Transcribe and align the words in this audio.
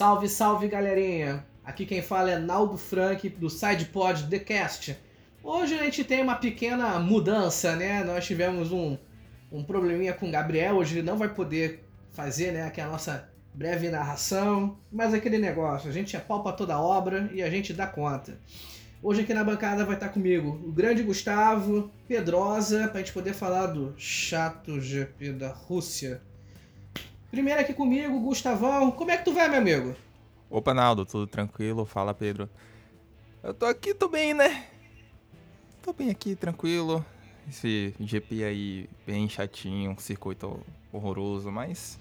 Salve, 0.00 0.30
salve 0.30 0.66
galerinha! 0.66 1.44
Aqui 1.62 1.84
quem 1.84 2.00
fala 2.00 2.30
é 2.30 2.38
Naldo 2.38 2.78
Frank 2.78 3.28
do 3.28 3.50
SidePod 3.50 4.30
The 4.30 4.38
Cast. 4.38 4.96
Hoje 5.44 5.74
a 5.74 5.84
gente 5.84 6.04
tem 6.04 6.22
uma 6.22 6.36
pequena 6.36 6.98
mudança, 6.98 7.76
né? 7.76 8.02
Nós 8.02 8.24
tivemos 8.24 8.72
um, 8.72 8.96
um 9.52 9.62
probleminha 9.62 10.14
com 10.14 10.26
o 10.26 10.32
Gabriel, 10.32 10.76
hoje 10.76 10.94
ele 10.94 11.06
não 11.06 11.18
vai 11.18 11.28
poder 11.28 11.84
fazer, 12.12 12.50
né, 12.50 12.62
aqui 12.62 12.80
a 12.80 12.86
nossa 12.86 13.28
breve 13.52 13.90
narração, 13.90 14.78
mas 14.90 15.12
aquele 15.12 15.36
negócio, 15.36 15.90
a 15.90 15.92
gente 15.92 16.16
apalpa 16.16 16.50
toda 16.50 16.76
a 16.76 16.80
obra 16.80 17.28
e 17.34 17.42
a 17.42 17.50
gente 17.50 17.74
dá 17.74 17.86
conta. 17.86 18.40
Hoje 19.02 19.20
aqui 19.20 19.34
na 19.34 19.44
bancada 19.44 19.84
vai 19.84 19.96
estar 19.96 20.08
comigo 20.08 20.62
o 20.66 20.72
grande 20.72 21.02
Gustavo 21.02 21.90
Pedrosa, 22.08 22.88
pra 22.88 23.00
gente 23.00 23.12
poder 23.12 23.34
falar 23.34 23.66
do 23.66 23.92
chato 23.98 24.80
GP 24.80 25.32
da 25.32 25.52
Rússia. 25.52 26.22
Primeiro 27.30 27.60
aqui 27.60 27.72
comigo, 27.72 28.18
Gustavão. 28.20 28.90
Como 28.90 29.10
é 29.10 29.16
que 29.16 29.24
tu 29.24 29.32
vai, 29.32 29.48
meu 29.48 29.58
amigo? 29.58 29.94
Opa, 30.48 30.74
Naldo, 30.74 31.06
tudo 31.06 31.26
tranquilo? 31.26 31.84
Fala, 31.84 32.12
Pedro. 32.12 32.48
Eu 33.42 33.54
tô 33.54 33.66
aqui, 33.66 33.94
tô 33.94 34.08
bem, 34.08 34.34
né? 34.34 34.66
Tô 35.82 35.92
bem 35.92 36.10
aqui, 36.10 36.34
tranquilo. 36.34 37.04
Esse 37.48 37.94
GP 38.00 38.44
aí, 38.44 38.90
bem 39.06 39.28
chatinho, 39.28 39.92
um 39.92 39.98
circuito 39.98 40.60
horroroso, 40.92 41.50
mas. 41.50 41.98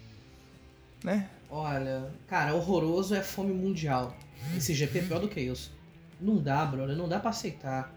né? 1.04 1.30
Olha, 1.50 2.12
cara, 2.28 2.54
horroroso 2.56 3.16
é 3.16 3.22
fome 3.22 3.54
mundial. 3.54 4.16
Esse 4.56 4.74
GP 4.74 5.00
é 5.00 5.02
pior 5.04 5.20
do 5.20 5.28
que 5.28 5.40
isso. 5.40 5.72
Não 6.20 6.38
dá, 6.38 6.66
brother, 6.66 6.96
não 6.96 7.08
dá 7.08 7.20
pra 7.20 7.30
aceitar. 7.30 7.94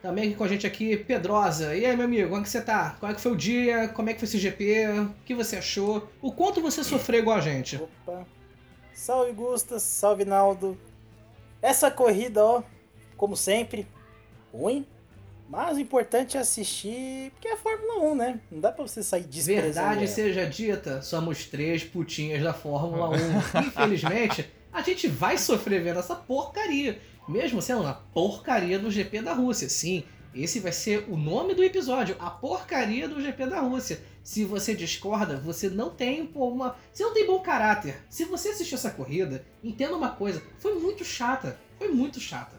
Também 0.00 0.28
aqui 0.28 0.36
com 0.36 0.44
a 0.44 0.48
gente 0.48 0.66
aqui, 0.66 0.96
Pedrosa. 0.96 1.74
E 1.74 1.84
aí, 1.84 1.96
meu 1.96 2.04
amigo, 2.04 2.28
como 2.28 2.40
é 2.40 2.44
que 2.44 2.50
você 2.50 2.60
tá? 2.60 2.96
Como 3.00 3.10
é 3.10 3.14
que 3.14 3.20
foi 3.20 3.32
o 3.32 3.36
dia? 3.36 3.88
Como 3.88 4.08
é 4.08 4.12
que 4.14 4.20
foi 4.20 4.28
esse 4.28 4.38
GP? 4.38 4.88
O 4.88 5.14
que 5.24 5.34
você 5.34 5.56
achou? 5.56 6.08
O 6.22 6.30
quanto 6.32 6.60
você 6.60 6.84
sofreu 6.84 7.20
igual 7.20 7.36
a 7.36 7.40
gente? 7.40 7.76
Opa. 7.76 8.24
Salve 8.94 9.32
Gustas, 9.32 9.82
salve 9.82 10.24
Naldo. 10.24 10.78
Essa 11.60 11.90
corrida, 11.90 12.44
ó, 12.44 12.62
como 13.16 13.36
sempre, 13.36 13.86
ruim. 14.52 14.86
Mas 15.48 15.78
o 15.78 15.80
importante 15.80 16.36
é 16.36 16.40
assistir, 16.40 17.30
porque 17.32 17.48
é 17.48 17.54
a 17.54 17.56
Fórmula 17.56 18.00
1, 18.12 18.14
né? 18.14 18.40
Não 18.50 18.60
dá 18.60 18.70
pra 18.70 18.86
você 18.86 19.02
sair 19.02 19.22
desprezando 19.22 19.72
Verdade 19.72 19.98
ela. 19.98 20.06
seja 20.06 20.46
dita, 20.46 21.00
somos 21.00 21.46
três 21.46 21.82
putinhas 21.82 22.42
da 22.42 22.52
Fórmula 22.52 23.08
1. 23.08 23.60
Infelizmente, 23.66 24.48
a 24.70 24.82
gente 24.82 25.08
vai 25.08 25.38
sofrer 25.38 25.82
vendo 25.82 26.00
essa 26.00 26.14
porcaria. 26.14 27.00
Mesmo 27.28 27.60
sendo 27.60 27.82
uma 27.82 27.94
porcaria 27.94 28.78
do 28.78 28.90
GP 28.90 29.20
da 29.20 29.34
Rússia. 29.34 29.68
Sim, 29.68 30.02
esse 30.34 30.60
vai 30.60 30.72
ser 30.72 31.04
o 31.08 31.16
nome 31.16 31.54
do 31.54 31.62
episódio, 31.64 32.16
a 32.18 32.30
porcaria 32.30 33.08
do 33.08 33.20
GP 33.20 33.46
da 33.46 33.60
Rússia. 33.60 34.00
Se 34.22 34.44
você 34.44 34.74
discorda, 34.74 35.36
você 35.36 35.68
não 35.68 35.90
tem 35.90 36.26
pô, 36.26 36.48
uma. 36.48 36.76
Você 36.92 37.02
não 37.02 37.12
tem 37.12 37.26
bom 37.26 37.40
caráter. 37.40 37.96
Se 38.08 38.24
você 38.24 38.50
assistiu 38.50 38.76
essa 38.76 38.90
corrida, 38.90 39.44
entenda 39.64 39.96
uma 39.96 40.10
coisa, 40.10 40.42
foi 40.58 40.74
muito 40.78 41.04
chata. 41.04 41.58
Foi 41.78 41.88
muito 41.88 42.20
chata. 42.20 42.56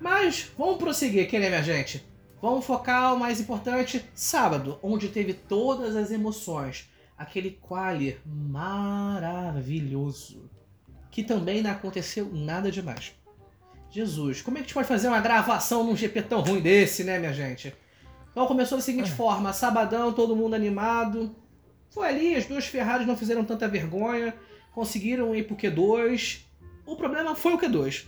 Mas 0.00 0.50
vamos 0.56 0.76
prosseguir 0.76 1.30
né, 1.32 1.48
minha 1.48 1.62
gente? 1.62 2.04
Vamos 2.42 2.64
focar 2.64 3.14
o 3.14 3.18
mais 3.18 3.40
importante, 3.40 4.04
sábado, 4.14 4.78
onde 4.82 5.08
teve 5.08 5.32
todas 5.34 5.96
as 5.96 6.10
emoções. 6.10 6.90
Aquele 7.16 7.52
quali 7.52 8.18
maravilhoso. 8.26 9.70
Que 11.10 11.22
também 11.22 11.62
não 11.62 11.70
aconteceu 11.70 12.28
nada 12.32 12.70
demais. 12.70 13.14
Jesus, 13.94 14.42
como 14.42 14.58
é 14.58 14.60
que 14.60 14.64
a 14.64 14.66
gente 14.66 14.74
pode 14.74 14.88
fazer 14.88 15.06
uma 15.06 15.20
gravação 15.20 15.84
num 15.84 15.94
GP 15.94 16.22
tão 16.22 16.40
ruim 16.40 16.60
desse, 16.60 17.04
né, 17.04 17.16
minha 17.16 17.32
gente? 17.32 17.72
Então 18.32 18.44
começou 18.44 18.76
da 18.76 18.82
seguinte 18.82 19.08
forma: 19.12 19.52
sabadão, 19.52 20.12
todo 20.12 20.34
mundo 20.34 20.54
animado. 20.54 21.32
Foi 21.90 22.08
ali, 22.08 22.34
as 22.34 22.44
duas 22.44 22.66
Ferraris 22.66 23.06
não 23.06 23.16
fizeram 23.16 23.44
tanta 23.44 23.68
vergonha, 23.68 24.34
conseguiram 24.72 25.32
ir 25.32 25.46
pro 25.46 25.54
Q2. 25.54 26.40
O 26.84 26.96
problema 26.96 27.36
foi 27.36 27.54
o 27.54 27.58
Q2. 27.58 28.06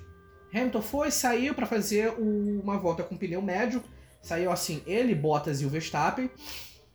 Hamilton 0.53 0.83
foi, 0.83 1.13
saiu 1.13 1.55
para 1.55 1.67
fazer 1.67 2.13
uma 2.19 2.79
volta 2.79 3.05
com 3.05 3.17
pneu 3.17 3.41
médio. 3.41 3.81
Saiu 4.21 4.51
assim, 4.51 4.83
ele, 4.89 5.15
Bottas 5.15 5.61
e 5.61 5.67
o 5.67 5.69
Verstappen. 5.69 6.29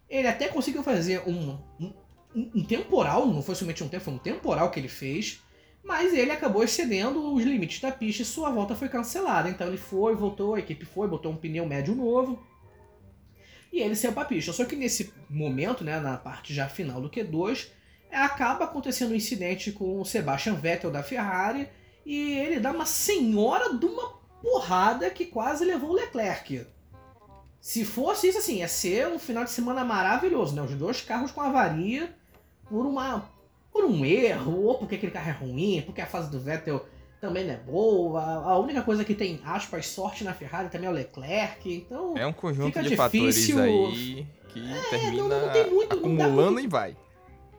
Ele 0.10 0.28
até 0.28 0.50
conseguiu 0.50 0.84
fazer 0.84 1.22
um, 1.26 1.58
um, 1.80 1.94
um 2.36 2.64
temporal, 2.66 3.26
não 3.26 3.42
foi 3.42 3.56
somente 3.56 3.82
um 3.86 3.88
tempo, 3.88 4.04
foi 4.04 4.14
um 4.16 4.18
temporal 4.18 4.70
que 4.70 4.78
ele 4.82 4.90
fez. 4.90 5.42
Mas 5.84 6.14
ele 6.14 6.32
acabou 6.32 6.64
excedendo 6.64 7.34
os 7.34 7.44
limites 7.44 7.80
da 7.80 7.92
pista 7.92 8.22
e 8.22 8.26
sua 8.26 8.50
volta 8.50 8.76
foi 8.76 8.88
cancelada. 8.88 9.50
Então 9.50 9.68
ele 9.68 9.78
foi, 9.78 10.16
voltou, 10.16 10.56
a 10.56 10.60
equipe 10.60 10.86
foi, 10.86 11.08
botou 11.08 11.32
um 11.32 11.38
pneu 11.38 11.66
médio 11.66 11.96
novo. 11.96 12.42
E 13.74 13.80
ele 13.80 13.96
saiu 13.96 14.14
pra 14.14 14.26
pista. 14.26 14.54
Só 14.54 14.66
que 14.66 14.76
nesse 14.76 15.14
momento, 15.30 15.84
né, 15.84 16.00
na 16.00 16.18
parte 16.18 16.54
já 16.54 16.68
final 16.68 17.02
do 17.02 17.10
Q2, 17.10 17.70
acaba 18.12 18.66
acontecendo 18.66 19.12
um 19.12 19.16
incidente 19.16 19.72
com 19.72 20.00
o 20.00 20.06
Sebastian 20.06 20.56
Vettel 20.56 20.92
da 20.92 21.02
Ferrari. 21.02 21.68
E 22.06 22.34
ele 22.34 22.60
dá 22.60 22.72
uma 22.72 22.86
senhora 22.86 23.74
de 23.74 23.86
uma 23.86 24.22
porrada 24.42 25.10
que 25.10 25.26
quase 25.26 25.64
levou 25.64 25.92
o 25.92 25.94
Leclerc. 25.94 26.66
Se 27.60 27.86
fosse 27.86 28.28
isso 28.28 28.40
assim, 28.40 28.58
ia 28.58 28.68
ser 28.68 29.08
um 29.08 29.20
final 29.20 29.44
de 29.44 29.52
semana 29.52 29.86
maravilhoso, 29.86 30.56
né? 30.56 30.64
Os 30.64 30.74
dois 30.74 31.02
carros 31.02 31.32
com 31.32 31.42
avaria 31.42 32.14
por 32.68 32.86
uma 32.86 33.30
por 33.72 33.86
um 33.86 34.04
erro, 34.06 34.66
ou 34.66 34.78
porque 34.78 34.96
aquele 34.96 35.12
carro 35.12 35.30
é 35.30 35.34
ruim, 35.34 35.82
porque 35.86 36.02
a 36.02 36.06
fase 36.06 36.30
do 36.30 36.40
Vettel 36.40 36.86
também 37.20 37.46
não 37.46 37.54
é 37.54 37.58
boa. 37.58 38.22
A 38.22 38.58
única 38.58 38.82
coisa 38.82 39.06
que 39.06 39.14
tem, 39.16 39.40
aspas, 39.46 39.88
sorte 39.88 40.24
na 40.24 40.34
Ferrari 40.34 40.70
também 40.70 40.88
é 40.88 40.92
o 40.92 40.94
Leclerc. 40.96 41.72
Então, 41.74 42.18
É 42.18 42.26
um 42.26 42.34
conjunto 42.34 42.82
de 42.82 42.96
fatores 42.96 43.36
difícil- 43.36 43.60
aí 43.62 44.28
que 44.50 44.62
termina 44.90 45.24
não- 45.28 45.42
não 45.46 45.54
tem 45.54 45.70
muito- 45.70 45.96
acumulando 45.96 46.52
muito- 46.52 46.60
e 46.62 46.68
vai. 46.68 46.98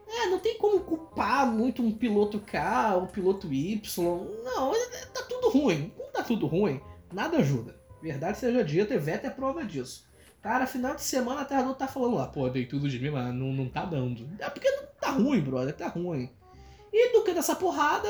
é, 0.08 0.26
não 0.26 0.38
tem 0.38 0.58
como 0.58 0.80
culpar 0.80 1.46
muito 1.46 1.82
um 1.82 1.90
piloto 1.92 2.38
K 2.40 2.96
ou 2.96 3.06
piloto 3.06 3.52
Y. 3.52 3.80
Não, 4.44 4.74
é- 4.74 4.78
é- 4.78 5.06
tá 5.06 5.22
tudo 5.28 5.48
ruim. 5.48 5.92
Não 5.98 6.06
tá 6.12 6.22
tudo 6.22 6.46
ruim, 6.46 6.80
nada 7.12 7.38
ajuda. 7.38 7.80
Verdade 8.02 8.36
seja 8.38 8.64
dita, 8.64 8.92
e 8.94 8.98
Vettel 8.98 9.30
é 9.30 9.32
prova 9.32 9.64
disso. 9.64 10.04
Cara, 10.42 10.66
final 10.66 10.96
de 10.96 11.02
semana 11.02 11.42
a 11.42 11.44
Terra 11.44 11.72
tá 11.74 11.86
falando 11.86 12.16
lá, 12.16 12.26
pô, 12.26 12.48
dei 12.48 12.66
tudo 12.66 12.88
de 12.88 12.98
mim, 12.98 13.10
mas 13.10 13.32
não, 13.32 13.52
não 13.52 13.68
tá 13.68 13.84
dando. 13.84 14.28
É 14.40 14.50
porque 14.50 14.68
não 14.68 14.86
tá 15.00 15.10
ruim, 15.10 15.40
brother, 15.40 15.72
tá 15.72 15.86
ruim. 15.86 16.28
E 16.92 17.12
do 17.12 17.22
que 17.22 17.32
dessa 17.32 17.54
porrada, 17.54 18.08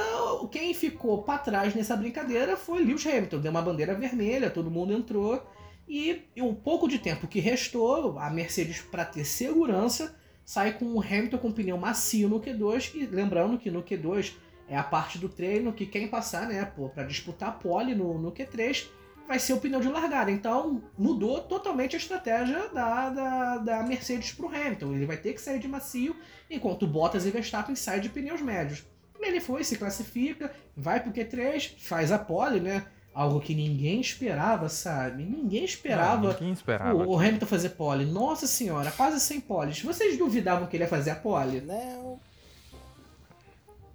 quem 0.50 0.72
ficou 0.72 1.22
pra 1.22 1.36
trás 1.36 1.74
nessa 1.74 1.94
brincadeira 1.94 2.56
foi 2.56 2.82
Lewis 2.82 3.06
Hamilton. 3.06 3.38
Deu 3.38 3.50
uma 3.50 3.60
bandeira 3.60 3.94
vermelha, 3.94 4.50
todo 4.50 4.70
mundo 4.70 4.94
entrou. 4.94 5.46
E 5.86 6.22
o 6.38 6.54
pouco 6.54 6.88
de 6.88 6.98
tempo 6.98 7.28
que 7.28 7.38
restou, 7.38 8.18
a 8.18 8.30
Mercedes, 8.30 8.80
para 8.80 9.04
ter 9.04 9.24
segurança, 9.24 10.16
sai 10.42 10.72
com 10.72 10.86
o 10.86 11.00
Hamilton 11.02 11.38
com 11.38 11.52
pneu 11.52 11.76
macio 11.76 12.30
no 12.30 12.40
Q2. 12.40 12.94
E 12.94 13.06
lembrando 13.06 13.58
que 13.58 13.70
no 13.70 13.82
Q2 13.82 14.32
é 14.66 14.76
a 14.76 14.82
parte 14.82 15.18
do 15.18 15.28
treino 15.28 15.72
que 15.72 15.84
quem 15.84 16.08
passar, 16.08 16.48
né, 16.48 16.64
pô, 16.64 16.88
pra 16.88 17.04
disputar 17.04 17.58
pole 17.58 17.94
no, 17.94 18.18
no 18.18 18.32
Q3 18.32 18.88
vai 19.26 19.38
ser 19.38 19.52
o 19.54 19.60
pneu 19.60 19.80
de 19.80 19.88
largada. 19.88 20.30
Então 20.30 20.82
mudou 20.98 21.40
totalmente 21.40 21.96
a 21.96 21.98
estratégia 21.98 22.68
da, 22.68 23.10
da, 23.10 23.58
da 23.58 23.82
Mercedes 23.82 24.32
pro 24.32 24.48
Hamilton. 24.48 24.94
Ele 24.94 25.06
vai 25.06 25.16
ter 25.16 25.32
que 25.32 25.40
sair 25.40 25.58
de 25.58 25.68
macio, 25.68 26.16
enquanto 26.50 26.86
Bottas 26.86 27.24
e 27.26 27.30
Verstappen 27.30 27.74
saem 27.74 28.00
de 28.00 28.08
pneus 28.08 28.40
médios. 28.40 28.84
Ele 29.20 29.40
foi, 29.40 29.62
se 29.62 29.76
classifica, 29.78 30.52
vai 30.76 31.00
pro 31.00 31.12
Q3, 31.12 31.74
faz 31.78 32.10
a 32.10 32.18
pole, 32.18 32.58
né? 32.58 32.84
Algo 33.14 33.40
que 33.40 33.54
ninguém 33.54 34.00
esperava, 34.00 34.68
sabe? 34.68 35.22
Ninguém 35.22 35.64
esperava 35.64 36.28
Não, 36.28 36.32
ninguém 36.32 36.52
esperava. 36.52 36.94
o, 37.04 37.10
o 37.10 37.18
Hamilton 37.18 37.46
fazer 37.46 37.68
pole. 37.70 38.04
Nossa 38.06 38.46
senhora, 38.46 38.90
quase 38.90 39.20
100 39.20 39.40
poles. 39.42 39.82
Vocês 39.82 40.16
duvidavam 40.18 40.66
que 40.66 40.76
ele 40.76 40.84
ia 40.84 40.88
fazer 40.88 41.10
a 41.10 41.16
pole? 41.16 41.60
Não. 41.60 42.18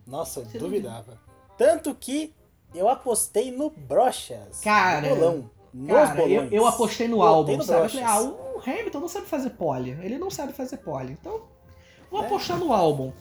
Nossa, 0.06 0.46
Você 0.46 0.58
duvidava. 0.58 1.20
Tanto 1.58 1.94
que 1.96 2.34
eu 2.74 2.88
apostei 2.90 3.52
no 3.52 3.70
Brochas. 3.70 4.60
Cara, 4.62 5.10
no 5.10 5.16
bolão. 5.16 5.50
Cara, 5.88 6.22
eu, 6.28 6.44
eu 6.52 6.66
apostei 6.68 7.08
no 7.08 7.22
álbum, 7.22 7.62
sabe? 7.62 7.86
Eu 7.86 7.90
falei, 7.90 8.06
ah, 8.06 8.22
o 8.22 8.60
Hamilton 8.66 9.00
não 9.00 9.08
sabe 9.08 9.28
fazer 9.28 9.50
pole. 9.52 9.92
Ele 10.02 10.18
não 10.18 10.30
sabe 10.32 10.54
fazer 10.54 10.78
pole. 10.78 11.18
Então, 11.20 11.42
vou 12.10 12.24
É. 12.24 12.26
apostar 12.26 12.58
no 12.58 12.74
álbum. 12.74 13.12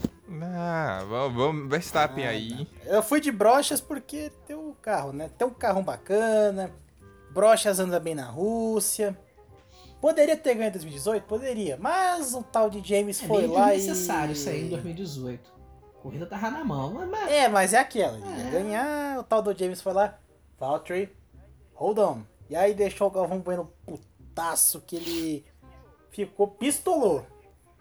Ah, 0.43 1.05
vamos, 1.09 1.37
vamos 1.37 1.71
Verstappen 1.71 2.27
Ah, 2.27 2.31
aí. 2.31 2.67
Eu 2.85 3.03
fui 3.03 3.21
de 3.21 3.31
brochas 3.31 3.81
porque 3.81 4.31
tem 4.47 4.57
um 4.57 4.73
carro, 4.81 5.13
né? 5.13 5.31
Tem 5.37 5.47
um 5.47 5.51
carrão 5.51 5.83
bacana. 5.83 6.73
Brochas 7.31 7.79
anda 7.79 8.01
bem 8.01 8.15
na 8.15 8.27
Rússia. 8.27 9.17
Poderia 10.01 10.37
ter 10.37 10.55
ganho 10.55 10.69
em 10.69 10.73
2018? 10.73 11.25
Poderia. 11.25 11.77
Mas 11.81 12.35
o 12.35 12.43
tal 12.43 12.71
de 12.71 12.87
James 12.87 13.23
É 13.23 13.27
foi 13.27 13.47
lá 13.47 13.75
e... 13.75 13.79
isso 13.79 14.13
aí 14.49 14.65
em 14.65 14.69
2018. 14.69 15.56
A 16.07 16.09
corrida 16.09 16.27
tava 16.27 16.51
na 16.51 16.65
mão. 16.65 16.93
Mas, 17.11 17.31
É, 17.31 17.49
mas 17.49 17.73
é 17.73 17.79
aquela. 17.79 18.17
É. 18.17 18.51
ganhar, 18.51 19.19
o 19.19 19.25
tal 19.25 19.43
do 19.43 19.53
James 19.53 19.83
foi 19.83 19.93
lá. 19.93 20.17
Valtteri, 20.57 21.13
hold 21.75 21.99
on. 21.99 22.23
E 22.49 22.55
aí 22.55 22.75
deixou 22.75 23.09
o 23.09 23.11
Galvão 23.11 23.41
Bueno 23.41 23.73
putaço 23.85 24.81
que 24.83 24.95
ele 24.95 25.45
ficou 26.11 26.47
pistolou. 26.47 27.27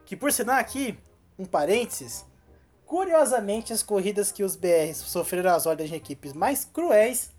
Que 0.05 0.15
por 0.15 0.31
sinal 0.31 0.57
aqui, 0.57 0.97
um 1.37 1.45
parênteses, 1.45 2.25
curiosamente 2.85 3.71
as 3.71 3.83
corridas 3.83 4.31
que 4.31 4.43
os 4.43 4.55
BRs 4.55 4.97
sofreram 4.97 5.51
as 5.51 5.67
ordens 5.67 5.89
de 5.89 5.95
equipes 5.95 6.33
mais 6.33 6.65
cruéis, 6.65 7.31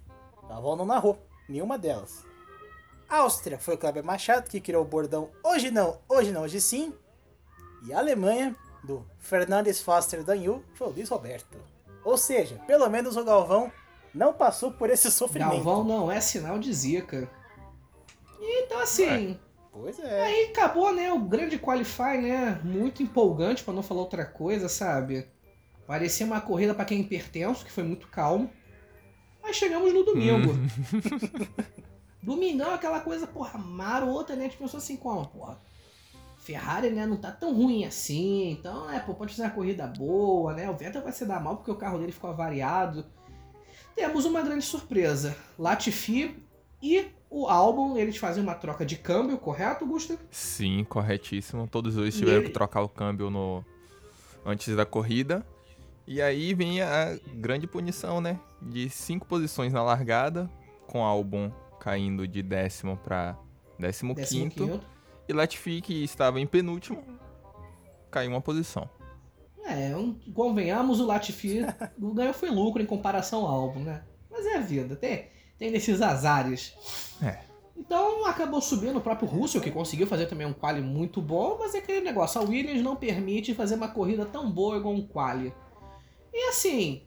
Galvão 0.49 0.77
não 0.77 0.87
narrou, 0.87 1.19
nenhuma 1.49 1.77
delas. 1.77 2.25
Áustria 3.09 3.59
foi 3.59 3.75
o 3.75 3.79
Kleber 3.79 4.05
Machado 4.05 4.49
que 4.49 4.61
criou 4.61 4.83
o 4.83 4.87
bordão 4.87 5.31
hoje 5.43 5.71
não, 5.71 5.99
hoje 6.09 6.31
não, 6.31 6.43
hoje 6.43 6.61
sim. 6.61 6.95
E 7.87 7.93
a 7.93 7.99
Alemanha, 7.99 8.57
do 8.87 9.05
Fernandes 9.19 9.81
Foster 9.81 10.23
Danil, 10.23 10.65
foi 10.75 10.87
o 10.87 10.91
Luiz 10.91 11.09
Roberto. 11.09 11.59
Ou 12.05 12.17
seja, 12.17 12.61
pelo 12.67 12.89
menos 12.89 13.17
o 13.17 13.25
Galvão 13.25 13.71
não 14.15 14.33
passou 14.33 14.71
por 14.71 14.89
esse 14.89 15.11
sofrimento. 15.11 15.51
Galvão 15.51 15.85
não 15.85 16.11
é 16.11 16.21
sinal 16.21 16.59
de 16.59 16.73
zica. 16.73 17.29
Então 18.41 18.79
assim, 18.79 19.39
Pois 19.73 19.99
é. 19.99 20.23
aí 20.23 20.45
acabou, 20.47 20.95
né, 20.95 21.13
o 21.13 21.19
grande 21.19 21.59
qualify, 21.59 22.17
né, 22.19 22.61
muito 22.65 23.03
empolgante 23.03 23.63
pra 23.63 23.75
não 23.75 23.83
falar 23.83 24.01
outra 24.01 24.25
coisa, 24.25 24.69
sabe? 24.69 25.27
Parecia 25.87 26.25
uma 26.25 26.41
corrida 26.41 26.75
pra 26.75 26.85
quem 26.85 26.99
é 26.99 27.01
hipertenso, 27.03 27.65
que 27.65 27.71
foi 27.71 27.85
muito 27.85 28.09
calmo. 28.09 28.51
Aí 29.43 29.53
chegamos 29.55 29.93
no 29.93 30.03
domingo. 30.03 30.53
Domingão, 32.23 32.75
aquela 32.75 33.01
coisa, 33.01 33.27
porra, 33.27 33.57
marota, 33.59 34.35
né? 34.35 34.47
A 34.47 34.49
gente 34.49 34.57
pensou 34.57 34.79
assim, 34.79 34.97
como, 34.97 35.27
porra, 35.29 35.61
Ferrari, 36.47 36.91
né, 36.91 37.05
não 37.07 37.17
tá 37.17 37.33
tão 37.33 37.53
ruim 37.53 37.85
assim, 37.85 38.51
então, 38.53 38.89
é, 38.89 39.01
pô, 39.01 39.15
pode 39.15 39.33
fazer 39.33 39.49
uma 39.49 39.55
corrida 39.55 39.85
boa, 39.87 40.55
né? 40.55 40.71
O 40.71 40.77
Vettel 40.77 41.03
vai 41.03 41.11
se 41.13 41.25
dar 41.27 41.41
mal 41.41 41.57
porque 41.57 41.73
o 41.73 41.75
carro 41.75 41.99
dele 41.99 42.13
ficou 42.13 42.31
avariado. 42.31 43.05
Temos 43.97 44.25
uma 44.25 44.41
grande 44.43 44.65
surpresa. 44.65 45.37
Latifi 45.59 46.37
e 46.81 47.07
o 47.29 47.49
Albon, 47.49 47.97
eles 47.97 48.17
fazem 48.17 48.43
uma 48.43 48.55
troca 48.55 48.87
de 48.87 48.95
câmbio, 48.97 49.37
correto, 49.39 49.85
Gusta? 49.85 50.17
Sim, 50.31 50.85
corretíssimo. 50.89 51.67
Todos 51.67 51.97
dois 51.97 52.15
tiveram 52.17 52.39
ele- 52.39 52.47
que 52.47 52.53
trocar 52.53 52.83
o 52.83 52.89
câmbio 52.89 53.29
no 53.29 53.65
antes 54.45 54.77
da 54.77 54.87
corrida. 54.87 55.45
E 56.07 56.23
aí 56.23 56.55
vem 56.55 56.81
a 56.81 57.19
grande 57.35 57.67
punição, 57.67 58.21
né? 58.21 58.39
De 58.63 58.89
cinco 58.89 59.27
posições 59.27 59.73
na 59.73 59.83
largada, 59.83 60.49
com 60.87 61.03
Albon 61.05 61.51
caindo 61.81 62.29
de 62.29 62.41
décimo 62.43 62.97
para 62.97 63.37
décimo, 63.77 64.15
Décimo 64.15 64.49
quinto. 64.49 64.65
quinto. 64.69 64.96
E 65.29 65.33
Latifi, 65.33 65.81
que 65.81 66.05
estava 66.05 66.41
em 66.41 66.47
penúltimo, 66.47 67.03
caiu 68.11 68.31
uma 68.31 68.41
posição. 68.41 68.89
É, 69.65 69.97
um- 69.97 70.15
convenhamos, 70.33 71.01
o 71.01 71.07
Latifi 71.07 71.61
o 72.01 72.15
ganho 72.15 72.33
foi 72.33 72.51
lucro 72.51 72.81
em 72.81 72.87
comparação 72.87 73.45
ao 73.45 73.63
Albon, 73.63 73.81
né? 73.81 74.05
Mas 74.31 74.47
é 74.47 74.57
a 74.57 74.61
vida, 74.61 74.95
tem, 74.95 75.29
tem 75.59 75.73
desses 75.73 76.01
azares. 76.01 76.75
É. 77.23 77.41
Então 77.77 78.25
acabou 78.27 78.61
subindo 78.61 78.97
o 78.99 79.03
próprio 79.03 79.29
Russell, 79.29 79.61
que 79.61 79.71
conseguiu 79.71 80.07
fazer 80.07 80.27
também 80.27 80.47
um 80.47 80.53
quali 80.53 80.81
muito 80.81 81.21
bom, 81.21 81.57
mas 81.59 81.75
é 81.75 81.79
aquele 81.79 82.01
negócio, 82.01 82.41
a 82.41 82.45
Williams 82.45 82.83
não 82.83 82.97
permite 82.97 83.55
fazer 83.55 83.75
uma 83.75 83.89
corrida 83.89 84.25
tão 84.25 84.51
boa 84.51 84.77
igual 84.77 84.95
um 84.95 85.07
quali. 85.07 85.53
E 86.33 86.49
assim, 86.49 87.03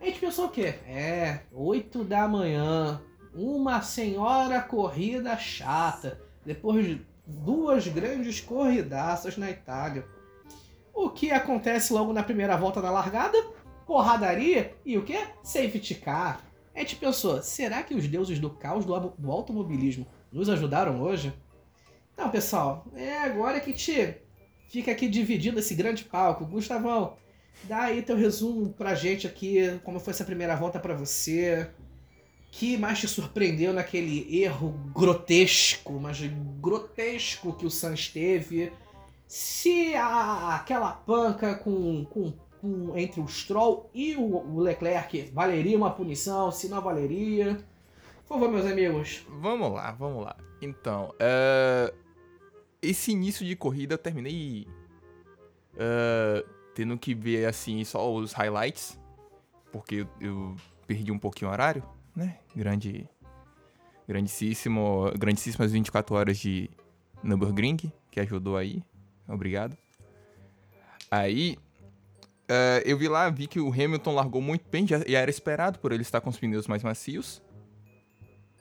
a 0.00 0.04
gente 0.06 0.20
pensou 0.20 0.46
o 0.46 0.50
quê? 0.50 0.78
É, 0.86 1.40
8 1.52 2.04
da 2.04 2.26
manhã, 2.28 3.02
uma 3.34 3.82
senhora 3.82 4.60
corrida 4.62 5.36
chata, 5.36 6.20
depois 6.44 6.86
de 6.86 7.06
duas 7.26 7.86
grandes 7.88 8.40
corridaças 8.40 9.36
na 9.36 9.50
Itália. 9.50 10.06
O 10.92 11.10
que 11.10 11.30
acontece 11.30 11.92
logo 11.92 12.12
na 12.12 12.22
primeira 12.22 12.56
volta 12.56 12.80
da 12.80 12.90
largada? 12.90 13.36
Porradaria 13.86 14.74
e 14.84 14.96
o 14.96 15.04
que? 15.04 15.18
Safety 15.42 15.96
car. 15.96 16.44
A 16.74 16.80
gente 16.80 16.96
pensou, 16.96 17.42
será 17.42 17.82
que 17.82 17.94
os 17.94 18.06
deuses 18.08 18.38
do 18.38 18.50
caos 18.50 18.84
do, 18.84 18.94
automobilismo 19.30 20.06
nos 20.32 20.48
ajudaram 20.48 21.00
hoje? 21.00 21.32
Então, 22.12 22.30
pessoal, 22.30 22.86
é 22.94 23.18
agora 23.18 23.60
que 23.60 23.72
te 23.72 24.16
fica 24.68 24.90
aqui 24.90 25.08
dividindo 25.08 25.58
esse 25.58 25.74
grande 25.74 26.04
palco. 26.04 26.44
Gustavão, 26.44 27.16
dá 27.64 27.82
aí 27.82 28.02
teu 28.02 28.16
resumo 28.16 28.70
pra 28.70 28.94
gente 28.94 29.26
aqui, 29.26 29.80
como 29.84 30.00
foi 30.00 30.12
essa 30.12 30.24
primeira 30.24 30.56
volta 30.56 30.80
pra 30.80 30.94
você. 30.94 31.70
Que 32.56 32.76
mais 32.76 33.00
te 33.00 33.08
surpreendeu 33.08 33.72
naquele 33.72 34.40
erro 34.40 34.70
grotesco, 34.94 35.94
mas 35.94 36.20
grotesco 36.60 37.52
que 37.52 37.66
o 37.66 37.70
Sainz 37.70 38.08
teve? 38.08 38.72
Se 39.26 39.92
a, 39.96 40.54
aquela 40.54 40.92
panca 40.92 41.56
com, 41.56 42.04
com, 42.04 42.32
com- 42.60 42.96
entre 42.96 43.20
o 43.20 43.26
Stroll 43.26 43.90
e 43.92 44.14
o, 44.14 44.36
o 44.36 44.60
Leclerc 44.60 45.32
valeria 45.32 45.76
uma 45.76 45.90
punição, 45.90 46.52
se 46.52 46.68
não 46.68 46.80
valeria? 46.80 47.56
Por 48.28 48.34
favor, 48.34 48.48
meus 48.48 48.66
amigos. 48.66 49.26
Vamos 49.40 49.72
lá, 49.72 49.90
vamos 49.90 50.22
lá. 50.24 50.36
Então, 50.62 51.12
é, 51.18 51.92
esse 52.80 53.10
início 53.10 53.44
de 53.44 53.56
corrida 53.56 53.94
eu 53.94 53.98
terminei 53.98 54.68
é, 55.76 56.44
tendo 56.72 56.96
que 56.96 57.16
ver 57.16 57.46
assim 57.46 57.82
só 57.82 58.14
os 58.14 58.32
highlights, 58.32 58.96
porque 59.72 59.96
eu, 59.96 60.08
eu 60.20 60.56
perdi 60.86 61.10
um 61.10 61.18
pouquinho 61.18 61.50
o 61.50 61.52
horário, 61.52 61.82
né? 62.14 62.38
Grande, 62.54 63.08
grandíssimo, 64.06 65.10
grandíssimas 65.18 65.72
24 65.72 66.14
horas 66.14 66.38
de 66.38 66.70
Nürburgring, 67.22 67.92
que 68.10 68.20
ajudou 68.20 68.56
aí. 68.56 68.82
Obrigado. 69.26 69.76
Aí, 71.10 71.56
é, 72.48 72.82
eu 72.84 72.98
vi 72.98 73.08
lá, 73.08 73.28
vi 73.30 73.46
que 73.46 73.60
o 73.60 73.72
Hamilton 73.72 74.14
largou 74.14 74.42
muito 74.42 74.68
bem, 74.68 74.86
já, 74.86 75.00
e 75.06 75.14
era 75.14 75.30
esperado 75.30 75.78
por 75.78 75.92
ele 75.92 76.02
estar 76.02 76.20
com 76.20 76.30
os 76.30 76.38
pneus 76.38 76.66
mais 76.66 76.82
macios 76.82 77.42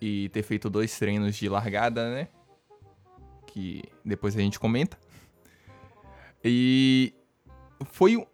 e 0.02 0.30
ter 0.30 0.44
feito 0.44 0.70
dois 0.70 0.98
treinos 0.98 1.36
de 1.36 1.48
largada, 1.50 2.14
né? 2.14 2.28
Que 3.48 3.84
depois 4.04 4.36
a 4.36 4.40
gente 4.40 4.60
comenta. 4.60 4.98
E 6.44 7.14
foi 7.86 8.26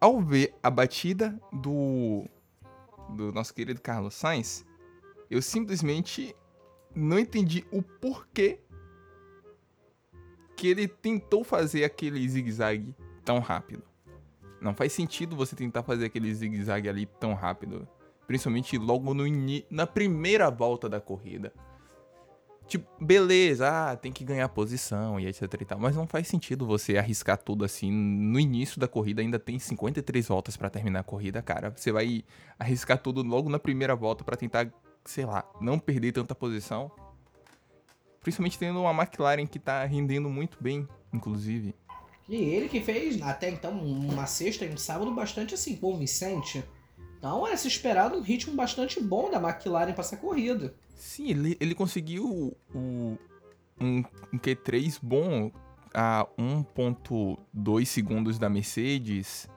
ao 0.00 0.20
ver 0.20 0.54
a 0.62 0.70
batida 0.70 1.40
do 1.52 2.24
do 3.10 3.32
nosso 3.32 3.54
querido 3.54 3.80
Carlos 3.80 4.14
Sainz, 4.14 4.65
eu 5.30 5.42
simplesmente 5.42 6.34
não 6.94 7.18
entendi 7.18 7.64
o 7.70 7.82
porquê 7.82 8.60
que 10.56 10.68
ele 10.68 10.88
tentou 10.88 11.44
fazer 11.44 11.84
aquele 11.84 12.26
zigue-zague 12.26 12.94
tão 13.24 13.38
rápido. 13.38 13.82
Não 14.60 14.74
faz 14.74 14.92
sentido 14.92 15.36
você 15.36 15.54
tentar 15.54 15.82
fazer 15.82 16.06
aquele 16.06 16.34
zigue-zague 16.34 16.88
ali 16.88 17.06
tão 17.20 17.34
rápido. 17.34 17.86
Principalmente 18.26 18.78
logo 18.78 19.12
no 19.14 19.24
na 19.70 19.86
primeira 19.86 20.50
volta 20.50 20.88
da 20.88 21.00
corrida. 21.00 21.52
Tipo, 22.66 22.88
beleza, 23.00 23.68
ah, 23.68 23.96
tem 23.96 24.10
que 24.10 24.24
ganhar 24.24 24.48
posição 24.48 25.20
e 25.20 25.26
etc 25.26 25.42
e 25.60 25.64
tal. 25.64 25.78
Mas 25.78 25.94
não 25.94 26.06
faz 26.06 26.26
sentido 26.26 26.66
você 26.66 26.98
arriscar 26.98 27.38
tudo 27.38 27.64
assim. 27.64 27.92
No 27.92 28.40
início 28.40 28.80
da 28.80 28.88
corrida 28.88 29.22
ainda 29.22 29.38
tem 29.38 29.56
53 29.56 30.26
voltas 30.26 30.56
pra 30.56 30.68
terminar 30.68 31.00
a 31.00 31.04
corrida, 31.04 31.40
cara. 31.40 31.70
Você 31.70 31.92
vai 31.92 32.24
arriscar 32.58 32.98
tudo 32.98 33.22
logo 33.22 33.48
na 33.48 33.60
primeira 33.60 33.94
volta 33.94 34.24
pra 34.24 34.36
tentar, 34.36 34.68
sei 35.06 35.24
lá, 35.24 35.44
não 35.60 35.78
perder 35.78 36.12
tanta 36.12 36.34
posição. 36.34 36.90
Principalmente 38.20 38.58
tendo 38.58 38.80
uma 38.80 38.90
McLaren 38.90 39.46
que 39.46 39.58
tá 39.58 39.84
rendendo 39.84 40.28
muito 40.28 40.58
bem, 40.60 40.86
inclusive. 41.12 41.74
E 42.28 42.36
ele 42.36 42.68
que 42.68 42.80
fez 42.80 43.22
até 43.22 43.48
então 43.50 43.72
uma 43.72 44.26
sexta 44.26 44.64
e 44.64 44.72
um 44.72 44.76
sábado 44.76 45.14
bastante 45.14 45.54
assim 45.54 45.76
convincente. 45.76 46.64
Então 47.18 47.46
era 47.46 47.56
se 47.56 47.68
esperado 47.68 48.16
um 48.16 48.20
ritmo 48.20 48.54
bastante 48.54 49.00
bom 49.00 49.30
da 49.30 49.38
McLaren 49.38 49.92
para 49.92 50.02
essa 50.02 50.16
corrida. 50.16 50.74
Sim, 50.96 51.30
ele, 51.30 51.56
ele 51.60 51.74
conseguiu 51.74 52.26
o, 52.26 52.56
um, 52.74 53.16
um 53.80 54.38
Q3 54.38 54.98
bom 55.00 55.52
a 55.94 56.26
1.2 56.38 57.84
segundos 57.84 58.38
da 58.38 58.48
Mercedes. 58.48 59.48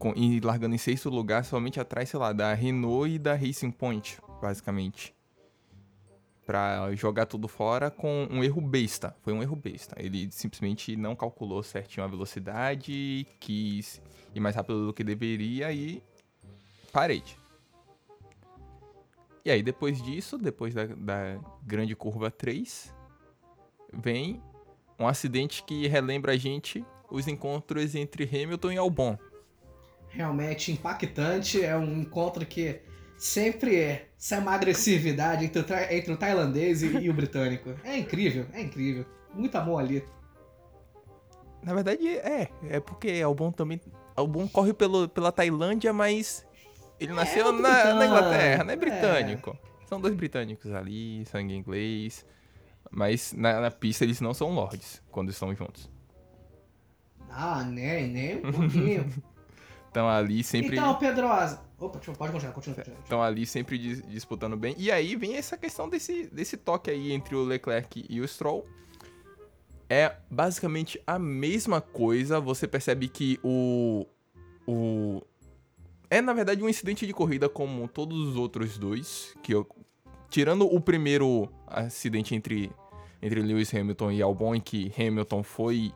Com, 0.00 0.14
e 0.16 0.40
largando 0.40 0.74
em 0.74 0.78
sexto 0.78 1.10
lugar, 1.10 1.44
somente 1.44 1.78
atrás, 1.78 2.08
sei 2.08 2.18
lá, 2.18 2.32
da 2.32 2.54
Renault 2.54 3.10
e 3.10 3.18
da 3.18 3.34
Racing 3.34 3.70
Point, 3.70 4.18
basicamente. 4.40 5.14
Pra 6.46 6.90
jogar 6.94 7.26
tudo 7.26 7.46
fora 7.46 7.90
com 7.90 8.26
um 8.30 8.42
erro 8.42 8.62
besta. 8.62 9.14
Foi 9.20 9.34
um 9.34 9.42
erro 9.42 9.54
besta. 9.54 9.94
Ele 9.98 10.26
simplesmente 10.32 10.96
não 10.96 11.14
calculou 11.14 11.62
certinho 11.62 12.02
a 12.02 12.08
velocidade, 12.08 13.26
quis 13.38 14.00
ir 14.34 14.40
mais 14.40 14.56
rápido 14.56 14.86
do 14.86 14.94
que 14.94 15.04
deveria 15.04 15.70
e. 15.70 16.02
Parede. 16.90 17.38
E 19.44 19.50
aí, 19.50 19.62
depois 19.62 20.02
disso, 20.02 20.38
depois 20.38 20.72
da, 20.72 20.86
da 20.86 21.38
grande 21.62 21.94
curva 21.94 22.30
3, 22.30 22.92
vem 23.92 24.42
um 24.98 25.06
acidente 25.06 25.62
que 25.62 25.86
relembra 25.86 26.32
a 26.32 26.36
gente 26.38 26.82
os 27.10 27.28
encontros 27.28 27.94
entre 27.94 28.24
Hamilton 28.24 28.72
e 28.72 28.78
Albon. 28.78 29.18
Realmente 30.10 30.72
impactante, 30.72 31.62
é 31.64 31.76
um 31.76 32.00
encontro 32.00 32.44
que 32.44 32.80
sempre 33.16 33.76
é, 33.76 34.08
sai 34.18 34.40
uma 34.40 34.52
agressividade 34.52 35.44
entre 35.44 35.60
o, 35.60 35.76
entre 35.90 36.12
o 36.12 36.16
tailandês 36.16 36.82
e, 36.82 36.86
e 36.86 37.10
o 37.10 37.14
britânico. 37.14 37.74
É 37.84 37.96
incrível, 37.96 38.46
é 38.52 38.60
incrível. 38.60 39.06
Muito 39.34 39.56
amor 39.56 39.80
ali. 39.80 40.04
Na 41.62 41.74
verdade, 41.74 42.08
é. 42.08 42.48
É 42.68 42.80
porque 42.80 43.20
Albon 43.22 43.52
também. 43.52 43.80
Albon 44.16 44.48
corre 44.48 44.72
pelo, 44.72 45.08
pela 45.08 45.30
Tailândia, 45.30 45.92
mas 45.92 46.46
ele 46.98 47.12
nasceu 47.12 47.46
outro 47.46 47.62
na, 47.62 47.94
na 47.94 48.06
Inglaterra, 48.06 48.64
não 48.64 48.70
é 48.70 48.74
é. 48.74 48.76
britânico. 48.76 49.56
São 49.86 50.00
dois 50.00 50.14
britânicos 50.14 50.72
ali, 50.72 51.24
sangue 51.26 51.54
inglês. 51.54 52.24
Mas 52.90 53.32
na, 53.32 53.60
na 53.60 53.70
pista 53.70 54.04
eles 54.04 54.20
não 54.20 54.34
são 54.34 54.50
lords 54.50 55.02
quando 55.10 55.30
estão 55.30 55.54
juntos. 55.54 55.90
Ah, 57.30 57.62
nem, 57.62 58.08
nem 58.08 58.36
um 58.38 58.52
pouquinho. 58.52 59.06
Estão 59.90 60.08
ali 60.08 60.44
sempre. 60.44 60.76
Então, 60.76 60.94
Pedrosa. 60.94 61.60
Opa, 61.76 61.98
pode 61.98 62.32
continuar, 62.32 62.52
continua. 62.52 62.76
continua. 62.76 62.98
Estão 63.02 63.20
ali 63.20 63.44
sempre 63.44 63.76
dis- 63.76 64.02
disputando 64.06 64.56
bem. 64.56 64.74
E 64.78 64.88
aí 64.90 65.16
vem 65.16 65.34
essa 65.36 65.56
questão 65.56 65.88
desse, 65.88 66.28
desse 66.28 66.56
toque 66.56 66.90
aí 66.90 67.10
entre 67.10 67.34
o 67.34 67.42
Leclerc 67.42 68.06
e 68.08 68.20
o 68.20 68.28
Stroll. 68.28 68.64
É 69.88 70.14
basicamente 70.30 71.02
a 71.04 71.18
mesma 71.18 71.80
coisa. 71.80 72.38
Você 72.38 72.68
percebe 72.68 73.08
que 73.08 73.40
o. 73.42 74.06
O. 74.64 75.22
é 76.08 76.20
na 76.20 76.32
verdade 76.32 76.62
um 76.62 76.68
incidente 76.68 77.04
de 77.04 77.12
corrida 77.12 77.48
como 77.48 77.88
todos 77.88 78.16
os 78.28 78.36
outros 78.36 78.78
dois, 78.78 79.34
que 79.42 79.52
eu, 79.52 79.66
tirando 80.28 80.72
o 80.72 80.80
primeiro 80.80 81.48
acidente 81.66 82.34
entre 82.34 82.70
entre 83.20 83.42
Lewis 83.42 83.74
Hamilton 83.74 84.12
e 84.12 84.22
Albon, 84.22 84.54
em 84.54 84.60
que 84.60 84.92
Hamilton 84.96 85.42
foi 85.42 85.92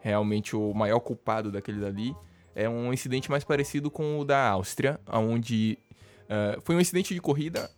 realmente 0.00 0.56
o 0.56 0.72
maior 0.72 1.00
culpado 1.00 1.50
daquele 1.52 1.80
dali, 1.80 2.16
é 2.56 2.66
um 2.66 2.90
incidente 2.90 3.30
mais 3.30 3.44
parecido 3.44 3.90
com 3.90 4.18
o 4.18 4.24
da 4.24 4.48
Áustria, 4.48 4.98
onde 5.12 5.78
uh, 6.22 6.58
foi 6.62 6.74
um 6.74 6.80
incidente 6.80 7.12
de 7.12 7.20
corrida, 7.20 7.70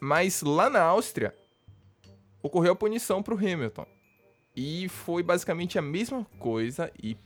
mas 0.00 0.42
lá 0.42 0.68
na 0.68 0.82
Áustria 0.82 1.32
ocorreu 2.42 2.72
a 2.72 2.76
punição 2.76 3.22
para 3.22 3.32
o 3.32 3.38
Hamilton. 3.38 3.86
E 4.56 4.88
foi 4.88 5.22
basicamente 5.22 5.78
a 5.78 5.82
mesma 5.82 6.26
coisa 6.40 6.90
e 7.00 7.16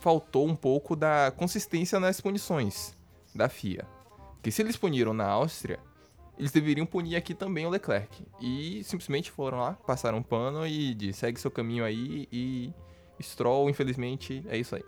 faltou 0.00 0.48
um 0.48 0.56
pouco 0.56 0.96
da 0.96 1.30
consistência 1.36 2.00
nas 2.00 2.20
punições 2.22 2.96
da 3.34 3.48
FIA. 3.48 3.86
Porque 4.34 4.50
se 4.50 4.62
eles 4.62 4.76
puniram 4.76 5.12
na 5.12 5.26
Áustria, 5.26 5.78
eles 6.38 6.52
deveriam 6.52 6.86
punir 6.86 7.16
aqui 7.16 7.34
também 7.34 7.66
o 7.66 7.70
Leclerc. 7.70 8.24
E 8.40 8.82
simplesmente 8.82 9.30
foram 9.30 9.58
lá, 9.58 9.74
passaram 9.74 10.18
um 10.18 10.22
pano 10.22 10.66
e 10.66 10.94
de 10.94 11.12
segue 11.12 11.38
seu 11.38 11.50
caminho 11.50 11.84
aí 11.84 12.26
e 12.32 12.72
Stroll, 13.20 13.68
infelizmente, 13.68 14.42
é 14.48 14.56
isso 14.56 14.74
aí. 14.74 14.84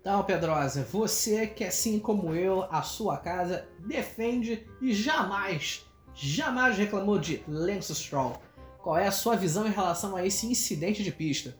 Então, 0.00 0.24
Pedrosa, 0.24 0.82
você 0.82 1.46
que 1.46 1.62
assim 1.62 1.98
como 1.98 2.34
eu, 2.34 2.62
a 2.70 2.80
sua 2.82 3.18
casa 3.18 3.68
defende 3.78 4.66
e 4.80 4.94
jamais, 4.94 5.86
jamais 6.14 6.78
reclamou 6.78 7.18
de 7.18 7.44
Lance 7.46 7.94
Stroll. 7.94 8.40
Qual 8.78 8.96
é 8.96 9.06
a 9.06 9.12
sua 9.12 9.36
visão 9.36 9.66
em 9.66 9.70
relação 9.70 10.16
a 10.16 10.24
esse 10.24 10.46
incidente 10.46 11.04
de 11.04 11.12
pista? 11.12 11.54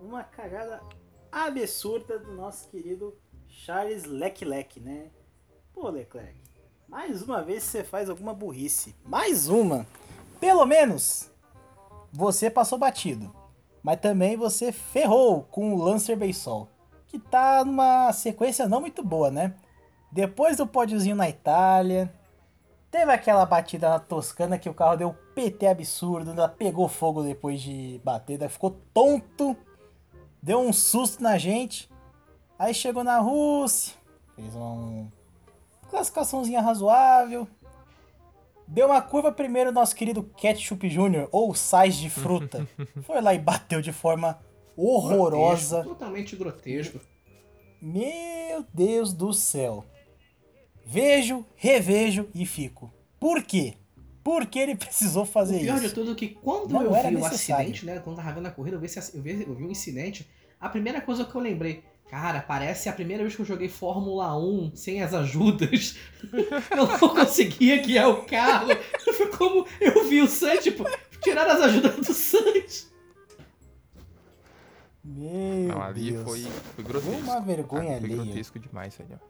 Uma 0.00 0.24
cagada 0.24 0.82
absurda 1.30 2.18
do 2.18 2.32
nosso 2.32 2.66
querido 2.70 3.14
Charles 3.46 4.04
Leclerc, 4.04 4.80
né? 4.80 5.10
Pô, 5.74 5.90
Leclerc, 5.90 6.40
mais 6.88 7.20
uma 7.20 7.42
vez 7.42 7.62
você 7.62 7.84
faz 7.84 8.08
alguma 8.08 8.32
burrice. 8.32 8.96
Mais 9.04 9.48
uma! 9.48 9.86
Pelo 10.40 10.64
menos 10.64 11.30
você 12.10 12.48
passou 12.48 12.78
batido. 12.78 13.30
Mas 13.86 14.00
também 14.00 14.36
você 14.36 14.72
ferrou 14.72 15.44
com 15.44 15.72
o 15.72 15.80
Lancer 15.80 16.16
Beisol, 16.16 16.68
que 17.06 17.20
tá 17.20 17.64
numa 17.64 18.12
sequência 18.12 18.68
não 18.68 18.80
muito 18.80 19.00
boa, 19.00 19.30
né? 19.30 19.54
Depois 20.10 20.56
do 20.56 20.66
pódiozinho 20.66 21.14
na 21.14 21.28
Itália, 21.28 22.12
teve 22.90 23.12
aquela 23.12 23.46
batida 23.46 23.88
na 23.88 24.00
Toscana 24.00 24.58
que 24.58 24.68
o 24.68 24.74
carro 24.74 24.96
deu 24.96 25.14
PT 25.36 25.68
absurdo, 25.68 26.30
ainda 26.30 26.48
pegou 26.48 26.88
fogo 26.88 27.22
depois 27.22 27.62
de 27.62 28.00
bater, 28.02 28.48
ficou 28.48 28.72
tonto, 28.92 29.56
deu 30.42 30.58
um 30.58 30.72
susto 30.72 31.22
na 31.22 31.38
gente. 31.38 31.88
Aí 32.58 32.74
chegou 32.74 33.04
na 33.04 33.20
Rússia, 33.20 33.94
fez 34.34 34.52
uma 34.56 35.06
classificaçãozinha 35.88 36.60
razoável. 36.60 37.46
Deu 38.68 38.86
uma 38.86 39.00
curva 39.00 39.30
primeiro 39.30 39.70
nosso 39.70 39.94
querido 39.94 40.22
Ketchup 40.36 40.88
Jr., 40.88 41.28
ou 41.30 41.54
Sais 41.54 41.96
de 41.96 42.10
Fruta. 42.10 42.66
Foi 43.02 43.20
lá 43.20 43.32
e 43.34 43.38
bateu 43.38 43.80
de 43.80 43.92
forma 43.92 44.38
horrorosa. 44.76 45.82
Grotesco, 45.82 45.94
totalmente 45.98 46.36
grotesco. 46.36 47.00
Meu 47.80 48.64
Deus 48.74 49.12
do 49.12 49.32
céu. 49.32 49.84
Vejo, 50.84 51.44
revejo 51.54 52.28
e 52.34 52.44
fico. 52.44 52.92
Por 53.20 53.42
quê? 53.42 53.74
Por 54.22 54.46
que 54.46 54.58
ele 54.58 54.74
precisou 54.76 55.24
fazer 55.24 55.56
isso? 55.56 55.64
O 55.64 55.66
pior 55.66 55.76
isso? 55.78 55.88
de 55.88 55.94
tudo 55.94 56.12
é 56.12 56.14
que 56.14 56.28
quando 56.28 56.72
Não 56.72 56.82
eu 56.82 56.92
vi 56.92 57.10
necessário. 57.10 57.20
o 57.20 57.24
acidente, 57.26 57.86
né? 57.86 58.00
Quando 58.00 58.16
tava 58.16 58.32
vendo 58.32 58.46
a 58.46 58.50
corrida, 58.50 58.76
eu 58.76 58.80
vi, 58.80 58.88
eu, 59.14 59.22
vi, 59.22 59.44
eu 59.48 59.54
vi 59.54 59.64
um 59.64 59.70
incidente. 59.70 60.28
A 60.60 60.68
primeira 60.68 61.00
coisa 61.00 61.24
que 61.24 61.34
eu 61.34 61.40
lembrei, 61.40 61.84
Cara, 62.08 62.40
parece 62.40 62.88
a 62.88 62.92
primeira 62.92 63.24
vez 63.24 63.34
que 63.34 63.42
eu 63.42 63.46
joguei 63.46 63.68
Fórmula 63.68 64.36
1 64.38 64.76
sem 64.76 65.02
as 65.02 65.12
ajudas. 65.12 65.96
eu 66.70 66.76
não 66.76 66.98
conseguia 66.98 67.82
guiar 67.82 68.08
o 68.08 68.24
carro. 68.24 68.68
Foi 69.16 69.26
como 69.28 69.66
eu 69.80 70.08
vi 70.08 70.22
o 70.22 70.28
Sainz, 70.28 70.62
tipo, 70.62 70.84
tirar 71.20 71.48
as 71.48 71.60
ajudas 71.62 71.96
do 71.96 72.14
Sainz. 72.14 72.92
Meu 75.02 75.74
não, 75.74 75.82
ali 75.82 76.12
Deus. 76.12 76.24
foi, 76.24 76.42
foi 76.74 76.84
grotesco. 76.84 77.20
Uma 77.22 77.40
vergonha 77.40 77.96
ali. 77.96 78.16
Foi 78.16 78.24
grotesco 78.24 78.58
demais, 78.60 78.94
velho. 78.96 79.20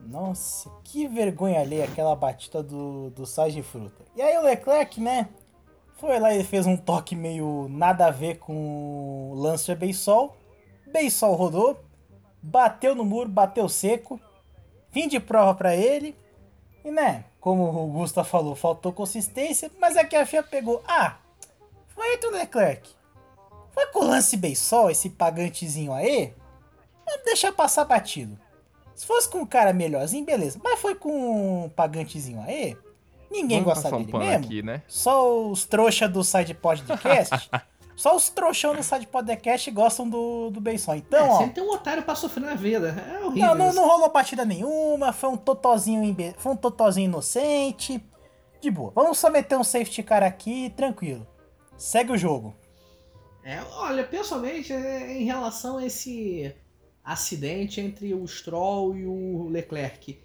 Nossa, 0.00 0.70
que 0.82 1.06
vergonha 1.06 1.60
ali 1.60 1.82
aquela 1.82 2.16
batida 2.16 2.62
do, 2.62 3.10
do 3.10 3.26
Sainz 3.26 3.54
de 3.54 3.62
fruta. 3.62 4.02
E 4.16 4.22
aí 4.22 4.34
o 4.38 4.42
Leclerc, 4.42 4.98
né? 4.98 5.28
Foi 5.98 6.18
lá 6.18 6.34
e 6.34 6.42
fez 6.42 6.64
um 6.66 6.78
toque 6.78 7.14
meio 7.14 7.68
nada 7.68 8.06
a 8.06 8.10
ver 8.10 8.38
com 8.38 9.32
o 9.32 9.34
Lancer 9.34 9.76
Beisol 9.76 10.39
Beisol 10.92 11.34
rodou, 11.34 11.80
bateu 12.42 12.94
no 12.94 13.04
muro, 13.04 13.28
bateu 13.28 13.68
seco. 13.68 14.20
Fim 14.90 15.08
de 15.08 15.20
prova 15.20 15.54
para 15.54 15.76
ele. 15.76 16.16
E 16.84 16.90
né, 16.90 17.24
como 17.40 17.64
o 17.64 17.86
Gusta 17.88 18.24
falou, 18.24 18.54
faltou 18.54 18.92
consistência, 18.92 19.70
mas 19.78 19.96
aqui 19.96 20.16
a 20.16 20.26
FIA 20.26 20.42
pegou. 20.42 20.82
Ah, 20.86 21.16
foi 21.88 22.18
o 22.24 22.30
Leclerc. 22.30 22.88
Foi 23.72 23.86
com 23.86 24.00
o 24.00 24.08
lance 24.08 24.36
Beisol, 24.36 24.90
esse 24.90 25.10
pagantezinho 25.10 25.92
aí. 25.92 26.34
Vamos 27.06 27.24
deixar 27.24 27.52
passar 27.52 27.84
batido. 27.84 28.38
Se 28.94 29.06
fosse 29.06 29.28
com 29.28 29.38
um 29.38 29.46
cara 29.46 29.72
melhorzinho, 29.72 30.24
beleza. 30.24 30.60
Mas 30.62 30.78
foi 30.78 30.94
com 30.94 31.64
um 31.64 31.68
pagantezinho 31.68 32.40
aí. 32.42 32.76
Ninguém 33.30 33.62
Vamos 33.62 33.74
gosta 33.74 33.96
dele 33.96 34.12
um 34.12 34.18
mesmo. 34.18 34.44
Aqui, 34.44 34.62
né? 34.62 34.82
Só 34.88 35.46
os 35.48 35.64
trouxa 35.64 36.08
do 36.08 36.24
side 36.24 36.52
podcast 36.52 37.48
Só 38.00 38.16
os 38.16 38.30
trouxão 38.30 38.74
do 38.74 38.82
site 38.82 39.06
podcast 39.06 39.70
gostam 39.72 40.08
do, 40.08 40.48
do 40.48 40.58
Beisol. 40.58 40.94
Então, 40.94 41.18
é, 41.18 41.28
ó. 41.28 41.36
Sempre 41.36 41.56
tem 41.56 41.62
um 41.62 41.70
otário 41.70 42.02
pra 42.02 42.14
sofrer 42.14 42.40
na 42.40 42.54
vida. 42.54 42.88
É 42.88 43.22
horrível. 43.22 43.48
Não, 43.48 43.54
não, 43.54 43.74
não 43.74 43.86
rolou 43.86 44.08
partida 44.08 44.42
nenhuma. 44.42 45.12
Foi 45.12 45.28
um 45.28 45.36
totozinho, 45.36 46.02
imbe... 46.02 46.34
foi 46.38 46.52
um 46.52 46.56
totozinho 46.56 47.04
inocente. 47.04 48.02
De 48.58 48.70
boa. 48.70 48.90
Vamos 48.94 49.18
só 49.18 49.28
meter 49.28 49.58
um 49.58 49.62
safety 49.62 50.02
car 50.02 50.22
aqui, 50.22 50.72
tranquilo. 50.74 51.26
Segue 51.76 52.12
o 52.12 52.16
jogo. 52.16 52.56
É, 53.44 53.60
olha, 53.74 54.02
pessoalmente, 54.02 54.72
é, 54.72 55.18
em 55.18 55.24
relação 55.26 55.76
a 55.76 55.84
esse 55.84 56.56
acidente 57.04 57.82
entre 57.82 58.14
o 58.14 58.26
Stroll 58.26 58.96
e 58.96 59.04
o 59.04 59.46
Leclerc, 59.50 60.18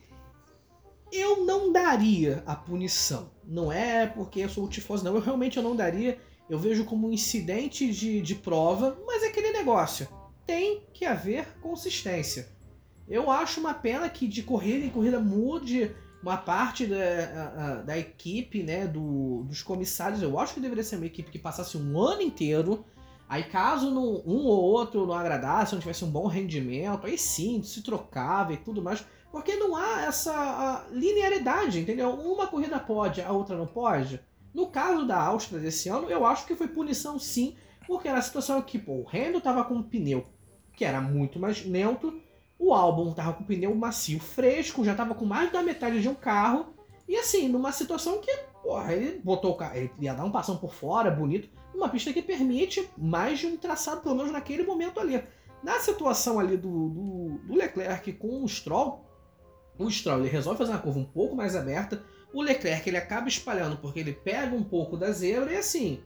eu 1.12 1.44
não 1.44 1.74
daria 1.74 2.41
a 2.48 2.55
punição. 2.55 3.32
Não 3.44 3.70
é 3.70 4.08
porque 4.08 4.39
eu 4.39 4.50
sou 4.50 4.63
o 4.63 4.70
tifoso, 4.70 5.03
não. 5.03 5.15
Eu 5.15 5.20
realmente 5.20 5.58
eu 5.58 5.63
não 5.63 5.75
daria 5.75 6.17
eu 6.49 6.59
vejo 6.59 6.85
como 6.85 7.07
um 7.07 7.11
incidente 7.11 7.91
de, 7.91 8.21
de 8.21 8.35
prova, 8.35 8.97
mas 9.05 9.23
é 9.23 9.27
aquele 9.27 9.51
negócio. 9.51 10.07
Tem 10.45 10.83
que 10.93 11.05
haver 11.05 11.57
consistência. 11.59 12.49
Eu 13.07 13.29
acho 13.29 13.59
uma 13.59 13.73
pena 13.73 14.09
que 14.09 14.27
de 14.27 14.43
corrida 14.43 14.85
em 14.85 14.89
corrida 14.89 15.19
mude 15.19 15.95
uma 16.21 16.37
parte 16.37 16.87
da, 16.87 17.83
da 17.83 17.97
equipe, 17.97 18.63
né, 18.63 18.87
do, 18.87 19.43
dos 19.43 19.61
comissários. 19.61 20.21
Eu 20.21 20.39
acho 20.39 20.55
que 20.55 20.59
deveria 20.59 20.83
ser 20.83 20.95
uma 20.95 21.05
equipe 21.05 21.31
que 21.31 21.37
passasse 21.37 21.77
um 21.77 21.99
ano 21.99 22.21
inteiro. 22.21 22.83
Aí 23.27 23.43
caso 23.43 23.89
no, 23.89 24.21
um 24.25 24.45
ou 24.45 24.63
outro 24.63 25.05
não 25.05 25.13
agradasse, 25.13 25.73
não 25.73 25.79
tivesse 25.79 26.05
um 26.05 26.11
bom 26.11 26.27
rendimento, 26.27 27.07
aí 27.07 27.17
sim, 27.17 27.63
se 27.63 27.81
trocava 27.81 28.53
e 28.53 28.57
tudo 28.57 28.81
mais. 28.81 29.05
Porque 29.31 29.55
não 29.55 29.75
há 29.75 30.03
essa 30.03 30.87
linearidade, 30.91 31.79
entendeu? 31.79 32.11
Uma 32.11 32.47
corrida 32.47 32.79
pode, 32.79 33.21
a 33.21 33.31
outra 33.31 33.57
não 33.57 33.67
pode. 33.67 34.19
No 34.55 34.67
caso 34.67 35.05
da 35.05 35.21
Áustria 35.21 35.59
desse 35.59 35.89
ano, 35.89 36.09
eu 36.09 36.25
acho 36.25 36.47
que 36.47 36.55
foi 36.55 36.69
punição 36.69 37.19
sim, 37.19 37.57
porque 37.85 38.07
era 38.07 38.19
a 38.19 38.21
situação 38.21 38.62
que 38.62 38.79
pô, 38.79 38.93
o 38.93 39.05
Hamilton 39.09 39.38
estava 39.38 39.65
com 39.65 39.74
um 39.74 39.83
pneu 39.83 40.25
que 40.71 40.85
era 40.85 41.01
muito 41.01 41.38
mais 41.38 41.65
lento, 41.65 42.21
o 42.57 42.74
Albon 42.74 43.12
estava 43.12 43.33
com 43.33 43.43
um 43.43 43.45
pneu 43.45 43.75
macio 43.75 44.17
fresco, 44.17 44.85
já 44.85 44.93
estava 44.93 45.13
com 45.13 45.25
mais 45.25 45.51
da 45.51 45.62
metade 45.62 46.01
de 46.01 46.07
um 46.07 46.15
carro, 46.15 46.74
e 47.05 47.17
assim, 47.17 47.50
numa 47.50 47.74
situação 47.74 48.19
que, 48.21 48.33
porra, 48.63 48.93
ele 48.93 49.19
botou 49.21 49.51
o 49.51 49.55
carro, 49.55 49.75
ele 49.75 49.91
ia 50.00 50.13
dar 50.13 50.24
um 50.24 50.31
passão 50.31 50.55
por 50.55 50.74
fora, 50.74 51.12
bonito, 51.12 51.50
numa 51.74 51.89
pista 51.89 52.13
que 52.13 52.21
permite 52.21 52.89
mais 52.97 53.39
de 53.39 53.47
um 53.47 53.57
traçado, 53.57 54.01
pelo 54.01 54.15
menos 54.15 54.31
naquele 54.31 54.63
momento 54.63 55.01
ali. 55.01 55.21
Na 55.62 55.79
situação 55.79 56.39
ali 56.39 56.55
do, 56.55 56.89
do, 56.89 57.39
do 57.39 57.55
Leclerc 57.55 58.13
com 58.13 58.41
o 58.41 58.47
Stroll, 58.47 59.05
o 59.77 59.89
Stroll 59.89 60.19
ele 60.19 60.29
resolve 60.29 60.57
fazer 60.57 60.71
uma 60.71 60.79
curva 60.79 61.00
um 61.00 61.05
pouco 61.05 61.35
mais 61.35 61.57
aberta, 61.57 62.03
o 62.36 62.42
Leclerc 62.42 62.88
ele 62.89 62.98
acaba 62.98 63.30
espalhando 63.30 63.77
porque 63.77 63.98
ele 63.98 64.12
pega 64.12 64.54
um 64.54 64.63
pouco 64.63 64.98
da 64.98 65.10
zebra 65.10 65.54
e 65.54 65.56
assim. 65.56 66.04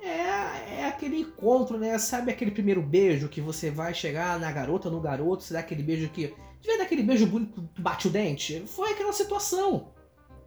É, 0.00 0.80
é 0.80 0.84
aquele 0.88 1.18
encontro, 1.20 1.76
né? 1.76 1.98
Sabe 1.98 2.30
aquele 2.30 2.50
primeiro 2.50 2.80
beijo 2.80 3.28
que 3.28 3.42
você 3.42 3.70
vai 3.70 3.92
chegar 3.92 4.40
na 4.40 4.50
garota, 4.50 4.88
no 4.88 5.00
garoto, 5.00 5.42
você 5.42 5.52
dá 5.52 5.60
aquele 5.60 5.82
beijo 5.82 6.08
que. 6.08 6.34
De 6.62 6.78
dar 6.78 6.84
aquele 6.84 7.02
beijo 7.02 7.26
bonito, 7.26 7.68
bate 7.78 8.08
o 8.08 8.10
dente? 8.10 8.64
Foi 8.66 8.92
aquela 8.92 9.12
situação. 9.12 9.88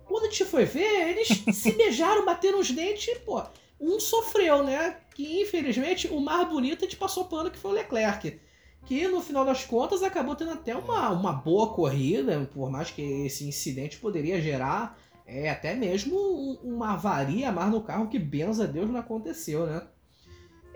Quando 0.05 0.23
a 0.23 0.29
gente 0.29 0.45
foi 0.45 0.65
ver, 0.65 1.09
eles 1.09 1.27
se 1.55 1.71
beijaram, 1.73 2.25
bateram 2.25 2.59
os 2.59 2.71
dentes 2.71 3.07
e, 3.07 3.19
pô, 3.19 3.43
um 3.79 3.99
sofreu, 3.99 4.63
né? 4.63 4.97
Que 5.13 5.43
infelizmente 5.43 6.07
o 6.07 6.19
mais 6.19 6.49
bonito 6.49 6.79
a 6.79 6.87
gente 6.87 6.97
passou 6.97 7.25
pano 7.25 7.51
que 7.51 7.59
foi 7.59 7.69
o 7.69 7.75
Leclerc. 7.75 8.39
Que 8.85 9.07
no 9.07 9.21
final 9.21 9.45
das 9.45 9.63
contas 9.63 10.01
acabou 10.01 10.35
tendo 10.35 10.51
até 10.51 10.75
uma, 10.75 11.11
uma 11.11 11.33
boa 11.33 11.71
corrida, 11.71 12.49
por 12.51 12.71
mais 12.71 12.89
que 12.89 13.01
esse 13.27 13.47
incidente 13.47 13.97
poderia 13.97 14.41
gerar 14.41 14.97
é 15.31 15.49
até 15.49 15.75
mesmo 15.75 16.17
uma 16.63 16.93
avaria 16.93 17.51
mais 17.51 17.71
no 17.71 17.81
carro 17.81 18.07
que, 18.07 18.17
benza 18.17 18.63
a 18.63 18.67
Deus, 18.67 18.89
não 18.89 18.99
aconteceu, 18.99 19.65
né? 19.65 19.81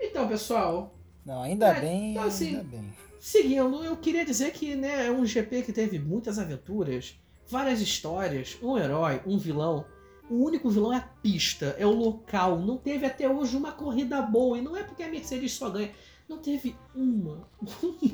Então, 0.00 0.28
pessoal. 0.28 0.94
Não, 1.24 1.42
ainda 1.42 1.68
é, 1.68 1.80
bem, 1.80 2.10
então, 2.12 2.24
assim, 2.24 2.48
ainda 2.48 2.62
bem. 2.64 2.92
seguindo, 3.18 3.84
eu 3.84 3.96
queria 3.96 4.24
dizer 4.24 4.52
que 4.52 4.76
né, 4.76 5.06
é 5.06 5.10
um 5.10 5.24
GP 5.24 5.62
que 5.62 5.72
teve 5.72 5.98
muitas 5.98 6.38
aventuras, 6.38 7.18
várias 7.48 7.80
histórias, 7.80 8.58
um 8.62 8.78
herói, 8.78 9.20
um 9.26 9.38
vilão. 9.38 9.84
O 10.30 10.44
único 10.44 10.70
vilão 10.70 10.92
é 10.92 10.96
a 10.96 11.08
pista, 11.22 11.76
é 11.78 11.84
o 11.84 11.90
local. 11.90 12.58
Não 12.58 12.78
teve 12.78 13.04
até 13.04 13.28
hoje 13.28 13.56
uma 13.56 13.72
corrida 13.72 14.22
boa. 14.22 14.56
E 14.56 14.62
não 14.62 14.74
é 14.76 14.82
porque 14.82 15.02
a 15.02 15.08
Mercedes 15.08 15.52
só 15.52 15.68
ganha. 15.68 15.90
Não 16.28 16.38
teve 16.38 16.74
uma, 16.94 17.38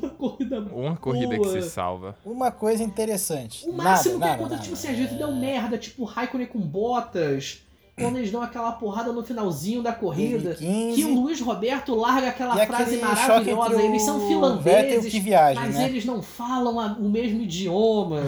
uma 0.02 0.10
corrida 0.10 0.60
boa. 0.60 0.82
Uma 0.88 0.96
corrida 0.96 1.38
que 1.38 1.48
se 1.48 1.70
salva. 1.70 2.16
Uma 2.24 2.50
coisa 2.50 2.82
interessante. 2.82 3.64
O 3.68 3.72
máximo 3.72 4.18
nada, 4.18 4.32
que 4.36 4.42
nada, 4.42 4.54
aconteceu, 4.54 4.62
tipo 4.62 4.74
assim, 4.74 4.88
às 4.88 4.96
vezes 4.96 5.16
deu 5.16 5.32
merda, 5.32 5.78
tipo 5.78 6.04
Raikkonen 6.04 6.46
com 6.48 6.58
botas, 6.58 7.62
quando 7.96 8.16
eles 8.18 8.30
dão 8.32 8.42
aquela 8.42 8.72
porrada 8.72 9.12
no 9.12 9.22
finalzinho 9.22 9.80
da 9.82 9.92
corrida. 9.92 10.54
2015, 10.54 10.96
Que 10.96 11.04
o 11.04 11.14
Luiz 11.20 11.40
Roberto 11.40 11.94
larga 11.94 12.28
aquela 12.30 12.56
frase 12.66 12.96
maravilhosa. 12.96 13.80
Eles 13.82 14.02
são 14.02 14.26
finlandeses, 14.26 15.14
viaja, 15.14 15.60
mas 15.60 15.74
né? 15.76 15.84
eles 15.88 16.04
não 16.04 16.20
falam 16.20 16.80
a- 16.80 16.96
o 16.98 17.08
mesmo 17.08 17.40
idioma. 17.42 18.22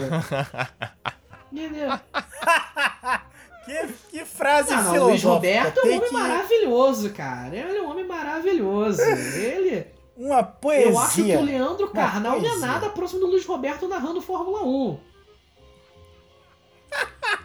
Entendeu? 1.51 1.89
Que, 3.65 3.87
que 4.09 4.25
frase 4.25 4.73
Ah, 4.73 4.81
não, 4.81 4.95
o. 5.05 5.07
Luiz 5.07 5.23
Roberto 5.23 5.79
é 5.79 5.83
um 5.83 5.87
homem 5.95 6.01
que- 6.01 6.13
maravilhoso, 6.13 7.09
cara. 7.13 7.55
Ele 7.55 7.77
é 7.77 7.81
um 7.81 7.89
homem 7.89 8.05
maravilhoso. 8.05 9.01
Ele. 9.01 9.87
Uma 10.17 10.43
poesia. 10.43 10.91
Eu 10.91 10.99
acho 10.99 11.23
que 11.23 11.35
o 11.35 11.41
Leandro 11.41 11.85
Uma 11.87 11.93
Carnal 11.93 12.39
não 12.41 12.53
é 12.53 12.57
nada 12.57 12.89
próximo 12.89 13.21
do 13.21 13.27
Luiz 13.27 13.45
Roberto 13.45 13.87
narrando 13.87 14.21
Fórmula 14.21 14.63
1. 14.63 14.99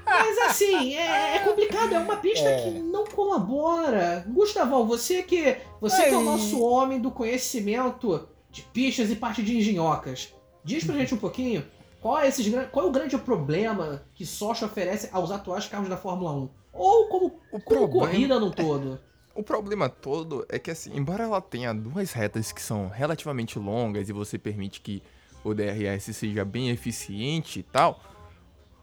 Mas 0.05 0.39
assim, 0.39 0.95
é, 0.95 1.37
é 1.37 1.39
complicado, 1.41 1.95
é 1.95 1.99
uma 1.99 2.17
pista 2.17 2.49
É. 2.49 2.63
que 2.63 2.71
não 2.79 3.05
colabora. 3.07 4.25
Gustavão, 4.29 4.87
você 4.87 5.23
que 5.23 5.57
você 5.81 6.05
que 6.09 6.15
é 6.15 6.17
o 6.17 6.23
nosso 6.23 6.61
homem 6.63 7.01
do 7.01 7.11
conhecimento 7.11 8.29
de 8.51 8.63
pistas 8.63 9.11
e 9.11 9.17
parte 9.17 9.43
de 9.43 9.57
engenhocas. 9.57 10.35
Diz 10.65 10.85
pra 10.85 10.97
gente 10.97 11.15
um 11.15 11.19
pouquinho 11.19 11.65
qual 12.01 12.19
é, 12.19 12.29
esses, 12.29 12.47
qual 12.71 12.87
é 12.87 12.89
o 12.89 12.93
grande 12.93 13.17
problema 13.19 14.03
que 14.15 14.25
Sochi 14.25 14.65
oferece 14.65 15.09
aos 15.13 15.31
atuais 15.31 15.67
carros 15.67 15.89
da 15.89 15.97
Fórmula 15.97 16.33
1? 16.33 16.51
Ou 16.73 17.09
como, 17.09 17.27
O 17.53 17.61
como 17.61 17.63
problema- 17.89 17.91
corrida 18.07 18.41
no 18.41 18.51
todo? 18.51 18.99
O 19.35 19.43
problema 19.45 19.89
todo 19.89 20.45
é 20.49 20.59
que, 20.59 20.69
assim, 20.69 20.91
embora 20.97 21.23
ela 21.23 21.41
tenha 21.41 21.73
duas 21.73 22.13
retas 22.13 22.51
que 22.51 22.61
são 22.61 22.89
relativamente 22.89 23.57
longas 23.57 24.09
e 24.09 24.13
você 24.13 24.37
permite 24.37 24.81
que 24.81 25.01
o 25.45 25.55
DRS 25.55 26.13
seja 26.13 26.45
bem 26.45 26.71
eficiente 26.71 27.61
e 27.61 27.63
tal, 27.63 28.03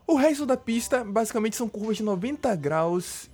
o 0.08 0.16
resto 0.16 0.46
da 0.46 0.56
pista 0.56 1.04
basicamente 1.04 1.58
são 1.58 1.68
curvas 1.68 1.98
de 1.98 2.04
90 2.04 2.56
graus 2.56 3.30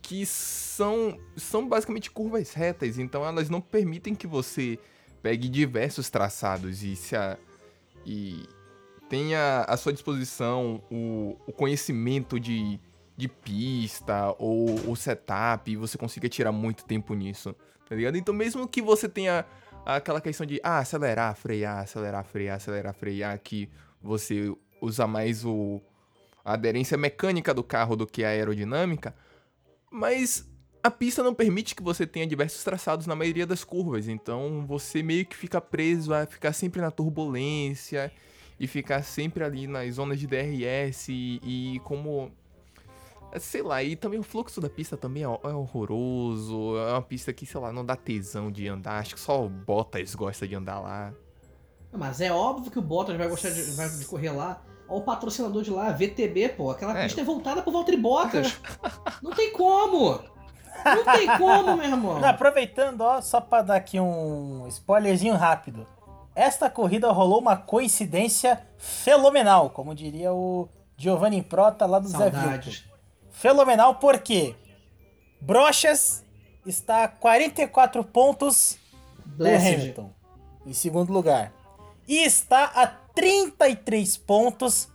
que 0.00 0.24
são, 0.24 1.18
são 1.36 1.68
basicamente 1.68 2.10
curvas 2.10 2.54
retas, 2.54 2.98
então 2.98 3.22
elas 3.26 3.50
não 3.50 3.60
permitem 3.60 4.14
que 4.14 4.26
você 4.26 4.78
pegue 5.22 5.50
diversos 5.50 6.08
traçados 6.08 6.82
e 6.82 6.96
se 6.96 7.14
a, 7.14 7.36
e 8.06 8.42
tenha 9.08 9.62
à 9.62 9.76
sua 9.76 9.92
disposição 9.92 10.82
o, 10.90 11.36
o 11.46 11.52
conhecimento 11.52 12.38
de, 12.38 12.80
de 13.16 13.28
pista 13.28 14.34
ou 14.38 14.90
o 14.90 14.96
setup 14.96 15.70
e 15.70 15.76
você 15.76 15.96
consiga 15.98 16.28
tirar 16.28 16.52
muito 16.52 16.84
tempo 16.84 17.14
nisso, 17.14 17.54
tá 17.88 17.94
ligado? 17.94 18.16
Então 18.16 18.34
mesmo 18.34 18.66
que 18.66 18.82
você 18.82 19.08
tenha 19.08 19.44
aquela 19.84 20.20
questão 20.20 20.46
de 20.46 20.60
ah, 20.62 20.78
acelerar, 20.78 21.34
frear, 21.36 21.78
acelerar, 21.80 22.24
frear, 22.24 22.56
acelerar, 22.56 22.94
frear, 22.94 23.38
que 23.38 23.68
você 24.02 24.54
usa 24.80 25.06
mais 25.06 25.44
o 25.44 25.80
a 26.44 26.54
aderência 26.54 26.98
mecânica 26.98 27.54
do 27.54 27.64
carro 27.64 27.96
do 27.96 28.06
que 28.06 28.22
a 28.22 28.28
aerodinâmica, 28.28 29.14
mas 29.90 30.46
a 30.82 30.90
pista 30.90 31.22
não 31.22 31.32
permite 31.34 31.74
que 31.74 31.82
você 31.82 32.06
tenha 32.06 32.26
diversos 32.26 32.62
traçados 32.62 33.06
na 33.06 33.16
maioria 33.16 33.46
das 33.46 33.64
curvas, 33.64 34.08
então 34.08 34.66
você 34.66 35.02
meio 35.02 35.24
que 35.24 35.34
fica 35.34 35.58
preso 35.58 36.12
a 36.12 36.26
ficar 36.26 36.52
sempre 36.52 36.82
na 36.82 36.90
turbulência 36.90 38.12
e 38.58 38.66
ficar 38.66 39.02
sempre 39.02 39.42
ali 39.44 39.66
nas 39.66 39.94
zonas 39.94 40.18
de 40.18 40.26
DRS 40.26 41.08
e, 41.08 41.40
e 41.42 41.80
como 41.84 42.30
sei 43.40 43.62
lá, 43.62 43.82
e 43.82 43.96
também 43.96 44.18
o 44.18 44.22
fluxo 44.22 44.60
da 44.60 44.70
pista 44.70 44.96
também 44.96 45.24
é, 45.24 45.26
é 45.26 45.48
horroroso, 45.52 46.76
é 46.78 46.92
uma 46.92 47.02
pista 47.02 47.32
que, 47.32 47.44
sei 47.44 47.60
lá, 47.60 47.72
não 47.72 47.84
dá 47.84 47.96
tesão 47.96 48.50
de 48.50 48.68
andar, 48.68 48.98
acho 48.98 49.14
que 49.14 49.20
só 49.20 49.44
o 49.44 49.48
Bottas 49.48 50.14
gosta 50.14 50.46
de 50.46 50.54
andar 50.54 50.78
lá. 50.78 51.12
Mas 51.92 52.20
é 52.20 52.32
óbvio 52.32 52.70
que 52.70 52.78
o 52.78 52.82
Bottas 52.82 53.16
vai 53.16 53.28
gostar 53.28 53.50
de, 53.50 53.62
vai 53.72 53.88
de 53.88 54.04
correr 54.04 54.30
lá. 54.30 54.62
Olha 54.88 54.98
o 54.98 55.02
patrocinador 55.02 55.62
de 55.62 55.70
lá, 55.70 55.90
VTB, 55.92 56.50
pô. 56.50 56.70
Aquela 56.70 56.96
É. 56.98 57.04
pista 57.04 57.20
é 57.20 57.24
voltada 57.24 57.62
pro 57.62 57.72
Valtteri 57.72 57.96
Bottas. 57.96 58.60
Não 59.22 59.30
tem 59.30 59.52
como. 59.52 60.20
Não 60.84 61.04
tem 61.04 61.26
como, 61.38 61.76
meu 61.76 61.86
irmão. 61.86 62.20
Não, 62.20 62.28
aproveitando, 62.28 63.00
ó, 63.00 63.20
só 63.20 63.40
pra 63.40 63.62
dar 63.62 63.76
aqui 63.76 63.98
um 63.98 64.66
spoilerzinho 64.68 65.34
rápido. 65.34 65.86
Esta 66.34 66.68
corrida 66.68 67.10
rolou 67.12 67.40
uma 67.40 67.56
coincidência 67.56 68.60
fenomenal, 68.76 69.70
como 69.70 69.94
diria 69.94 70.32
o 70.32 70.68
Giovanni 70.96 71.42
Prota 71.42 71.86
lá 71.86 71.98
do 71.98 72.08
Zé 72.08 72.30
Vilco. 72.30 72.70
Fenomenal 73.30 73.96
porque 73.96 74.56
Brochas 75.40 76.24
está 76.66 77.04
a 77.04 77.08
44 77.08 78.02
pontos 78.04 78.78
do 79.24 79.36
Blessed. 79.36 79.74
Hamilton, 79.74 80.10
em 80.66 80.72
segundo 80.72 81.12
lugar. 81.12 81.52
E 82.06 82.24
está 82.24 82.64
a 82.64 82.86
33 82.86 84.16
pontos 84.16 84.88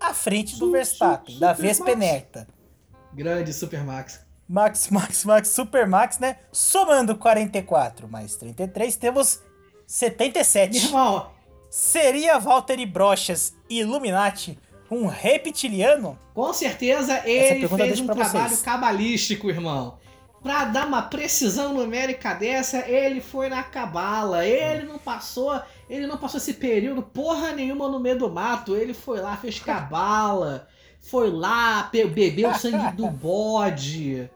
à 0.00 0.12
frente 0.12 0.58
do 0.58 0.70
Verstappen, 0.70 1.38
da 1.38 1.54
Super 1.54 1.68
Vespenecta. 1.68 2.48
Grande 3.12 3.52
Supermax. 3.52 4.26
Max, 4.48 4.88
Max, 4.88 5.24
Max, 5.24 5.48
Supermax, 5.48 6.18
né? 6.18 6.38
Somando 6.50 7.16
44 7.16 8.08
mais 8.08 8.36
33, 8.36 8.96
temos 8.96 9.42
77. 9.88 10.76
irmão, 10.76 11.30
Seria 11.70 12.38
Valtteri 12.38 12.84
Brochas 12.84 13.54
Illuminati 13.70 14.58
um 14.90 15.06
reptiliano? 15.06 16.18
com 16.34 16.52
certeza 16.52 17.22
ele 17.26 17.66
fez 17.66 18.00
um 18.00 18.06
trabalho 18.06 18.48
vocês. 18.48 18.62
cabalístico, 18.62 19.50
irmão. 19.50 19.98
Pra 20.42 20.66
dar 20.66 20.86
uma 20.86 21.02
precisão 21.02 21.74
numérica 21.74 22.32
dessa, 22.32 22.88
ele 22.88 23.20
foi 23.20 23.48
na 23.48 23.62
cabala. 23.62 24.46
Ele 24.46 24.86
não 24.86 24.98
passou, 24.98 25.60
ele 25.90 26.06
não 26.06 26.16
passou 26.16 26.38
esse 26.38 26.54
período 26.54 27.02
porra 27.02 27.52
nenhuma 27.52 27.88
no 27.88 27.98
meio 27.98 28.18
do 28.18 28.30
mato. 28.30 28.76
Ele 28.76 28.94
foi 28.94 29.20
lá, 29.20 29.36
fez 29.36 29.58
cabala. 29.58 30.68
Foi 31.00 31.30
lá, 31.30 31.90
bebeu 31.92 32.50
o 32.50 32.54
sangue 32.54 32.92
do 32.96 33.08
bode. 33.10 34.30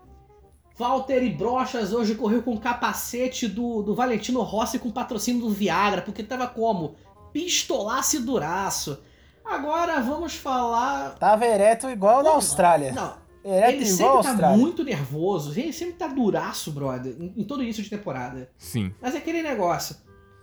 Valtteri 0.77 1.31
Brochas 1.31 1.93
hoje 1.93 2.15
correu 2.15 2.43
com 2.43 2.55
o 2.55 2.61
capacete 2.61 3.47
do, 3.47 3.83
do 3.83 3.95
Valentino 3.95 4.43
Rossi 4.43 4.79
com 4.79 4.91
patrocínio 4.91 5.43
do 5.43 5.51
Viagra, 5.51 6.03
porque 6.03 6.23
tava 6.23 6.47
como? 6.47 6.95
Pistolaço 7.33 8.17
e 8.17 8.21
duraço. 8.21 8.99
Agora 9.45 10.01
vamos 10.01 10.35
falar. 10.35 11.17
Tava 11.19 11.47
ereto 11.47 11.89
igual 11.91 12.23
na 12.23 12.31
Austrália. 12.31 12.93
Não, 12.93 13.15
Ereto 13.45 13.73
ele 13.73 13.91
igual 13.91 14.23
sempre 14.23 14.23
tá 14.23 14.31
Austrália. 14.31 14.57
muito 14.57 14.85
nervoso, 14.85 15.59
ele 15.59 15.73
sempre 15.73 15.95
tá 15.95 16.07
duraço, 16.07 16.71
brother, 16.71 17.17
em, 17.19 17.35
em 17.39 17.45
todo 17.45 17.63
início 17.63 17.83
de 17.83 17.91
temporada. 17.91 18.49
Sim. 18.57 18.95
Mas 19.01 19.15
é 19.15 19.19
aquele 19.19 19.43
negócio. 19.43 19.97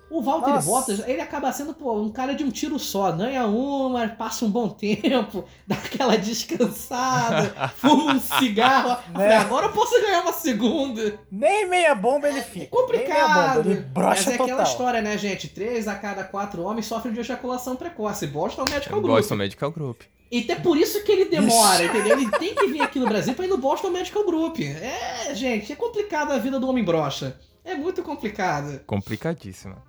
O 0.10 0.22
Valtteri 0.22 0.54
Nossa. 0.54 0.68
Bottas, 0.68 1.08
ele 1.08 1.22
acaba 1.22 1.52
sendo 1.52 1.74
pô, 1.74 1.94
um 1.94 2.10
cara 2.10 2.34
de 2.34 2.44
um 2.44 2.50
tiro 2.50 2.80
só. 2.80 3.12
Ganha 3.12 3.46
uma, 3.46 4.08
passa 4.08 4.44
um 4.44 4.50
bom 4.50 4.68
tempo, 4.70 5.46
dá 5.68 5.76
aquela 5.76 6.18
descansada, 6.18 7.72
fuma 7.78 8.14
um 8.14 8.20
cigarro. 8.20 8.98
Né? 9.14 9.36
Agora 9.38 9.68
eu 9.68 9.72
posso 9.72 10.00
ganhar 10.02 10.22
uma 10.22 10.34
segunda. 10.34 11.20
Nem 11.32 11.70
meia 11.70 11.94
bomba 11.94 12.28
ele 12.28 12.42
fica. 12.42 12.70
Nem 12.76 12.98
meia 12.98 13.14
Complicado. 13.16 13.58
bomba, 13.58 13.70
ele 13.70 13.80
Mas 13.82 13.92
brocha 13.92 14.32
é 14.32 14.34
aquela 14.34 14.50
total. 14.50 14.66
história, 14.66 15.02
né, 15.02 15.18
gente? 15.18 15.48
Três 15.48 15.88
a 15.88 15.96
cada 15.96 16.24
quatro 16.24 16.64
homens 16.64 16.86
sofrem 16.88 17.14
de 17.14 17.20
ejaculação 17.20 17.76
precoce. 17.76 18.26
Boston 18.28 18.66
Medical 18.70 19.02
Group. 19.02 19.16
Boston 19.16 19.36
Medical 19.36 19.72
Group. 19.72 20.02
E 20.32 20.42
até 20.42 20.56
por 20.56 20.78
isso 20.78 21.04
que 21.04 21.12
ele 21.12 21.26
demora, 21.26 21.84
entendeu? 21.84 22.18
Ele 22.20 22.30
tem 22.32 22.54
que 22.54 22.68
vir 22.68 22.82
aqui 22.82 23.00
no 23.00 23.08
Brasil 23.08 23.34
pra 23.34 23.46
ir 23.46 23.48
no 23.48 23.58
Boston 23.58 23.90
Medical 23.90 24.24
Group. 24.24 24.60
É, 24.60 25.34
gente, 25.34 25.72
é 25.74 25.76
complicado 25.76 26.32
a 26.32 26.38
vida 26.38 26.60
do 26.60 26.70
homem 26.70 26.84
brocha. 26.84 27.36
É 27.66 27.74
muito 27.76 28.04
complicado. 28.04 28.80
Complicadíssima. 28.86 29.89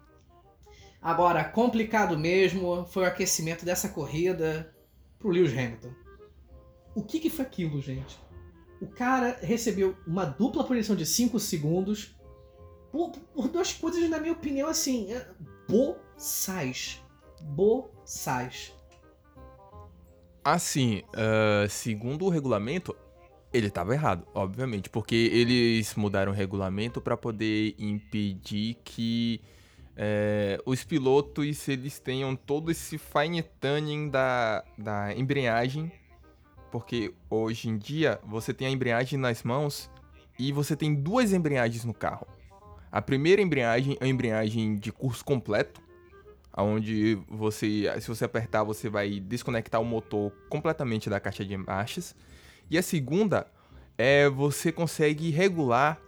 Agora, 1.01 1.43
complicado 1.45 2.19
mesmo 2.19 2.85
foi 2.87 3.05
o 3.05 3.07
aquecimento 3.07 3.65
dessa 3.65 3.89
corrida 3.89 4.75
pro 5.19 5.31
Lewis 5.31 5.53
Hamilton. 5.53 5.93
O 6.95 7.03
que, 7.03 7.21
que 7.21 7.31
foi 7.31 7.45
aquilo, 7.45 7.81
gente? 7.81 8.19
O 8.81 8.87
cara 8.87 9.39
recebeu 9.41 9.97
uma 10.07 10.25
dupla 10.25 10.65
punição 10.65 10.97
de 10.97 11.07
5 11.07 11.39
segundos 11.39 12.17
por, 12.91 13.11
por 13.11 13.49
duas 13.49 13.73
coisas, 13.73 14.09
na 14.11 14.19
minha 14.19 14.33
opinião, 14.33 14.69
assim, 14.69 15.13
é, 15.13 15.27
boçais. 15.69 17.03
Boçais. 17.43 18.73
Assim, 20.45 21.03
ah, 21.15 21.67
segundo 21.69 22.25
o 22.25 22.29
regulamento, 22.29 22.97
ele 23.53 23.71
tava 23.71 23.95
errado, 23.95 24.27
obviamente, 24.35 24.89
porque 24.89 25.15
eles 25.15 25.95
mudaram 25.95 26.33
o 26.33 26.35
regulamento 26.35 27.01
para 27.01 27.17
poder 27.17 27.75
impedir 27.79 28.77
que 28.85 29.41
eh, 30.03 30.59
os 30.65 30.83
pilotos 30.83 31.69
eles 31.69 31.99
tenham 31.99 32.35
todo 32.35 32.71
esse 32.71 32.97
fine 32.97 33.43
tuning 33.43 34.09
da, 34.09 34.65
da 34.79 35.15
embreagem, 35.15 35.93
porque 36.73 37.13
hoje 37.29 37.69
em 37.69 37.77
dia 37.77 38.19
você 38.25 38.55
tem 38.55 38.67
a 38.67 38.71
embreagem 38.71 39.19
nas 39.19 39.43
mãos 39.43 39.91
e 40.39 40.53
você 40.53 40.75
tem 40.75 40.95
duas 40.95 41.35
embreagens 41.35 41.85
no 41.85 41.93
carro. 41.93 42.27
A 42.91 43.03
primeira 43.03 43.43
embreagem 43.43 43.99
é 44.01 44.07
a 44.07 44.09
embreagem 44.09 44.75
de 44.75 44.91
curso 44.91 45.23
completo, 45.23 45.83
onde 46.57 47.19
você, 47.29 47.93
se 48.01 48.09
você 48.09 48.25
apertar, 48.25 48.65
você 48.65 48.89
vai 48.89 49.21
desconectar 49.21 49.83
o 49.83 49.85
motor 49.85 50.33
completamente 50.49 51.11
da 51.11 51.21
caixa 51.21 51.45
de 51.45 51.59
marchas. 51.59 52.17
E 52.71 52.79
a 52.79 52.83
segunda 52.83 53.47
é 53.99 54.31
você 54.31 54.73
consegue 54.73 55.29
regular 55.29 56.01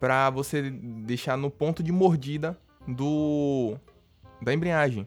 para 0.00 0.28
você 0.28 0.70
deixar 0.70 1.36
no 1.36 1.52
ponto 1.52 1.84
de 1.84 1.92
mordida 1.92 2.58
do 2.88 3.76
da 4.40 4.52
embreagem. 4.52 5.06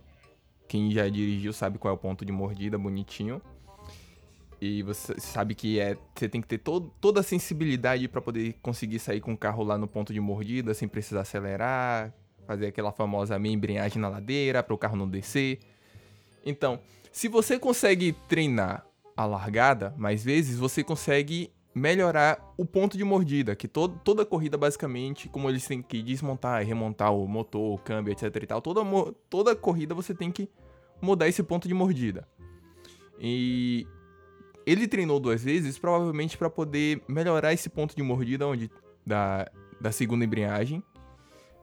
Quem 0.67 0.91
já 0.91 1.09
dirigiu 1.09 1.51
sabe 1.51 1.77
qual 1.77 1.93
é 1.93 1.95
o 1.95 1.99
ponto 1.99 2.23
de 2.23 2.31
mordida, 2.31 2.77
bonitinho. 2.77 3.41
E 4.61 4.83
você 4.83 5.19
sabe 5.19 5.55
que 5.55 5.79
é, 5.79 5.97
você 6.15 6.29
tem 6.29 6.39
que 6.39 6.47
ter 6.47 6.59
toda 6.59 7.19
a 7.19 7.23
sensibilidade 7.23 8.07
para 8.07 8.21
poder 8.21 8.53
conseguir 8.61 8.99
sair 8.99 9.19
com 9.19 9.33
o 9.33 9.37
carro 9.37 9.63
lá 9.63 9.77
no 9.77 9.87
ponto 9.87 10.13
de 10.13 10.19
mordida 10.19 10.73
sem 10.75 10.87
precisar 10.87 11.21
acelerar, 11.21 12.13
fazer 12.45 12.67
aquela 12.67 12.91
famosa 12.91 13.39
meia 13.39 13.53
embreagem 13.53 13.99
na 13.99 14.07
ladeira 14.07 14.61
para 14.61 14.73
o 14.73 14.77
carro 14.77 14.95
não 14.95 15.09
descer. 15.09 15.59
Então, 16.45 16.79
se 17.11 17.27
você 17.27 17.57
consegue 17.57 18.13
treinar 18.29 18.85
a 19.17 19.25
largada 19.25 19.93
mais 19.97 20.23
vezes, 20.23 20.59
você 20.59 20.83
consegue 20.83 21.51
melhorar 21.73 22.53
o 22.57 22.65
ponto 22.65 22.97
de 22.97 23.03
mordida, 23.03 23.55
que 23.55 23.67
toda 23.67 24.25
corrida 24.25 24.57
basicamente, 24.57 25.29
como 25.29 25.49
eles 25.49 25.65
têm 25.65 25.81
que 25.81 26.01
desmontar 26.01 26.61
e 26.61 26.65
remontar 26.65 27.13
o 27.13 27.27
motor, 27.27 27.75
o 27.75 27.77
câmbio, 27.77 28.11
etc 28.11 28.23
e 28.35 28.47
tal, 28.47 28.61
toda, 28.61 28.81
toda 29.29 29.55
corrida 29.55 29.95
você 29.95 30.13
tem 30.13 30.31
que 30.31 30.49
mudar 31.01 31.27
esse 31.27 31.41
ponto 31.41 31.67
de 31.67 31.73
mordida. 31.73 32.27
E 33.19 33.87
ele 34.65 34.87
treinou 34.87 35.19
duas 35.19 35.43
vezes, 35.43 35.79
provavelmente 35.79 36.37
para 36.37 36.49
poder 36.49 37.01
melhorar 37.07 37.53
esse 37.53 37.69
ponto 37.69 37.95
de 37.95 38.03
mordida 38.03 38.47
onde 38.47 38.69
da, 39.05 39.49
da 39.79 39.91
segunda 39.91 40.25
embreagem, 40.25 40.83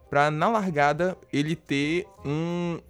para 0.08 0.30
na 0.30 0.48
largada 0.48 1.18
ele 1.32 1.54
ter 1.54 2.06
um 2.24 2.80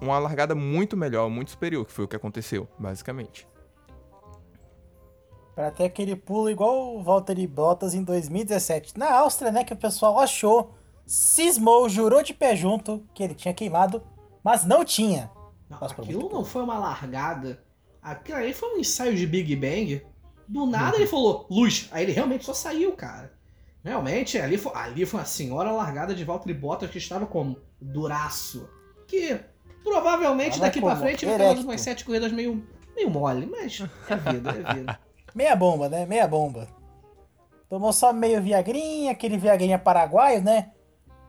uma 0.00 0.18
largada 0.18 0.54
muito 0.54 0.96
melhor, 0.96 1.30
muito 1.30 1.52
superior, 1.52 1.86
que 1.86 1.92
foi 1.92 2.04
o 2.04 2.08
que 2.08 2.16
aconteceu, 2.16 2.68
basicamente. 2.78 3.46
Para 5.54 5.70
ter 5.70 5.84
aquele 5.84 6.16
pulo 6.16 6.50
igual 6.50 6.96
o 6.96 7.02
Valtteri 7.02 7.46
Bottas 7.46 7.94
em 7.94 8.02
2017 8.02 8.98
na 8.98 9.12
Áustria, 9.18 9.52
né, 9.52 9.64
que 9.64 9.72
o 9.72 9.76
pessoal 9.76 10.18
achou, 10.18 10.74
cismou, 11.06 11.88
jurou 11.88 12.22
de 12.22 12.34
pé 12.34 12.56
junto 12.56 13.06
que 13.14 13.22
ele 13.22 13.34
tinha 13.34 13.54
queimado, 13.54 14.02
mas 14.42 14.64
não 14.64 14.84
tinha. 14.84 15.30
Não, 15.70 15.78
aquilo 15.78 16.28
não 16.28 16.44
foi 16.44 16.62
uma 16.62 16.78
largada 16.78 17.64
Aquilo 18.04 18.36
aí 18.36 18.52
foi 18.52 18.76
um 18.76 18.78
ensaio 18.78 19.16
de 19.16 19.26
Big 19.26 19.56
Bang. 19.56 20.02
Do 20.46 20.66
nada 20.66 20.96
ele 20.96 21.06
falou, 21.06 21.46
luz. 21.50 21.88
Aí 21.90 22.04
ele 22.04 22.12
realmente 22.12 22.44
só 22.44 22.52
saiu, 22.52 22.92
cara. 22.92 23.32
Realmente, 23.82 24.38
ali 24.38 24.58
foi, 24.58 24.72
ali 24.74 25.06
foi 25.06 25.20
uma 25.20 25.26
senhora 25.26 25.70
largada 25.70 26.14
de 26.14 26.22
Valtteri 26.22 26.52
Bottas 26.52 26.90
que 26.90 26.98
estava 26.98 27.24
como? 27.24 27.56
Duraço. 27.80 28.68
Que 29.08 29.40
provavelmente 29.82 30.60
daqui 30.60 30.82
pra 30.82 30.96
frente 30.96 31.24
vai 31.24 31.38
ter 31.38 31.58
umas 31.60 31.80
sete 31.80 32.04
corridas 32.04 32.30
meio, 32.30 32.62
meio 32.94 33.08
mole, 33.08 33.46
mas 33.46 33.80
é 33.80 34.16
vida, 34.32 34.50
é 34.50 34.74
vida. 34.74 35.00
Meia 35.34 35.56
bomba, 35.56 35.88
né? 35.88 36.06
Meia 36.06 36.28
bomba. 36.28 36.68
Tomou 37.68 37.92
só 37.92 38.12
meio 38.12 38.40
Viagrinha, 38.40 39.10
aquele 39.10 39.36
Viagrinha 39.36 39.78
paraguaio, 39.78 40.42
né? 40.42 40.70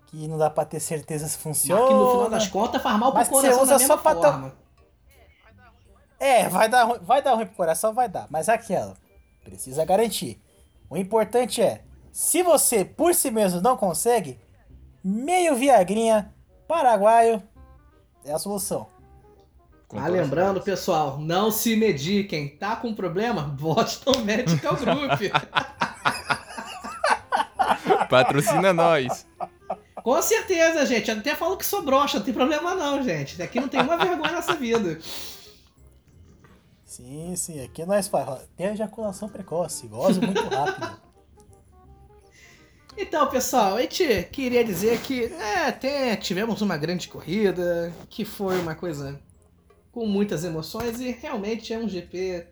Que 0.08 0.28
não 0.28 0.38
dá 0.38 0.50
pra 0.50 0.64
ter 0.64 0.80
certeza 0.80 1.28
se 1.28 1.38
funciona. 1.38 1.82
Mas 1.82 1.90
que 1.90 1.96
no 1.96 2.12
final 2.12 2.30
das 2.30 2.48
contas 2.48 2.82
faz 2.82 3.00
mal 3.00 3.12
pro 3.12 3.20
mas 3.20 3.30
coração 3.30 3.52
você 3.52 3.62
usa 3.62 3.74
da 3.74 3.80
mesma 3.80 3.98
só 3.98 4.04
forma. 4.04 4.50
Pra 4.50 4.66
é, 6.20 6.48
vai 6.48 6.70
dar, 6.70 6.84
ruim, 6.84 7.00
vai 7.02 7.22
dar 7.22 7.34
ruim 7.34 7.46
pro 7.46 7.56
coração, 7.56 7.94
vai 7.94 8.08
dar. 8.08 8.28
Mas 8.30 8.48
aquela, 8.48 8.96
precisa 9.44 9.84
garantir. 9.84 10.42
O 10.90 10.96
importante 10.96 11.62
é, 11.62 11.84
se 12.12 12.44
você 12.44 12.86
por 12.86 13.14
si 13.14 13.32
mesmo 13.32 13.62
não 13.62 13.76
consegue, 13.76 14.40
meio 15.04 15.56
Viagrinha 15.56 16.34
paraguaio 16.68 17.42
é 18.24 18.32
a 18.32 18.40
solução. 18.40 18.88
Ah, 19.94 20.08
lembrando, 20.08 20.62
pessoal, 20.62 21.20
não 21.20 21.52
se 21.52 21.76
mediquem. 21.76 22.50
Tá 22.50 22.76
com 22.76 22.94
problema? 22.94 23.44
Boston 23.60 24.22
Medical 24.22 24.76
Group. 24.78 25.32
Patrocina 28.10 28.74
nós. 28.74 29.26
Com 30.04 30.22
certeza, 30.22 30.86
gente. 30.86 31.10
Eu 31.10 31.18
até 31.18 31.36
falo 31.36 31.58
que 31.58 31.66
sou 31.66 31.82
broxa, 31.82 32.18
não 32.18 32.26
tem 32.26 32.34
problema 32.34 32.76
não, 32.76 33.04
gente. 33.04 33.42
Aqui 33.42 33.60
não 33.60 33.68
tem 33.68 33.82
uma 33.82 33.98
vergonha 33.98 34.34
nessa 34.34 34.54
vida. 34.54 35.00
Sim, 36.86 37.36
sim, 37.36 37.64
aqui 37.64 37.86
nós 37.86 38.08
faz. 38.08 38.48
Tem 38.56 38.68
ejaculação 38.68 39.28
precoce, 39.28 39.88
gozo 39.88 40.22
muito 40.22 40.42
rápido. 40.42 41.06
Então, 42.98 43.28
pessoal, 43.28 43.76
a 43.76 43.82
gente 43.82 44.30
queria 44.32 44.64
dizer 44.64 45.02
que 45.02 45.26
é, 45.26 45.68
até 45.68 46.16
tivemos 46.16 46.62
uma 46.62 46.78
grande 46.78 47.10
corrida, 47.10 47.94
que 48.10 48.24
foi 48.24 48.58
uma 48.58 48.74
coisa 48.74 49.20
com 49.96 50.06
muitas 50.06 50.44
emoções 50.44 51.00
e 51.00 51.10
realmente 51.10 51.74
é 51.74 51.80
um 51.80 51.88
GP 51.88 52.46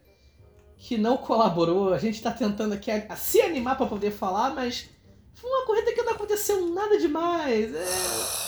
que 0.77 0.97
não 0.97 1.17
colaborou. 1.17 1.93
A 1.93 1.97
gente 1.97 2.15
está 2.15 2.31
tentando 2.31 2.73
aqui 2.73 2.89
a, 2.89 3.05
a 3.09 3.17
se 3.17 3.41
animar 3.41 3.75
para 3.75 3.85
poder 3.85 4.11
falar, 4.11 4.55
mas 4.55 4.89
foi 5.33 5.49
uma 5.49 5.65
corrida 5.65 5.91
que 5.91 6.01
não 6.03 6.13
aconteceu 6.13 6.73
nada 6.73 6.97
demais. 6.97 7.75
É, 7.75 7.85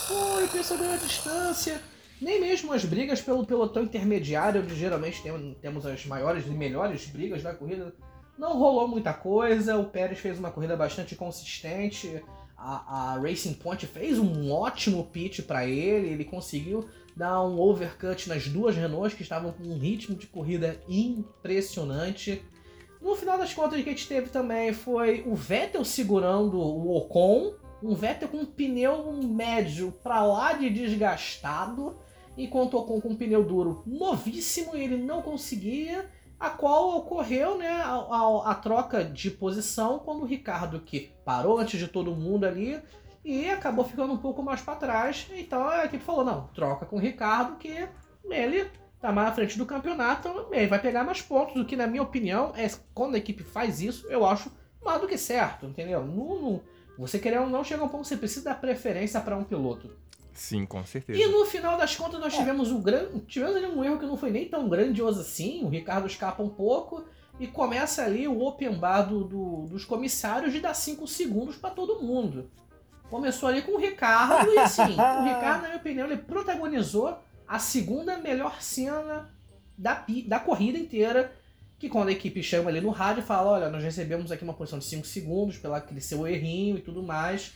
foi, 0.08 0.48
pessoal 0.48 0.80
ganhou 0.80 0.94
a 0.94 0.98
distância 0.98 1.82
nem 2.22 2.40
mesmo 2.40 2.72
as 2.72 2.86
brigas 2.86 3.20
pelo 3.20 3.46
pelotão 3.46 3.84
intermediário, 3.84 4.62
onde 4.62 4.74
geralmente 4.74 5.22
tem, 5.22 5.58
temos 5.62 5.86
as 5.86 6.06
maiores 6.06 6.48
e 6.48 6.52
melhores 6.52 7.06
brigas 7.08 7.44
da 7.44 7.54
corrida, 7.54 7.94
não 8.38 8.58
rolou 8.58 8.88
muita 8.88 9.14
coisa. 9.14 9.78
O 9.78 9.84
Pérez 9.84 10.20
fez 10.20 10.40
uma 10.40 10.52
corrida 10.52 10.78
bastante 10.78 11.18
consistente. 11.18 12.24
A, 12.56 13.16
a 13.16 13.20
Racing 13.20 13.56
Point 13.56 13.86
fez 13.86 14.18
um 14.18 14.50
ótimo 14.50 15.04
pitch 15.12 15.42
para 15.42 15.68
ele. 15.68 16.08
Ele 16.08 16.24
conseguiu 16.24 16.88
dar 17.16 17.42
um 17.44 17.60
overcut 17.60 18.28
nas 18.28 18.48
duas 18.48 18.76
Renaults 18.76 19.14
que 19.14 19.24
estavam 19.24 19.52
com 19.52 19.64
um 19.64 19.78
ritmo 19.78 20.16
de 20.16 20.28
corrida 20.28 20.80
impressionante. 20.88 22.44
No 23.02 23.16
final 23.16 23.38
das 23.38 23.54
contas, 23.54 23.80
o 23.80 23.84
que 23.84 23.90
a 23.90 23.92
gente 23.94 24.08
teve 24.08 24.30
também 24.30 24.74
foi 24.74 25.24
o 25.26 25.36
Vettel 25.36 25.86
segurando 25.86 26.58
o 26.58 26.96
Ocon, 26.98 27.54
um 27.82 27.94
Vettel 27.94 28.28
com 28.28 28.38
um 28.38 28.46
pneu 28.46 29.14
médio 29.24 29.94
para 30.04 30.26
lá 30.26 30.54
de 30.54 30.70
desgastado 30.70 31.98
enquanto 32.38 32.78
Ocon 32.78 33.00
com 33.00 33.10
um 33.10 33.16
pneu 33.16 33.44
duro 33.44 33.84
novíssimo 33.86 34.76
ele 34.76 34.98
não 34.98 35.22
conseguia, 35.22 36.10
a 36.40 36.50
qual 36.50 36.98
ocorreu 36.98 37.58
né, 37.58 37.70
a, 37.70 37.94
a, 37.94 38.52
a, 38.52 38.56
troca 38.56 39.04
de 39.04 39.32
posição 39.32 40.00
quando 40.00 40.24
o 40.24 40.26
Ricardo, 40.26 40.82
que 40.82 41.12
parou 41.24 41.58
antes 41.58 41.80
de 41.80 41.88
todo 41.88 42.16
mundo 42.16 42.46
ali, 42.46 42.82
e 43.26 43.50
acabou 43.50 43.84
ficando 43.84 44.14
um 44.14 44.18
pouco 44.18 44.44
mais 44.44 44.62
para 44.62 44.76
trás. 44.76 45.28
Então 45.34 45.68
a 45.68 45.86
equipe 45.86 46.04
falou: 46.04 46.24
não, 46.24 46.48
troca 46.54 46.86
com 46.86 46.96
o 46.96 47.00
Ricardo, 47.00 47.58
que 47.58 47.90
ele 48.30 48.70
tá 49.02 49.12
mais 49.12 49.30
à 49.30 49.32
frente 49.34 49.58
do 49.58 49.66
campeonato, 49.66 50.48
ele 50.52 50.68
vai 50.68 50.80
pegar 50.80 51.04
mais 51.04 51.22
pontos. 51.22 51.60
O 51.60 51.66
que, 51.66 51.76
na 51.76 51.88
minha 51.88 52.04
opinião, 52.04 52.54
é 52.56 52.70
quando 52.94 53.16
a 53.16 53.18
equipe 53.18 53.44
faz 53.44 53.82
isso, 53.82 54.08
eu 54.10 54.26
acho 54.26 54.52
mais 54.84 55.02
do 55.02 55.08
que 55.08 55.18
certo, 55.18 55.66
entendeu? 55.66 56.06
Não, 56.06 56.40
não, 56.40 56.62
você 56.98 57.18
querendo 57.18 57.50
não 57.50 57.64
chega 57.64 57.82
a 57.82 57.86
um 57.86 57.90
ponto 57.90 58.08
você 58.08 58.16
precisa 58.16 58.46
dar 58.46 58.62
preferência 58.62 59.20
para 59.20 59.36
um 59.36 59.44
piloto. 59.44 59.90
Sim, 60.32 60.66
com 60.66 60.86
certeza. 60.86 61.18
E 61.18 61.28
no 61.28 61.46
final 61.46 61.78
das 61.78 61.96
contas 61.96 62.20
nós 62.20 62.36
tivemos 62.36 62.72
um 62.72 62.82
grande. 62.82 63.22
Tivemos 63.22 63.56
ali 63.56 63.66
um 63.66 63.84
erro 63.84 63.98
que 63.98 64.06
não 64.06 64.18
foi 64.18 64.32
nem 64.32 64.48
tão 64.48 64.68
grandioso 64.68 65.22
assim. 65.22 65.64
O 65.64 65.70
Ricardo 65.70 66.08
escapa 66.08 66.44
um 66.44 66.50
pouco 66.50 67.06
e 67.40 67.48
começa 67.48 68.04
ali 68.04 68.28
o 68.28 68.42
open 68.42 68.78
bar 68.78 69.04
do, 69.04 69.24
do 69.24 69.66
dos 69.68 69.86
comissários 69.86 70.52
de 70.54 70.60
dar 70.60 70.74
5 70.74 71.08
segundos 71.08 71.56
para 71.56 71.70
todo 71.70 72.02
mundo. 72.02 72.52
Começou 73.16 73.48
ali 73.48 73.62
com 73.62 73.72
o 73.72 73.80
Ricardo 73.80 74.52
e 74.52 74.58
assim, 74.60 74.82
o 74.92 75.24
Ricardo, 75.24 75.62
na 75.62 75.68
minha 75.70 75.78
opinião, 75.78 76.06
ele 76.06 76.18
protagonizou 76.18 77.18
a 77.48 77.58
segunda 77.58 78.18
melhor 78.18 78.62
cena 78.62 79.34
da, 79.78 80.06
da 80.28 80.38
corrida 80.38 80.78
inteira. 80.78 81.32
Que 81.80 81.88
quando 81.90 82.10
a 82.10 82.12
equipe 82.12 82.44
chama 82.44 82.70
ali 82.70 82.82
no 82.82 82.90
rádio 82.90 83.22
e 83.22 83.26
fala: 83.26 83.52
Olha, 83.52 83.70
nós 83.70 83.84
recebemos 83.84 84.32
aqui 84.32 84.44
uma 84.44 84.54
posição 84.54 84.80
de 84.80 84.86
5 84.86 85.08
segundos 85.08 85.58
pela 85.58 85.78
aquele 85.78 86.02
seu 86.02 86.28
errinho 86.28 86.78
e 86.78 86.82
tudo 86.82 87.02
mais. 87.02 87.54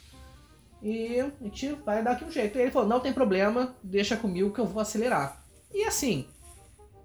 E 0.82 1.20
a 1.20 1.30
gente 1.44 1.74
vai 1.86 2.02
dar 2.02 2.12
aqui 2.12 2.24
um 2.24 2.32
jeito. 2.32 2.58
E 2.58 2.62
ele 2.62 2.72
falou: 2.72 2.88
não 2.88 3.02
tem 3.02 3.12
problema, 3.12 3.76
deixa 3.84 4.16
comigo 4.16 4.54
que 4.54 4.60
eu 4.60 4.66
vou 4.66 4.82
acelerar. 4.82 5.44
E 5.74 5.84
assim, 5.84 6.26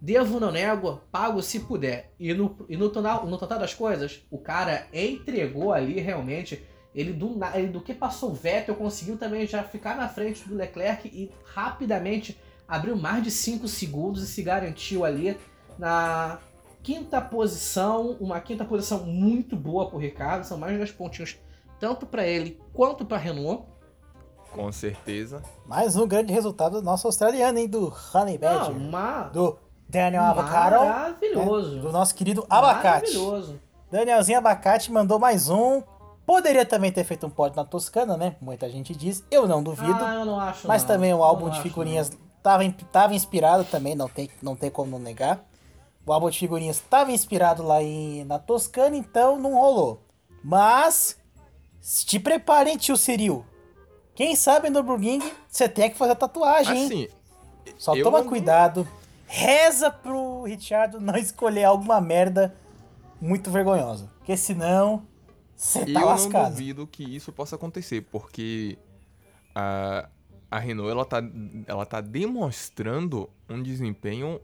devo, 0.01 0.38
não 0.38 0.53
nego, 0.53 1.01
pago 1.11 1.43
se 1.43 1.61
puder. 1.61 2.12
E 2.21 2.33
no, 2.33 2.57
e 2.69 2.77
no, 2.77 2.88
total, 2.88 3.27
no 3.27 3.37
total 3.37 3.59
das 3.59 3.75
coisas, 3.75 4.23
o 4.31 4.38
cara 4.38 4.87
entregou 4.93 5.73
ali 5.73 5.99
realmente. 5.99 6.64
Ele 6.95 7.13
do, 7.13 7.39
ele 7.55 7.69
do 7.69 7.81
que 7.81 7.93
passou 7.93 8.31
o 8.31 8.35
Vettel 8.35 8.77
conseguiu 8.77 9.17
também 9.17 9.47
já 9.47 9.63
ficar 9.65 9.97
na 9.97 10.09
frente 10.09 10.49
do 10.49 10.55
Leclerc 10.55 11.09
e 11.09 11.31
rapidamente 11.45 12.39
abriu 12.69 12.97
mais 12.97 13.23
de 13.23 13.31
5 13.31 13.67
segundos 13.67 14.23
e 14.23 14.27
se 14.27 14.43
garantiu 14.43 15.05
ali 15.05 15.37
na 15.79 16.39
quinta 16.83 17.21
posição, 17.21 18.17
uma 18.21 18.41
quinta 18.41 18.65
posição 18.65 19.05
muito 19.05 19.57
boa 19.57 19.89
pro 19.89 19.99
Ricardo, 19.99 20.45
são 20.45 20.57
mais 20.59 20.77
10 20.77 20.93
pontinhos 20.93 21.37
tanto 21.81 22.07
para 22.07 22.27
ele 22.27 22.61
quanto 22.73 23.05
para 23.05 23.17
Renault. 23.17 23.65
Com 24.53 24.71
certeza. 24.71 25.43
Mais 25.67 25.97
um 25.97 26.07
grande 26.07 26.33
resultado 26.33 26.81
do 26.81 26.83
nosso 26.83 27.09
australiano, 27.09 27.59
hein? 27.59 27.69
Do 27.69 27.93
Honey 28.15 28.39
Badger. 28.39 28.75
Não, 28.75 28.89
uma... 28.89 29.23
Do 29.25 29.59
Daniel 29.89 30.23
Avocado. 30.23 30.77
Maravilhoso. 30.77 31.77
Né? 31.77 31.83
Do 31.83 31.93
nosso 31.93 32.15
querido 32.15 32.47
Abacate. 32.49 33.13
Maravilhoso. 33.13 33.61
Danielzinho 33.91 34.39
Abacate 34.39 34.93
mandou 34.93 35.19
mais 35.19 35.49
um. 35.49 35.83
Poderia 36.27 36.65
também 36.65 36.91
ter 36.91 37.05
feito 37.05 37.27
um 37.27 37.31
pódio 37.31 37.57
na 37.57 37.65
Toscana, 37.65 38.17
né? 38.17 38.37
Muita 38.41 38.69
gente 38.71 38.95
diz. 38.95 39.23
Eu 39.31 39.47
não 39.47 39.63
duvido. 39.63 40.03
Ah, 40.03 40.15
eu 40.15 40.25
não 40.25 40.41
acho. 40.41 40.67
Mas 40.67 40.83
não. 40.83 40.89
também 40.89 41.13
um 41.13 41.23
álbum 41.23 41.51
de 41.51 41.61
figurinhas 41.61 42.11
tava, 42.43 42.63
tava 42.91 43.15
inspirado 43.15 43.65
também, 43.65 43.95
não 43.95 44.09
tem, 44.09 44.31
não 44.43 44.57
tem 44.57 44.71
como 44.71 44.93
não 44.93 44.99
negar. 44.99 45.45
O 46.07 46.13
álbum 46.13 46.29
de 46.31 46.39
figurinhas 46.39 46.77
estava 46.77 47.13
inspirado 47.13 47.63
lá 47.63 47.83
em, 47.83 48.25
na 48.25 48.39
Toscana, 48.39 48.97
então 48.97 49.39
não 49.39 49.55
rolou. 49.55 50.03
Mas, 50.43 51.19
te 52.05 52.19
preparem, 52.19 52.77
tio 52.77 52.97
Ciril. 52.97 53.45
Quem 54.15 54.37
sabe 54.37 54.71
no 54.71 54.83
Burging 54.83 55.21
você 55.49 55.69
tem 55.69 55.91
que 55.91 55.97
fazer 55.97 56.15
tatuagem, 56.15 56.77
hein? 56.77 56.87
Assim, 56.87 57.09
Só 57.79 57.97
eu 57.97 58.05
toma 58.05 58.21
não- 58.21 58.29
cuidado. 58.29 58.87
Reza 59.27 59.91
pro 59.91 60.43
Richard 60.43 60.99
não 61.01 61.17
escolher 61.19 61.65
alguma 61.65 62.01
merda 62.01 62.55
muito 63.21 63.51
vergonhosa. 63.51 64.09
Porque 64.19 64.37
senão, 64.37 65.03
você 65.57 65.81
tá 65.87 65.90
eu 65.93 65.95
não 66.01 66.07
lascado. 66.07 66.51
duvido 66.51 66.87
que 66.87 67.05
isso 67.05 67.33
possa 67.33 67.57
acontecer, 67.57 68.03
porque 68.11 68.77
a, 69.55 70.09
a 70.51 70.59
Renault 70.59 70.90
ela 70.90 71.05
tá, 71.05 71.19
ela 71.67 71.87
tá 71.87 72.01
demonstrando 72.01 73.29
um 73.49 73.62
desempenho 73.62 74.40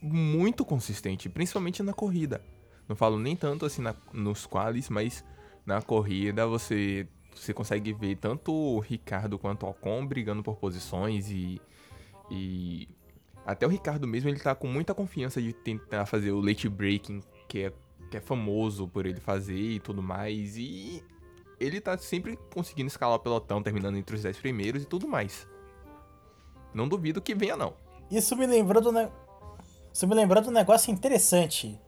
muito 0.00 0.64
consistente, 0.64 1.28
principalmente 1.28 1.82
na 1.82 1.92
corrida. 1.92 2.40
Não 2.88 2.96
falo 2.96 3.18
nem 3.18 3.36
tanto 3.36 3.66
assim 3.66 3.82
na- 3.82 3.94
nos 4.12 4.46
qualis, 4.46 4.88
mas 4.88 5.24
na 5.66 5.82
corrida 5.82 6.46
você, 6.46 7.06
você 7.34 7.52
consegue 7.52 7.92
ver 7.92 8.16
tanto 8.16 8.52
o 8.52 8.78
Ricardo 8.78 9.38
quanto 9.38 9.66
o 9.66 9.70
Ocon 9.70 10.06
brigando 10.06 10.42
por 10.42 10.56
posições 10.56 11.28
e, 11.30 11.60
e 12.30 12.88
até 13.44 13.66
o 13.66 13.68
Ricardo 13.68 14.06
mesmo 14.06 14.30
ele 14.30 14.38
tá 14.40 14.54
com 14.54 14.66
muita 14.68 14.94
confiança 14.94 15.42
de 15.42 15.52
tentar 15.52 16.06
fazer 16.06 16.30
o 16.30 16.40
late 16.40 16.68
breaking, 16.68 17.22
que 17.48 17.64
é, 17.64 17.72
que 18.08 18.16
é 18.16 18.20
famoso 18.20 18.88
por 18.88 19.06
ele 19.06 19.20
fazer 19.20 19.54
e 19.54 19.80
tudo 19.80 20.02
mais. 20.02 20.56
E 20.56 21.02
ele 21.60 21.80
tá 21.80 21.96
sempre 21.98 22.38
conseguindo 22.52 22.88
escalar 22.88 23.16
o 23.16 23.20
pelotão, 23.20 23.62
terminando 23.62 23.96
entre 23.96 24.16
os 24.16 24.22
10 24.22 24.38
primeiros 24.38 24.82
e 24.82 24.86
tudo 24.86 25.06
mais. 25.06 25.46
Não 26.72 26.88
duvido 26.88 27.20
que 27.20 27.34
venha, 27.34 27.56
não. 27.56 27.74
Isso 28.10 28.36
me 28.36 28.46
lembrou 28.46 28.82
do 28.82 28.92
ne... 28.92 29.08
Isso 29.92 30.06
me 30.06 30.14
lembrou 30.14 30.42
um 30.42 30.50
negócio 30.50 30.92
interessante. 30.92 31.80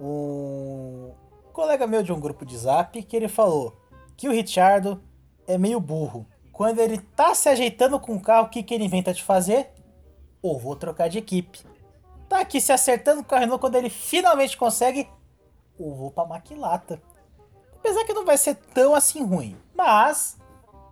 Um 0.00 1.12
colega 1.52 1.86
meu 1.86 2.02
de 2.02 2.12
um 2.12 2.20
grupo 2.20 2.44
de 2.44 2.56
zap 2.56 3.00
que 3.02 3.16
ele 3.16 3.28
falou 3.28 3.76
que 4.16 4.28
o 4.28 4.32
Richardo 4.32 5.02
é 5.46 5.58
meio 5.58 5.80
burro. 5.80 6.26
Quando 6.52 6.78
ele 6.78 6.98
tá 6.98 7.34
se 7.34 7.48
ajeitando 7.48 7.98
com 7.98 8.14
o 8.14 8.20
carro, 8.20 8.46
o 8.46 8.50
que, 8.50 8.62
que 8.62 8.74
ele 8.74 8.84
inventa 8.84 9.12
de 9.12 9.22
fazer? 9.22 9.70
Ou 10.40 10.58
vou 10.58 10.76
trocar 10.76 11.08
de 11.08 11.18
equipe. 11.18 11.60
Tá 12.28 12.40
aqui 12.40 12.60
se 12.60 12.72
acertando 12.72 13.24
com 13.24 13.34
a 13.34 13.38
Renault 13.38 13.60
quando 13.60 13.74
ele 13.74 13.90
finalmente 13.90 14.56
consegue. 14.56 15.08
Ou 15.78 15.94
vou 15.94 16.10
pra 16.10 16.24
maquilata. 16.24 17.00
Apesar 17.74 18.04
que 18.04 18.14
não 18.14 18.24
vai 18.24 18.38
ser 18.38 18.54
tão 18.54 18.94
assim 18.94 19.24
ruim. 19.24 19.56
Mas 19.74 20.38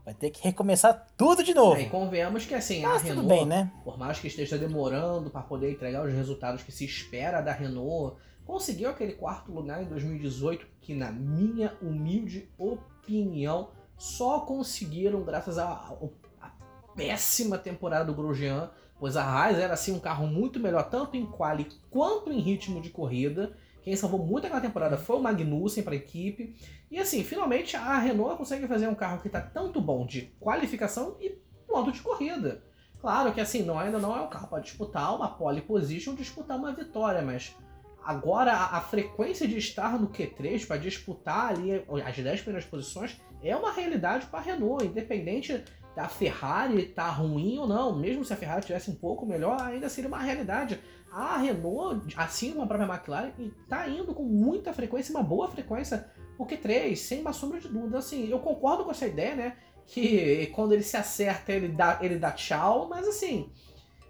vai 0.05 0.15
ter 0.15 0.31
que 0.31 0.43
recomeçar 0.43 1.07
tudo 1.17 1.43
de 1.43 1.55
novo. 1.55 1.77
É, 1.77 1.83
e 1.83 1.89
convenhamos 1.89 2.45
que 2.45 2.55
assim, 2.55 2.85
a 2.85 2.91
Mas 2.91 3.03
Renault, 3.03 3.23
tudo 3.23 3.29
bem, 3.29 3.47
né? 3.47 3.73
por 3.85 3.99
mais 3.99 4.19
que 4.19 4.27
esteja 4.27 4.59
demorando 4.59 5.31
para 5.31 5.43
poder 5.43 5.71
entregar 5.71 6.05
os 6.05 6.13
resultados 6.13 6.63
que 6.63 6.73
se 6.73 6.85
espera 6.85 7.41
da 7.41 7.53
Renault, 7.53 8.17
conseguiu 8.45 8.91
aquele 8.91 9.13
quarto 9.13 9.53
lugar 9.53 9.83
em 9.83 9.87
2018 9.87 10.67
que, 10.81 10.95
na 10.95 11.13
minha 11.13 11.77
humilde 11.81 12.51
opinião, 12.59 13.71
só 13.97 14.41
conseguiram 14.41 15.23
graças 15.23 15.59
à 15.59 15.97
à 16.41 16.51
péssima 16.97 17.57
temporada 17.57 18.05
do 18.05 18.15
Grosjean, 18.15 18.71
pois 18.99 19.17
a 19.17 19.25
Haas 19.25 19.59
era 19.59 19.75
assim 19.75 19.93
um 19.93 20.01
carro 20.01 20.27
muito 20.27 20.59
melhor 20.59 20.91
tanto 20.91 21.17
em 21.17 21.25
quali 21.25 21.69
quanto 21.89 22.33
em 22.33 22.41
ritmo 22.41 22.81
de 22.81 22.91
corrida. 22.91 23.57
Quem 23.83 23.97
salvou 23.97 24.25
muito 24.25 24.47
aquela 24.47 24.61
temporada 24.61 24.97
foi 24.97 25.17
o 25.17 25.23
Magnussen 25.23 25.83
para 25.83 25.93
a 25.93 25.97
equipe. 25.97 26.55
E 26.91 26.99
assim, 26.99 27.25
finalmente 27.25 27.77
a 27.77 27.99
Renault 27.99 28.37
consegue 28.37 28.67
fazer 28.67 28.87
um 28.89 28.95
carro 28.95 29.21
que 29.21 29.27
está 29.27 29.41
tanto 29.41 29.81
bom 29.81 30.07
de 30.07 30.33
qualificação 30.41 31.17
e 31.21 31.31
ponto 31.67 31.91
de 31.91 32.01
corrida. 32.01 32.63
Claro 33.01 33.33
que 33.33 33.41
assim, 33.41 33.63
não, 33.63 33.79
ainda 33.79 33.99
não 33.99 34.17
é 34.17 34.21
um 34.21 34.29
carro 34.29 34.47
para 34.47 34.63
disputar 34.63 35.17
uma 35.17 35.29
pole 35.29 35.61
position, 35.61 36.15
disputar 36.15 36.57
uma 36.57 36.73
vitória, 36.73 37.21
mas 37.21 37.57
agora 38.05 38.53
a, 38.53 38.77
a 38.79 38.81
frequência 38.81 39.49
de 39.49 39.59
estar 39.59 39.99
no 39.99 40.09
Q3 40.09 40.67
para 40.67 40.77
disputar 40.77 41.51
ali 41.51 41.85
as 42.05 42.17
10 42.17 42.43
primeiras 42.43 42.69
posições 42.69 43.21
é 43.43 43.57
uma 43.57 43.73
realidade 43.73 44.27
para 44.27 44.39
a 44.39 44.43
Renault, 44.43 44.87
independente 44.87 45.65
da 45.95 46.09
Ferrari 46.09 46.87
tá 46.87 47.09
ruim 47.11 47.59
ou 47.59 47.67
não, 47.67 47.95
mesmo 47.95 48.25
se 48.25 48.33
a 48.33 48.37
Ferrari 48.37 48.65
tivesse 48.65 48.91
um 48.91 48.95
pouco 48.95 49.27
melhor, 49.27 49.61
ainda 49.61 49.89
seria 49.89 50.09
uma 50.09 50.19
realidade. 50.19 50.81
A 51.13 51.37
Renault, 51.37 52.15
assim 52.17 52.53
como 52.53 52.65
a 52.65 52.67
própria 52.67 52.89
McLaren, 52.91 53.33
está 53.63 53.87
indo 53.89 54.15
com 54.15 54.23
muita 54.25 54.73
frequência, 54.73 55.15
uma 55.15 55.23
boa 55.23 55.49
frequência, 55.49 56.09
o 56.39 56.47
Q3, 56.47 56.97
sem 56.97 57.21
uma 57.21 57.33
sombra 57.33 57.61
de 57.61 57.69
dúvida. 57.69 57.99
Assim, 57.99 58.29
eu 58.29 58.39
concordo 58.39 58.85
com 58.85 58.91
essa 58.91 59.07
ideia, 59.07 59.35
né? 59.37 59.57
Que 59.87 60.47
quando 60.55 60.73
ele 60.73 60.83
se 60.83 60.97
acerta, 60.97 61.53
ele 61.53 61.69
dá, 61.69 61.99
ele 62.01 62.17
dá 62.17 62.31
tchau, 62.33 62.89
mas 62.89 63.07
assim, 63.07 63.51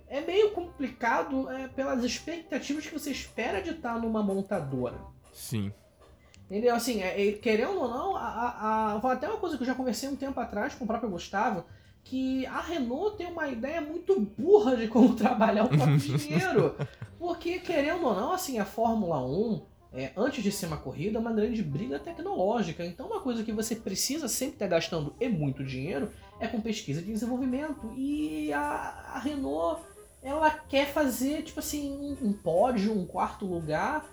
é 0.07 0.21
meio 0.21 0.53
complicado 0.53 1.51
é, 1.51 1.67
pelas 1.69 2.05
expectativas 2.05 2.87
que 2.87 2.93
você 2.97 3.11
espera 3.11 3.61
de 3.61 3.71
estar 3.71 3.99
numa 3.99 4.23
montadora. 4.23 5.01
Sim. 5.33 5.73
Entendeu? 6.51 6.75
Assim, 6.75 7.01
é, 7.03 7.29
é, 7.29 7.33
querendo 7.33 7.81
ou 7.81 7.89
não, 7.89 8.15
a, 8.15 8.21
a, 8.21 8.93
a- 9.03 9.13
até 9.13 9.27
uma 9.27 9.39
coisa 9.39 9.57
que 9.57 9.63
eu 9.63 9.67
já 9.67 9.75
conversei 9.75 10.09
um 10.09 10.17
tempo 10.17 10.39
atrás 10.39 10.75
com 10.75 10.85
o 10.85 10.87
próprio 10.87 11.11
Gustavo, 11.11 11.65
que 12.05 12.45
a 12.47 12.61
Renault 12.61 13.17
tem 13.17 13.27
uma 13.27 13.49
ideia 13.49 13.81
muito 13.81 14.21
burra 14.21 14.77
de 14.77 14.89
como 14.89 15.15
trabalhar 15.17 15.65
o 15.65 15.69
próprio 15.69 15.99
dinheiro. 15.99 16.77
Porque, 17.19 17.59
querendo 17.61 18.05
ou 18.05 18.15
não, 18.15 18.33
assim, 18.33 18.59
a 18.59 18.65
Fórmula 18.65 19.25
1, 19.25 19.63
é, 19.95 20.11
antes 20.17 20.43
de 20.43 20.51
ser 20.51 20.67
uma 20.67 20.79
corrida, 20.79 21.19
é 21.19 21.21
uma 21.21 21.33
grande 21.33 21.63
briga 21.63 21.99
tecnológica. 21.99 22.85
Então, 22.85 23.07
uma 23.07 23.21
coisa 23.21 23.45
que 23.45 23.53
você 23.53 23.77
precisa 23.77 24.27
sempre 24.27 24.55
estar 24.55 24.67
gastando 24.67 25.15
e 25.21 25.29
muito 25.29 25.63
dinheiro 25.63 26.11
é 26.41 26.49
com 26.49 26.61
pesquisa 26.61 27.01
de 27.01 27.13
desenvolvimento. 27.13 27.93
E 27.97 28.53
a, 28.53 29.13
a 29.15 29.19
Renault, 29.19 29.83
ela 30.23 30.51
quer 30.51 30.87
fazer, 30.87 31.43
tipo 31.43 31.61
assim, 31.61 31.93
um, 31.93 32.29
um 32.29 32.33
pódio, 32.33 32.93
um 32.93 33.07
quarto 33.07 33.47
lugar, 33.47 34.05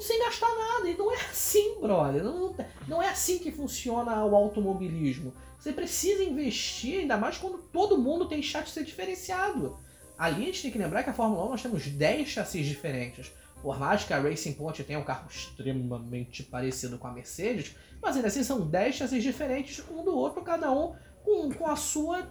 sem 0.00 0.18
gastar 0.24 0.48
nada. 0.48 0.88
E 0.88 0.96
não 0.96 1.12
é 1.12 1.16
assim, 1.16 1.80
brother. 1.80 2.22
Não, 2.22 2.54
não- 2.88 3.02
é 3.02 3.08
assim 3.08 3.38
que 3.38 3.50
funciona 3.52 4.24
o 4.24 4.34
automobilismo. 4.34 5.32
Você 5.58 5.72
precisa 5.72 6.22
investir, 6.22 7.00
ainda 7.00 7.16
mais 7.16 7.38
quando 7.38 7.58
todo 7.58 7.96
mundo 7.98 8.28
tem 8.28 8.42
chassi 8.42 8.72
ser 8.72 8.84
diferenciado. 8.84 9.78
Ali 10.18 10.42
a 10.42 10.46
gente 10.46 10.62
tem 10.62 10.70
que 10.70 10.78
lembrar 10.78 11.02
que 11.02 11.10
a 11.10 11.14
Fórmula 11.14 11.44
1 11.46 11.48
nós 11.50 11.62
temos 11.62 11.86
10 11.86 12.28
chassis 12.28 12.66
diferentes. 12.66 13.32
Por 13.62 13.78
mais 13.78 14.04
que 14.04 14.12
a 14.12 14.20
Racing 14.20 14.52
Point 14.52 14.84
tenha 14.84 14.98
um 14.98 15.04
carro 15.04 15.26
extremamente 15.28 16.42
parecido 16.42 16.98
com 16.98 17.06
a 17.08 17.12
Mercedes, 17.12 17.74
mas 18.00 18.14
ainda 18.14 18.28
assim 18.28 18.44
são 18.44 18.60
10 18.60 18.94
chassis 18.94 19.22
diferentes, 19.22 19.82
um 19.90 20.04
do 20.04 20.14
outro, 20.14 20.42
cada 20.42 20.70
um 20.70 20.94
com, 21.24 21.50
com, 21.50 21.66
a, 21.66 21.74
sua, 21.74 22.28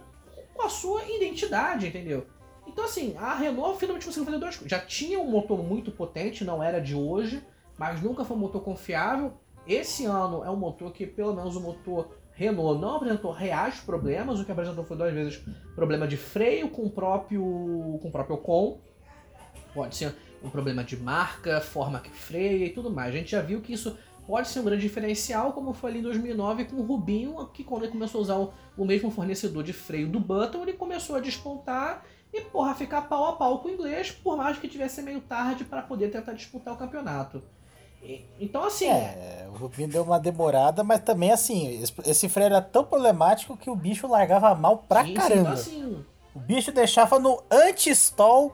com 0.54 0.62
a 0.62 0.68
sua 0.68 1.02
identidade, 1.10 1.88
entendeu? 1.88 2.24
Então 2.66 2.84
assim, 2.84 3.16
a 3.18 3.34
Renault 3.34 3.78
finalmente 3.80 4.06
conseguiu 4.06 4.26
fazer 4.26 4.38
duas 4.38 4.54
coisas. 4.56 4.70
Já 4.70 4.78
tinha 4.86 5.18
um 5.18 5.28
motor 5.28 5.60
muito 5.62 5.90
potente, 5.90 6.44
não 6.44 6.62
era 6.62 6.80
de 6.80 6.94
hoje, 6.94 7.42
mas 7.78 8.00
nunca 8.02 8.24
foi 8.24 8.36
um 8.36 8.40
motor 8.40 8.62
confiável. 8.62 9.34
Esse 9.66 10.04
ano 10.04 10.44
é 10.44 10.50
um 10.50 10.56
motor 10.56 10.92
que, 10.92 11.06
pelo 11.06 11.34
menos 11.34 11.56
o 11.56 11.60
motor 11.60 12.14
Renault 12.32 12.80
não 12.80 12.96
apresentou 12.96 13.32
reais 13.32 13.80
problemas, 13.80 14.40
o 14.40 14.44
que 14.44 14.52
apresentou 14.52 14.84
foi 14.84 14.96
duas 14.96 15.12
vezes 15.12 15.42
problema 15.74 16.06
de 16.06 16.16
freio 16.16 16.68
com 16.68 16.82
o 16.82 16.90
próprio, 16.90 17.42
com 18.02 18.08
o 18.08 18.10
próprio 18.10 18.36
Ocon. 18.36 18.78
Pode 19.72 19.96
ser 19.96 20.14
um 20.42 20.50
problema 20.50 20.84
de 20.84 20.96
marca, 20.96 21.60
forma 21.60 22.00
que 22.00 22.10
freia 22.10 22.66
e 22.66 22.70
tudo 22.70 22.90
mais. 22.90 23.14
A 23.14 23.18
gente 23.18 23.30
já 23.30 23.40
viu 23.40 23.60
que 23.60 23.72
isso 23.72 23.96
pode 24.26 24.48
ser 24.48 24.60
um 24.60 24.64
grande 24.64 24.82
diferencial, 24.82 25.52
como 25.52 25.72
foi 25.72 25.90
ali 25.90 26.00
em 26.00 26.02
2009 26.02 26.64
com 26.66 26.76
o 26.76 26.82
Rubinho, 26.82 27.46
que 27.48 27.62
quando 27.62 27.84
ele 27.84 27.92
começou 27.92 28.18
a 28.18 28.22
usar 28.22 28.36
o, 28.36 28.52
o 28.76 28.84
mesmo 28.84 29.10
fornecedor 29.10 29.62
de 29.62 29.72
freio 29.72 30.08
do 30.08 30.18
Button, 30.18 30.62
ele 30.62 30.72
começou 30.72 31.16
a 31.16 31.20
despontar 31.20 32.04
e, 32.32 32.40
porra, 32.40 32.74
ficar 32.74 33.02
pau 33.02 33.26
a 33.26 33.32
pau 33.34 33.60
com 33.60 33.68
o 33.68 33.70
inglês, 33.70 34.10
por 34.10 34.36
mais 34.36 34.58
que 34.58 34.66
tivesse 34.66 35.00
meio 35.02 35.20
tarde 35.20 35.64
para 35.64 35.82
poder 35.82 36.10
tentar 36.10 36.32
disputar 36.32 36.74
o 36.74 36.76
campeonato. 36.76 37.42
Então, 38.38 38.64
assim, 38.64 38.88
É, 38.88 39.46
o 39.52 39.56
Rubinho 39.56 39.88
deu 39.88 40.02
uma 40.02 40.18
demorada, 40.20 40.84
mas 40.84 41.00
também 41.00 41.30
assim, 41.32 41.82
esse- 42.04 42.28
freio 42.28 42.46
era 42.46 42.60
tão 42.60 42.84
problemático 42.84 43.56
que 43.56 43.70
o 43.70 43.76
bicho 43.76 44.06
largava 44.06 44.54
mal 44.54 44.78
pra 44.88 45.02
sim, 45.02 45.08
sim, 45.08 45.14
caramba. 45.14 45.40
então, 45.40 45.52
assim, 45.52 46.04
O 46.34 46.38
bicho 46.40 46.72
deixava 46.72 47.18
no 47.18 47.40
anti-stall 47.50 48.52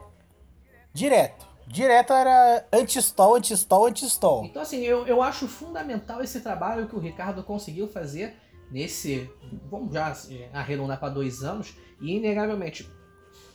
direto. 0.93 1.47
Direto 1.67 2.13
era 2.13 2.65
anti-stall, 2.71 3.35
anti-stall, 3.35 3.87
anti-stall. 3.87 4.45
Então, 4.45 4.61
assim, 4.61 4.81
eu, 4.81 5.07
eu 5.07 5.21
acho 5.21 5.47
fundamental 5.47 6.21
esse 6.21 6.41
trabalho 6.41 6.87
que 6.87 6.95
o 6.95 6.99
Ricardo 6.99 7.43
conseguiu 7.43 7.87
fazer 7.87 8.35
nesse. 8.69 9.29
Vamos 9.69 9.93
já 9.93 10.15
arredondar 10.53 10.99
para 10.99 11.09
dois 11.09 11.43
anos. 11.43 11.73
E, 11.99 12.15
inegavelmente, 12.17 12.89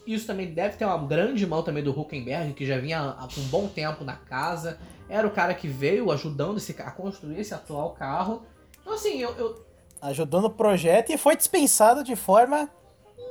isso 0.07 0.27
também 0.27 0.53
deve 0.53 0.77
ter 0.77 0.85
uma 0.87 0.99
grande 1.07 1.47
mão 1.47 1.63
também 1.63 1.85
do 1.85 1.91
Huckenberg, 1.99 2.55
que 2.55 2.65
já 2.67 2.79
vinha 2.79 3.01
há 3.01 3.25
um 3.39 3.43
bom 3.49 3.69
tempo 3.69 4.03
na 4.03 4.17
casa. 4.17 4.79
Era 5.09 5.27
o 5.27 5.31
cara 5.31 5.55
que 5.55 5.69
veio 5.69 6.11
ajudando 6.11 6.57
esse, 6.59 6.75
a 6.81 6.91
construir 6.91 7.41
esse 7.41 7.55
atual 7.55 7.91
carro. 7.91 8.43
Então, 8.81 8.93
assim, 8.95 9.21
eu, 9.21 9.31
eu 9.37 9.67
Ajudou 10.03 10.41
no 10.41 10.51
projeto 10.51 11.11
e 11.11 11.17
foi 11.17 11.37
dispensado 11.37 12.05
de 12.05 12.15
forma 12.15 12.71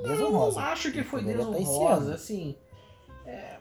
eu 0.01 0.07
desonrosa. 0.09 0.59
não 0.59 0.67
acho 0.67 0.91
que 0.91 1.03
foi 1.03 1.21
tá 1.23 1.27
desonrosa, 1.31 2.15
assim. 2.15 2.55
É, 3.25 3.55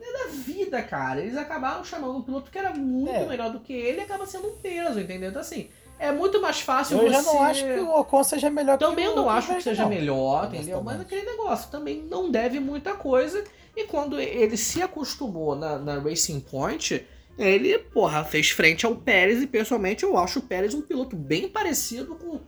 é 0.00 0.12
da 0.12 0.32
vida, 0.32 0.80
cara. 0.82 1.20
Eles 1.20 1.36
acabaram 1.36 1.84
chamando 1.84 2.16
um 2.18 2.22
piloto 2.22 2.50
que 2.50 2.58
era 2.58 2.72
muito 2.74 3.10
É. 3.10 3.26
melhor 3.26 3.50
do 3.50 3.60
que 3.60 3.72
ele 3.72 3.98
e 3.98 4.02
acaba 4.02 4.26
sendo 4.26 4.48
um 4.48 4.56
peso, 4.56 5.00
entendeu? 5.00 5.30
Então, 5.30 5.40
assim, 5.40 5.68
é 5.98 6.12
muito 6.12 6.40
mais 6.40 6.60
fácil 6.60 6.96
Eu 6.98 7.04
você... 7.04 7.10
já 7.10 7.22
não 7.22 7.42
acho 7.42 7.64
que 7.64 7.80
o 7.80 7.98
Ocon 7.98 8.24
seja 8.24 8.50
melhor 8.50 8.78
Também 8.78 9.04
que 9.04 9.10
eu 9.10 9.12
o 9.14 9.16
não 9.16 9.30
acho 9.30 9.54
que 9.54 9.62
seja 9.62 9.82
não. 9.82 9.88
melhor, 9.90 10.46
entendeu? 10.46 10.82
Mas 10.82 11.00
aquele 11.00 11.22
negócio 11.24 11.70
também 11.70 12.02
não 12.02 12.30
deve 12.30 12.60
muita 12.60 12.94
coisa. 12.94 13.42
E 13.76 13.84
quando 13.84 14.20
ele 14.20 14.56
se 14.56 14.82
acostumou 14.82 15.56
na, 15.56 15.78
na 15.78 15.98
Racing 15.98 16.40
Point, 16.40 17.06
ele, 17.38 17.78
porra, 17.78 18.24
fez 18.24 18.50
frente 18.50 18.84
ao 18.86 18.94
Pérez 18.94 19.42
e 19.42 19.46
pessoalmente 19.46 20.04
eu 20.04 20.16
acho 20.18 20.38
o 20.38 20.42
Pérez 20.42 20.74
um 20.74 20.82
piloto 20.82 21.16
bem 21.16 21.48
parecido 21.48 22.14
com 22.14 22.40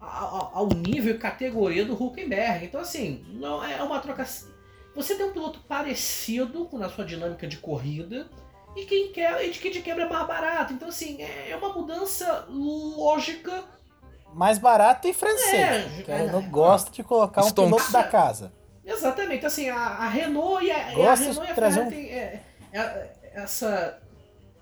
ao 0.00 0.68
nível 0.68 1.14
e 1.14 1.18
categoria 1.18 1.84
do 1.84 1.94
Huckenberg. 1.94 2.66
Então, 2.66 2.80
assim, 2.80 3.24
não 3.28 3.64
é 3.64 3.80
uma 3.82 4.00
troca. 4.00 4.26
Você 4.96 5.14
tem 5.14 5.26
um 5.26 5.32
piloto 5.32 5.60
parecido 5.60 6.64
com 6.66 6.76
na 6.76 6.88
sua 6.88 7.04
dinâmica 7.04 7.46
de 7.46 7.56
corrida 7.56 8.28
e 8.76 8.84
quem 8.84 9.12
quer, 9.12 9.46
e 9.46 9.50
de 9.50 9.58
quem 9.60 9.70
de 9.70 9.80
quebra 9.80 10.04
é 10.04 10.08
mais 10.08 10.26
barato. 10.26 10.72
Então, 10.72 10.88
assim, 10.88 11.22
é 11.22 11.54
uma 11.56 11.72
mudança 11.72 12.46
lógica 12.48 13.64
Mais 14.34 14.58
barato 14.58 15.06
e 15.06 15.14
francês. 15.14 15.54
É, 15.54 16.02
que 16.02 16.10
é, 16.10 16.26
não 16.26 16.40
é. 16.40 16.42
gosta 16.42 16.90
de 16.90 17.02
colocar 17.04 17.42
um 17.42 17.48
Stonks. 17.48 17.72
piloto 17.76 17.92
da 17.92 18.04
casa. 18.04 18.52
Exatamente, 18.84 19.46
assim, 19.46 19.68
a, 19.68 19.78
a 19.78 20.08
Renault 20.08 20.64
e 20.64 20.70
a, 20.70 20.76
a 20.76 21.14
Renault 21.14 21.38
e 21.38 21.50
a 21.50 21.54
Ferrari 21.54 21.80
um- 21.80 21.88
tem 21.88 22.10
é, 22.10 22.42
é, 22.72 23.12
essa, 23.34 24.01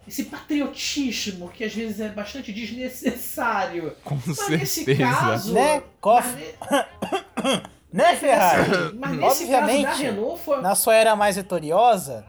esse 0.06 0.24
patriotismo 0.24 1.48
que 1.50 1.62
às 1.64 1.74
vezes 1.74 2.00
é 2.00 2.08
bastante 2.08 2.52
desnecessário. 2.52 3.94
Com 4.04 4.18
Mas 4.26 4.48
nesse 4.48 4.84
certeza. 4.84 5.10
caso. 5.10 5.52
Né, 5.52 5.82
mas 6.02 6.24
Né, 7.92 8.14
Ferrari? 8.16 8.94
Mas 8.96 9.10
nesse 9.16 9.46
caso 9.48 9.50
da 9.50 9.56
Obviamente, 9.58 10.02
Renault 10.02 10.40
foi. 10.44 10.60
na 10.62 10.74
sua 10.76 10.94
era 10.94 11.16
mais 11.16 11.34
vitoriosa, 11.36 12.24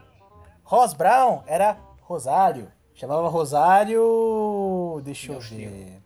Ross 0.63 0.93
Brown 0.93 1.43
era 1.45 1.77
Rosário. 2.01 2.71
Chamava 2.95 3.27
Rosário. 3.29 5.01
Deixa 5.03 5.27
eu 5.31 5.35
Deus 5.35 5.49
ver. 5.49 6.01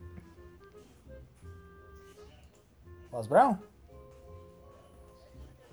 Ross 3.11 3.27
Brown? 3.27 3.57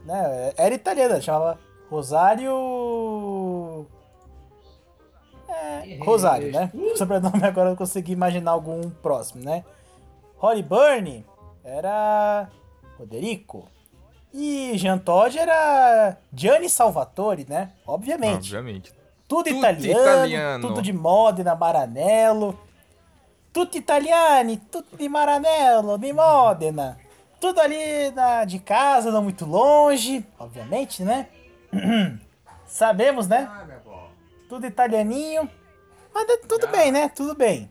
Né, 0.04 0.52
era 0.56 0.74
italiana, 0.74 1.20
chamava 1.20 1.58
Rosário. 1.90 3.86
É, 5.54 5.98
Rosário, 6.00 6.50
né? 6.50 6.70
O 6.74 6.96
sobrenome 6.96 7.44
agora 7.44 7.70
eu 7.70 7.76
consegui 7.76 8.12
imaginar 8.12 8.52
algum 8.52 8.88
próximo, 8.90 9.44
né? 9.44 9.64
Holly 10.38 10.62
Byrne 10.62 11.24
era 11.64 12.48
Roderico. 12.98 13.68
E 14.34 14.72
Jean 14.76 14.98
Todt 14.98 15.38
era 15.38 16.16
Gianni 16.32 16.68
Salvatore, 16.68 17.46
né? 17.48 17.70
Obviamente. 17.86 18.36
Obviamente. 18.56 18.92
Tudo, 19.28 19.44
Tudo 19.44 19.58
italiano, 19.58 20.00
italiano. 20.02 20.68
tudo 20.68 20.82
de 20.82 20.92
Modena, 20.92 21.54
Maranello. 21.54 22.58
Tudo 23.52 23.76
italiani, 23.76 24.56
tudo 24.56 24.96
de 24.96 25.08
Maranello, 25.08 25.98
de 25.98 26.12
Modena. 26.12 26.98
Tudo 27.38 27.60
ali 27.60 28.10
na- 28.14 28.44
de 28.44 28.58
casa, 28.58 29.10
não 29.10 29.22
muito 29.22 29.44
longe, 29.44 30.24
obviamente, 30.38 31.02
né? 31.02 31.28
Sabemos, 32.66 33.28
né? 33.28 33.48
Tudo 34.52 34.66
italianinho. 34.66 35.48
Mas 36.12 36.26
tudo 36.46 36.66
bem, 36.68 36.92
né? 36.92 37.08
Tudo 37.08 37.34
bem. 37.34 37.70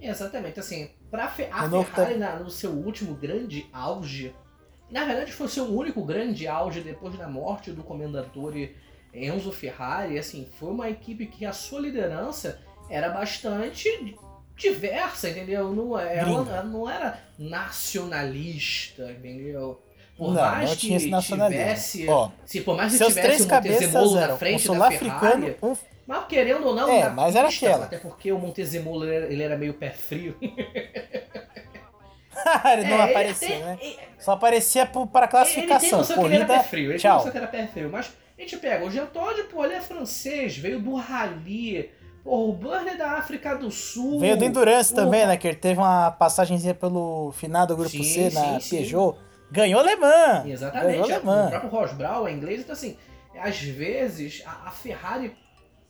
Exatamente, 0.00 0.58
assim, 0.58 0.88
pra 1.10 1.28
Fe- 1.28 1.50
a 1.52 1.60
Renault 1.60 1.90
Ferrari 1.90 2.16
na- 2.16 2.36
no 2.36 2.48
seu 2.48 2.70
último 2.70 3.14
grande 3.14 3.66
auge, 3.70 4.34
na 4.90 5.04
verdade 5.04 5.32
foi 5.32 5.46
o 5.46 5.50
seu 5.50 5.66
único 5.66 6.02
grande 6.02 6.48
auge 6.48 6.80
depois 6.80 7.14
da 7.18 7.28
morte 7.28 7.72
do 7.72 7.82
comendador 7.82 8.54
Enzo 9.12 9.52
Ferrari, 9.52 10.18
assim, 10.18 10.48
foi 10.58 10.70
uma 10.70 10.88
equipe 10.88 11.26
que 11.26 11.44
a 11.44 11.52
sua 11.52 11.80
liderança 11.80 12.58
era 12.88 13.10
bastante 13.10 14.16
diversa, 14.56 15.28
entendeu? 15.28 15.74
Não, 15.74 15.98
é- 15.98 16.16
ela, 16.16 16.30
ela 16.40 16.62
não 16.62 16.88
era 16.88 17.18
nacionalista, 17.38 19.12
entendeu? 19.12 19.78
Por 20.16 20.32
Não, 20.32 20.40
mais 20.40 20.70
não 20.70 20.76
que 20.76 21.20
tivesse, 21.20 22.08
Ó, 22.08 22.30
se 22.46 22.60
por 22.62 22.76
mais 22.76 22.96
que 22.96 23.04
tivesse 23.04 23.42
o 23.42 23.48
cabeças 23.48 23.92
na 23.92 24.34
um 24.34 24.38
frente 24.38 24.68
da 24.68 24.74
sul-africano, 24.74 25.46
Ferrari, 25.46 25.56
um 25.62 25.76
mas 26.06 26.24
querendo 26.26 26.66
ou 26.66 26.74
não, 26.74 26.88
É, 26.90 27.08
mas 27.10 27.34
era 27.34 27.48
pista, 27.48 27.66
aquela. 27.66 27.84
Até 27.86 27.98
porque 27.98 28.30
o 28.32 28.38
Montezemolo 28.38 29.04
ele 29.04 29.14
era, 29.14 29.32
ele 29.32 29.42
meio 29.56 29.74
pé 29.74 29.90
frio. 29.90 30.36
ele 30.40 30.54
não 32.88 33.00
É, 33.00 33.02
ele 33.02 33.10
aparecia, 33.12 33.48
tem- 33.48 33.60
né? 33.64 33.78
ele- 33.80 33.98
Só 34.18 34.32
aparecia 34.32 34.86
para 34.86 35.00
Ele 35.02 35.10
tem 35.10 35.28
classificação. 35.28 35.98
noção 35.98 36.18
que 36.18 36.24
ele 36.24 36.34
era 36.36 36.46
Corrida, 36.46 36.62
pé 36.62 36.68
frio. 36.68 36.84
Ele 36.84 36.88
tem 36.92 36.98
tchau. 36.98 37.16
noção 37.16 37.30
que 37.32 37.38
era 37.38 37.46
pé 37.46 37.66
frio. 37.66 37.90
Mas 37.90 38.12
a 38.36 38.40
gente 38.40 38.56
pega 38.56 38.84
o 38.84 38.90
Jean 38.90 39.06
Todt, 39.06 39.42
pô, 39.44 39.64
ele 39.64 39.74
é 39.74 39.80
francês, 39.80 40.56
veio 40.56 40.80
do 40.80 40.94
Rally. 40.96 41.90
Pô, 42.22 42.48
o 42.48 42.52
Burner 42.52 42.94
é 42.94 42.96
da 42.96 43.12
África 43.12 43.54
do 43.54 43.70
Sul. 43.70 44.18
Veio 44.18 44.36
do 44.36 44.44
Endurance 44.44 44.92
o- 44.92 44.96
também, 44.96 45.26
né? 45.26 45.36
Que 45.36 45.48
ele 45.48 45.56
teve 45.56 45.78
uma 45.78 46.10
passagenzinha 46.10 46.74
pelo 46.74 47.32
final 47.32 47.66
do 47.66 47.76
Grupo 47.76 47.90
Sim, 47.90 48.02
C 48.02 48.30
na 48.30 48.54
sim, 48.54 48.60
sim. 48.60 48.76
Peugeot. 48.78 49.18
Ganhou 49.50 49.80
alemã. 49.80 50.42
Exatamente. 50.46 50.86
Ganhou 50.92 51.02
O 51.08 51.12
alemã. 51.12 51.50
próprio 51.50 51.70
Ross 51.70 51.92
Brown 51.92 52.26
é 52.26 52.32
inglês, 52.32 52.60
então 52.60 52.72
assim, 52.72 52.96
às 53.38 53.60
vezes 53.60 54.42
a, 54.46 54.68
a 54.68 54.70
Ferrari 54.70 55.36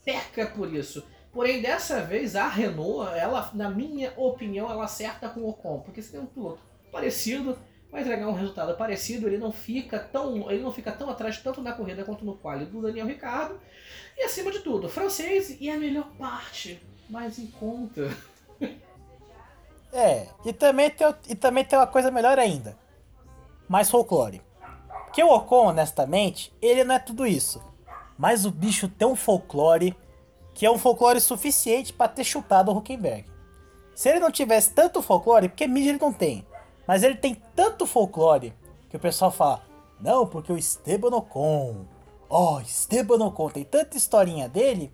perca 0.05 0.47
por 0.47 0.73
isso. 0.73 1.05
Porém, 1.33 1.61
dessa 1.61 2.01
vez 2.01 2.37
a 2.37 2.47
Renault, 2.49 3.11
ela, 3.17 3.51
na 3.55 3.69
minha 3.69 4.13
opinião, 4.17 4.71
ela 4.71 4.85
acerta 4.85 5.29
com 5.29 5.41
o 5.41 5.49
Ocon, 5.49 5.81
porque 5.81 6.01
você 6.01 6.13
tem 6.13 6.21
um 6.21 6.27
piloto 6.27 6.61
parecido, 6.93 7.59
vai 7.91 8.03
entregar 8.03 8.29
um 8.29 8.35
resultado 8.35 8.77
parecido, 8.77 9.27
ele 9.27 9.39
não 9.39 9.51
fica 9.51 9.99
tão, 9.99 10.49
ele 10.51 10.63
não 10.63 10.71
fica 10.71 10.93
tão 10.93 11.11
atrás 11.11 11.39
tanto 11.39 11.61
na 11.61 11.73
corrida 11.73 12.05
quanto 12.05 12.25
no 12.25 12.37
quali 12.37 12.67
do 12.67 12.81
Daniel 12.81 13.07
Ricciardo. 13.07 13.61
E 14.17 14.23
acima 14.23 14.53
de 14.53 14.61
tudo, 14.61 14.89
francês 14.89 15.57
e 15.61 15.69
a 15.69 15.77
melhor 15.77 16.07
parte, 16.17 16.81
mais 17.11 17.39
em 17.39 17.49
conta. 17.49 18.17
É, 19.93 20.27
e 20.45 20.53
também, 20.53 20.91
tem, 20.91 21.15
e 21.29 21.35
também 21.37 21.65
tem 21.65 21.79
uma 21.79 21.87
coisa 21.87 22.11
melhor 22.11 22.37
ainda. 22.37 22.77
Mais 23.69 23.89
folclore. 23.89 24.43
Porque 25.05 25.23
o 25.23 25.33
Ocon, 25.33 25.69
honestamente, 25.69 26.53
ele 26.61 26.83
não 26.83 26.97
é 26.97 26.99
tudo 26.99 27.25
isso. 27.25 27.63
Mas 28.19 28.45
o 28.45 28.51
bicho 28.51 28.89
tem 28.89 29.07
um 29.07 29.17
folclore 29.17 29.97
que 30.55 30.65
é 30.65 30.71
um 30.71 30.79
folclore 30.79 31.21
suficiente 31.21 31.93
pra 31.93 32.07
ter 32.07 32.25
chutado 32.25 32.71
o 32.71 32.77
Huckenberg. 32.77 33.27
Se 33.95 34.09
ele 34.09 34.21
não 34.21 34.31
tivesse 34.31 34.71
tanto 34.73 35.03
folclore, 35.03 35.49
porque 35.49 35.67
mídia 35.67 35.91
ele 35.91 35.99
não 35.99 36.13
tem, 36.13 36.47
mas 36.87 37.03
ele 37.03 37.17
tem 37.17 37.35
tanto 37.55 37.87
folclore 37.87 38.55
que 38.89 38.97
o 38.97 39.01
pessoal 39.01 39.31
fala: 39.31 39.63
Não, 40.01 40.27
porque 40.27 40.53
o 40.53 40.59
Esteban 40.59 41.15
Ocon, 41.17 41.87
ó, 42.29 42.61
Esteban 42.61 43.25
Ocon, 43.25 43.51
tem 43.51 43.65
tanta 43.65 43.97
historinha 43.97 44.49
dele 44.49 44.93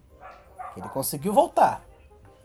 que 0.75 0.81
ele 0.81 0.89
conseguiu 0.89 1.33
voltar. 1.33 1.85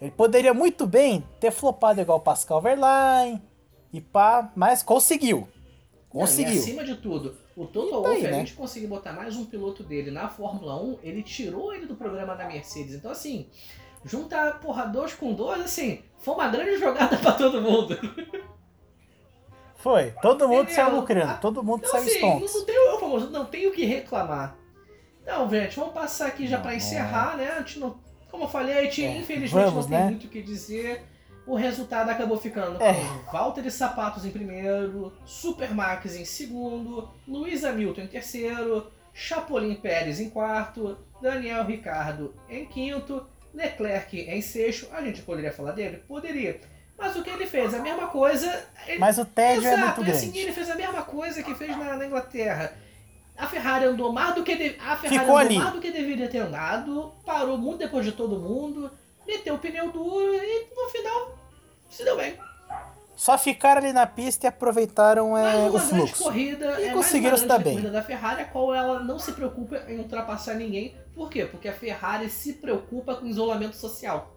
Ele 0.01 0.11
poderia 0.11 0.53
muito 0.53 0.85
bem 0.85 1.25
ter 1.39 1.51
flopado 1.51 2.01
igual 2.01 2.19
Pascal 2.19 2.61
Verlaine 2.61 3.41
e 3.93 4.01
pá, 4.01 4.51
mas 4.55 4.83
conseguiu. 4.83 5.47
Não, 6.15 6.21
e 6.21 6.25
Conseguiu. 6.28 6.54
acima 6.62 6.84
de 6.86 6.95
tudo, 6.95 7.36
o 7.58 7.65
Toto 7.67 7.89
tá 7.89 7.95
Wolff, 7.97 8.15
aí, 8.15 8.25
a 8.28 8.32
né? 8.32 8.39
gente 8.39 8.54
conseguir 8.54 8.88
botar 8.88 9.12
mais 9.12 9.36
um 9.36 9.43
piloto 9.43 9.84
dele 9.84 10.10
na 10.12 10.30
Fórmula 10.30 10.82
1, 10.82 10.99
ele 11.04 11.21
tirou 11.21 11.73
ele 11.73 11.86
do 11.86 11.95
programa 11.95 12.34
da 12.36 12.47
Mercedes. 12.47 12.95
Então, 12.95 13.12
assim, 13.12 13.49
junta 14.06 14.51
porra 14.62 14.86
dois 14.86 15.13
com 15.13 15.34
dois, 15.34 15.60
assim, 15.62 16.01
foi 16.19 16.34
uma 16.34 16.47
grande 16.47 16.78
jogada 16.80 17.17
pra 17.17 17.34
todo 17.34 17.62
mundo. 17.62 17.99
Foi. 19.75 20.12
Todo 20.21 20.47
mundo 20.47 20.63
Entendeu? 20.63 20.75
saiu 20.86 20.95
lucrando. 20.95 21.39
Todo 21.41 21.62
mundo 21.63 21.80
Então, 21.86 21.91
saiu 21.91 22.04
assim, 22.04 22.15
stonks. 22.17 22.54
não 22.56 22.65
tem, 22.65 22.80
o 22.80 22.97
famoso, 22.99 23.30
não 23.30 23.45
tem 23.45 23.67
o 23.67 23.71
que 23.71 23.86
reclamar. 23.86 24.58
Então, 25.21 25.49
gente, 25.49 25.75
vamos 25.78 25.93
passar 25.93 26.28
aqui 26.28 26.47
já 26.47 26.56
Não, 26.58 26.62
pra 26.63 26.71
não. 26.71 26.78
encerrar, 26.78 27.38
né? 27.38 27.49
A 27.51 27.60
gente 27.60 27.80
não, 27.80 27.99
como 28.32 28.45
eu 28.45 28.47
falei, 28.47 28.78
a 28.78 28.84
gente 28.84 29.04
É, 29.04 29.17
infelizmente 29.17 29.51
vamos, 29.65 29.86
não 29.86 29.89
tem 29.91 29.99
né? 29.99 30.10
muito 30.12 30.28
o 30.28 30.30
que 30.30 30.41
dizer. 30.41 31.04
O 31.47 31.55
resultado 31.55 32.10
acabou 32.10 32.38
ficando 32.38 32.81
É. 32.81 32.93
com 32.93 33.32
Walter 33.38 33.70
Sapatos 33.72 34.26
em 34.26 34.32
primeiro, 34.32 35.13
Supermax 35.26 36.15
em 36.15 36.26
segundo, 36.26 37.07
Luiz 37.28 37.63
Hamilton 37.63 38.01
em 38.01 38.07
terceiro, 38.07 38.88
Chapolin 39.13 39.76
Pérez 39.76 40.20
em 40.20 40.30
quarto, 40.30 40.97
Daniel 41.22 41.63
Ricardo 41.65 42.34
em 42.49 42.65
quinto, 42.65 43.26
Leclerc 43.53 44.20
em 44.20 44.41
sexto. 44.41 44.88
A 44.91 45.01
gente 45.01 45.22
poderia 45.22 45.51
falar 45.51 45.72
dele? 45.74 45.97
Poderia. 46.07 46.59
Mas 46.97 47.15
o 47.15 47.22
que 47.24 47.30
ele 47.30 47.45
fez? 47.45 47.74
A 47.74 47.80
mesma 47.80 48.07
coisa. 48.07 48.65
Ele 48.88 48.97
Mas 48.99 49.17
o 49.17 49.26
tédio 49.26 49.67
é 49.67 49.74
Exato, 49.74 49.97
muito 50.01 50.09
e 50.09 50.11
assim, 50.11 50.26
grande. 50.28 50.39
ele 50.39 50.51
fez 50.53 50.70
a 50.70 50.76
mesma 50.76 51.01
coisa 51.03 51.43
que 51.43 51.53
fez 51.53 51.78
na, 51.78 51.95
na 51.95 52.05
Inglaterra. 52.05 52.74
A 53.38 53.47
Ferrari 53.47 53.86
andou 53.86 54.11
mais 54.13 54.34
do 54.34 54.43
que 54.43 54.55
de- 54.55 54.76
a 54.80 54.95
Ferrari 54.95 55.20
Ficou 55.20 55.22
andou 55.22 55.38
ali. 55.38 55.57
mais 55.57 55.74
do 55.74 55.82
que 55.82 55.91
deveria 55.91 56.28
ter 56.30 56.38
andado, 56.39 57.13
parou 57.26 57.57
muito 57.57 57.80
depois 57.80 58.05
de 58.05 58.13
todo 58.13 58.39
mundo, 58.39 58.89
meteu 59.26 59.55
o 59.55 59.59
pneu 59.59 59.91
duro 59.91 60.34
e 60.36 60.67
no 60.76 60.89
final 60.89 61.38
se 61.89 62.03
deu 62.03 62.17
bem. 62.17 62.38
Só 63.15 63.38
ficaram 63.38 63.82
ali 63.82 63.93
na 63.93 64.05
pista 64.05 64.45
e 64.45 64.49
aproveitaram 64.49 65.38
é, 65.38 65.69
o 65.69 65.80
fluxo. 65.80 66.21
corrida, 66.23 66.82
E 66.82 66.89
é 66.89 66.91
conseguiram 66.93 67.38
se 67.38 67.45
dar 67.45 67.59
bem. 67.59 67.76
corrida 67.76 67.91
da 67.91 68.03
Ferrari, 68.03 68.41
a 68.41 68.45
qual 68.45 68.76
ela 68.76 68.99
não 69.01 69.17
se 69.17 69.32
preocupa 69.32 69.78
em 69.88 69.97
ultrapassar 69.99 70.55
ninguém. 70.55 70.97
Por 71.15 71.30
quê? 71.30 71.45
Porque 71.45 71.69
a 71.69 71.73
Ferrari 71.73 72.30
se 72.30 72.53
preocupa 72.53 73.15
com 73.15 73.26
isolamento 73.26 73.78
social. 73.78 74.34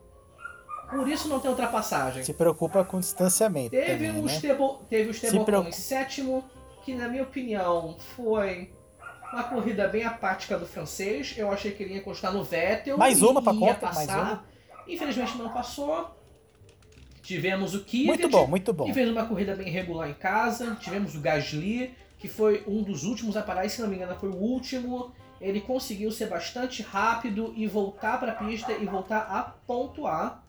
Por 0.91 1.09
isso 1.09 1.29
não 1.29 1.41
tem 1.41 1.51
ultrapassagem. 1.51 2.23
Se 2.23 2.33
preocupa 2.33 2.85
com 2.85 3.01
distanciamento 3.01 3.71
Teve 3.71 4.07
também, 4.07 4.11
o 4.23 4.25
né? 4.25 4.33
Estebo, 4.33 4.81
teve 4.89 5.09
o 5.09 5.11
Esteban 5.11 5.45
preocupa. 5.45 5.69
em 5.71 5.73
sétimo, 5.73 6.45
que 6.85 6.95
na 6.95 7.09
minha 7.09 7.25
opinião 7.25 7.97
foi 8.17 8.73
uma 9.33 9.43
corrida 9.43 9.89
bem 9.89 10.05
apática 10.05 10.57
do 10.57 10.65
francês. 10.67 11.35
Eu 11.37 11.51
achei 11.51 11.73
que 11.73 11.83
ele 11.83 11.95
ia 11.95 11.99
encostar 11.99 12.33
no 12.33 12.45
Vettel. 12.45 12.97
Mais 12.97 13.23
uma 13.23 13.43
pra 13.43 13.53
ia 13.53 13.59
conta, 13.59 13.93
mais 13.93 14.09
uma. 14.09 14.45
Infelizmente 14.89 15.37
não 15.37 15.51
passou. 15.51 16.17
Tivemos 17.23 17.75
o 17.75 17.85
Kvyat, 17.85 18.07
Muito 18.07 18.29
bom, 18.29 18.47
muito 18.47 18.73
bom. 18.73 18.87
que 18.87 18.95
fez 18.95 19.09
uma 19.11 19.27
corrida 19.27 19.55
bem 19.55 19.71
regular 19.71 20.09
em 20.09 20.15
casa. 20.15 20.77
Tivemos 20.81 21.15
o 21.15 21.21
Gasly, 21.21 21.95
que 22.19 22.27
foi 22.27 22.65
um 22.67 22.83
dos 22.83 23.05
últimos 23.05 23.37
a 23.37 23.43
parar, 23.43 23.67
e 23.67 23.71
se 23.71 23.83
não 23.83 23.89
me 23.89 23.97
engano 23.97 24.19
foi 24.19 24.31
o 24.31 24.37
último. 24.37 25.13
Ele 25.41 25.61
conseguiu 25.61 26.11
ser 26.11 26.27
bastante 26.27 26.83
rápido 26.83 27.53
e 27.55 27.67
voltar 27.67 28.19
para 28.19 28.33
a 28.33 28.35
pista 28.35 28.73
e 28.73 28.87
voltar 28.87 29.21
a 29.21 29.43
pontuar. 29.43 30.43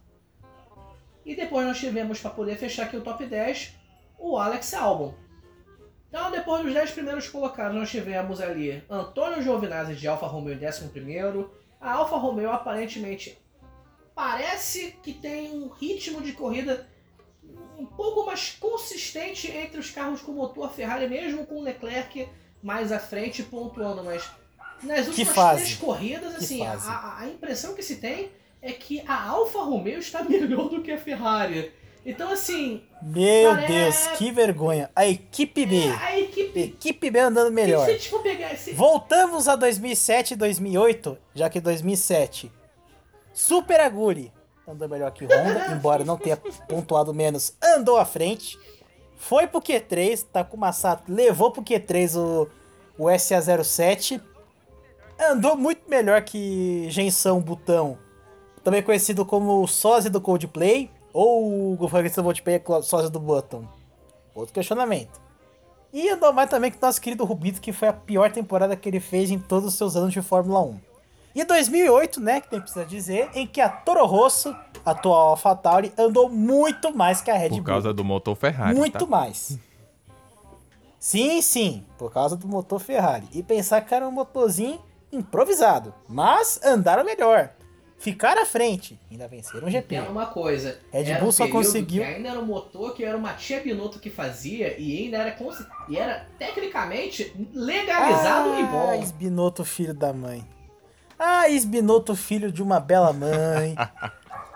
E 1.25 1.35
depois 1.35 1.67
nós 1.67 1.77
tivemos, 1.77 2.21
para 2.21 2.31
poder 2.31 2.55
fechar 2.57 2.85
aqui 2.85 2.95
o 2.97 3.01
top 3.01 3.25
10, 3.25 3.75
o 4.17 4.37
Alex 4.37 4.73
Albon. 4.73 5.13
Então, 6.07 6.31
depois 6.31 6.63
dos 6.63 6.73
10 6.73 6.91
primeiros 6.91 7.27
colocados, 7.27 7.77
nós 7.77 7.91
tivemos 7.91 8.41
ali 8.41 8.83
Antônio 8.89 9.43
Giovinazzi 9.43 9.95
de 9.95 10.07
Alfa 10.07 10.25
Romeo 10.25 10.57
em 10.59 10.65
11. 10.65 11.45
A 11.79 11.93
Alfa 11.93 12.17
Romeo 12.17 12.49
aparentemente 12.49 13.37
parece 14.20 14.97
que 15.01 15.13
tem 15.13 15.49
um 15.49 15.70
ritmo 15.70 16.22
de 16.22 16.34
corrida 16.34 16.86
um 17.78 17.86
pouco 17.86 18.26
mais 18.26 18.51
consistente 18.59 19.49
entre 19.49 19.80
os 19.80 19.89
carros 19.91 20.20
com 20.20 20.34
motor 20.34 20.74
Ferrari, 20.74 21.07
mesmo 21.07 21.45
com 21.45 21.55
o 21.55 21.63
Leclerc 21.63 22.28
mais 22.61 22.91
à 22.91 22.99
frente 22.99 23.41
pontuando, 23.43 24.03
mas 24.03 24.30
nas 24.84 25.07
últimas 25.07 25.55
três 25.55 25.76
corridas, 25.76 26.34
Que 26.34 26.43
assim, 26.43 26.65
a, 26.65 27.20
a 27.20 27.28
impressão 27.30 27.74
que 27.74 27.82
se 27.82 27.95
tem 27.95 28.30
é 28.61 28.74
que 28.74 29.01
a 29.07 29.30
Alfa 29.30 29.59
Romeo 29.59 29.99
está 29.99 30.22
melhor 30.28 30.67
do 30.67 30.82
que 30.82 30.91
a 30.91 30.97
Ferrari. 30.97 31.72
Então, 32.05 32.30
assim, 32.30 32.84
Meu 33.01 33.55
é- 33.55 33.67
Deus, 33.67 34.07
que 34.17 34.34
vergonha. 34.34 34.89
A 34.93 35.07
equipe 35.07 35.65
B. 35.65 35.84
a 35.97 36.20
equipe. 36.20 36.59
Equipe 36.59 37.09
B 37.09 37.20
andando 37.20 37.53
melhor. 37.53 37.86
Se 37.88 38.09
for 38.09 38.22
pegar 38.22 38.53
esse. 38.53 38.74
Voltamos 38.74 39.47
a 39.47 39.55
2007 39.55 40.34
e 40.34 40.36
2008, 40.36 41.17
já 41.34 41.49
que 41.49 41.61
2007. 41.61 42.59
Super 43.34 43.80
Aguri 43.80 44.32
andou 44.71 44.88
melhor 44.88 45.11
que 45.11 45.25
Honda, 45.25 45.71
embora 45.73 46.03
não 46.03 46.17
tenha 46.17 46.38
pontuado 46.38 47.13
menos, 47.13 47.53
andou 47.61 47.97
à 47.97 48.05
frente. 48.05 48.57
Foi 49.17 49.47
pro 49.47 49.61
Q3, 49.61 50.25
Takuma 50.32 50.71
Sato 50.71 51.11
levou 51.11 51.51
pro 51.51 51.63
Q3 51.63 52.17
o, 52.17 52.47
o 52.97 53.07
SA07. 53.07 54.21
Andou 55.19 55.57
muito 55.57 55.89
melhor 55.89 56.21
que 56.21 56.89
Gensão 56.89 57.41
Butão, 57.41 57.97
também 58.63 58.82
conhecido 58.82 59.25
como 59.25 59.61
o 59.61 59.67
sósia 59.67 60.09
do 60.09 60.21
Coldplay, 60.21 60.89
ou 61.11 61.73
o 61.73 61.77
do 61.77 62.23
Coldplay 62.23 62.55
é 62.55 62.82
sósia 62.82 63.09
do 63.09 63.19
Button. 63.19 63.65
Outro 64.34 64.53
questionamento. 64.53 65.19
E 65.91 66.07
andou 66.09 66.32
mais 66.32 66.49
também 66.49 66.71
que 66.71 66.77
o 66.77 66.82
nosso 66.82 67.01
querido 67.01 67.25
Rubito, 67.25 67.59
que 67.59 67.73
foi 67.73 67.88
a 67.88 67.93
pior 67.93 68.32
temporada 68.32 68.75
que 68.75 68.88
ele 68.88 68.99
fez 68.99 69.32
em 69.32 69.39
todos 69.39 69.69
os 69.69 69.73
seus 69.73 69.95
anos 69.95 70.13
de 70.13 70.21
Fórmula 70.21 70.61
1. 70.61 70.80
E 71.36 71.43
2008, 71.43 72.19
né, 72.19 72.41
que 72.41 72.49
tem 72.49 72.59
precisa 72.59 72.86
dizer, 72.86 73.30
em 73.36 73.45
que 73.45 73.61
a 73.61 73.69
Toro 73.69 74.05
Rosso, 74.05 74.55
a 74.86 74.91
atual 74.91 75.30
AlphaTauri, 75.30 75.93
andou 75.97 76.30
muito 76.30 76.95
mais 76.95 77.21
que 77.21 77.30
a 77.30 77.36
Red 77.38 77.49
Por 77.49 77.55
Bull. 77.57 77.63
causa 77.65 77.93
do 77.93 78.03
motor 78.03 78.36
Ferrari. 78.36 78.75
muito 78.75 78.97
tá? 78.99 79.05
mais. 79.05 79.57
Sim, 80.99 81.41
sim, 81.41 81.86
por 81.97 82.11
causa 82.11 82.36
do 82.36 82.47
motor 82.47 82.80
Ferrari. 82.80 83.25
E 83.32 83.41
pensar 83.41 83.82
que 83.82 83.93
era 83.93 84.07
um 84.07 84.11
motorzinho 84.11 84.80
improvisado. 85.11 85.93
Mas 86.07 86.59
andaram 86.63 87.05
melhor. 87.05 87.51
Ficaram 87.97 88.41
à 88.41 88.45
frente. 88.45 88.99
Ainda 89.11 89.27
venceram 89.27 89.67
o 89.67 89.71
GP. 89.71 89.88
Tem 89.99 90.07
uma 90.09 90.25
coisa. 90.27 90.77
Red 90.91 91.03
era 91.09 91.19
Bull 91.19 91.30
um 91.30 91.32
só 91.32 91.47
conseguiu- 91.47 92.01
Que 92.03 92.07
ainda 92.09 92.30
era 92.30 92.39
um 92.39 92.45
motor 92.45 92.93
que 92.93 93.03
era 93.03 93.17
uma 93.17 93.34
tia 93.34 93.59
Binotto 93.61 93.99
que 93.99 94.09
fazia 94.09 94.77
e 94.80 95.03
ainda 95.05 95.17
era 95.17 95.32
cons- 95.32 95.65
e 95.89 95.97
era 95.97 96.25
tecnicamente 96.38 97.34
legalizado 97.53 98.55
e 98.55 98.61
Ah, 98.63 98.65
bom. 98.67 98.93
Esbinoto, 99.03 99.63
filho 99.65 99.93
da 99.93 100.11
mãe. 100.13 100.45
Ah, 101.20 101.49
Esbinoto, 101.49 102.15
filho 102.15 102.49
de 102.49 102.63
uma 102.63 102.80
bela 102.80 103.11
mãe. 103.11 103.76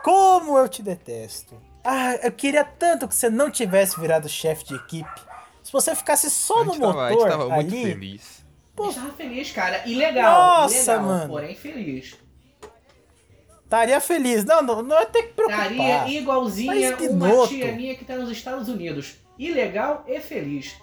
Como 0.01 0.57
eu 0.57 0.69
te 0.69 0.81
detesto. 0.81 1.61
Ah, 1.83 2.15
eu 2.23 2.31
queria 2.31 2.63
tanto 2.63 3.07
que 3.07 3.13
você 3.13 3.29
não 3.29 3.51
tivesse 3.51 3.99
virado 3.99 4.29
chefe 4.29 4.63
de 4.63 4.75
equipe. 4.75 5.21
Se 5.61 5.71
você 5.71 5.93
ficasse 5.93 6.29
só 6.29 6.63
no 6.63 6.71
gente 6.71 6.81
tava, 6.81 7.03
a 7.03 7.09
gente 7.09 7.17
motor 7.17 7.29
tava 7.31 7.49
muito 7.49 7.75
ali, 7.75 7.83
feliz. 7.83 8.45
Eu 8.77 8.89
Estava 8.89 9.11
feliz, 9.13 9.51
cara. 9.51 9.83
E 9.85 9.95
legal. 9.95 10.61
Nossa, 10.61 10.93
legal, 10.93 11.05
mano. 11.05 11.29
Porém 11.29 11.55
feliz. 11.55 12.15
estaria 13.63 13.99
feliz. 13.99 14.45
Não, 14.45 14.61
não, 14.61 14.81
não 14.81 14.97
é 14.97 15.05
ter 15.05 15.23
que 15.23 15.33
preocupar. 15.33 15.71
Estaria 15.71 16.19
igualzinha 16.19 16.97
uma 17.09 17.47
tia 17.47 17.71
minha 17.73 17.95
que 17.95 18.05
tá 18.05 18.15
nos 18.15 18.31
Estados 18.31 18.69
Unidos. 18.69 19.15
Ilegal 19.37 20.05
e 20.07 20.19
feliz. 20.19 20.75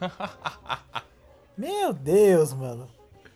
Meu 1.58 1.92
Deus, 1.92 2.52
mano. 2.52 2.88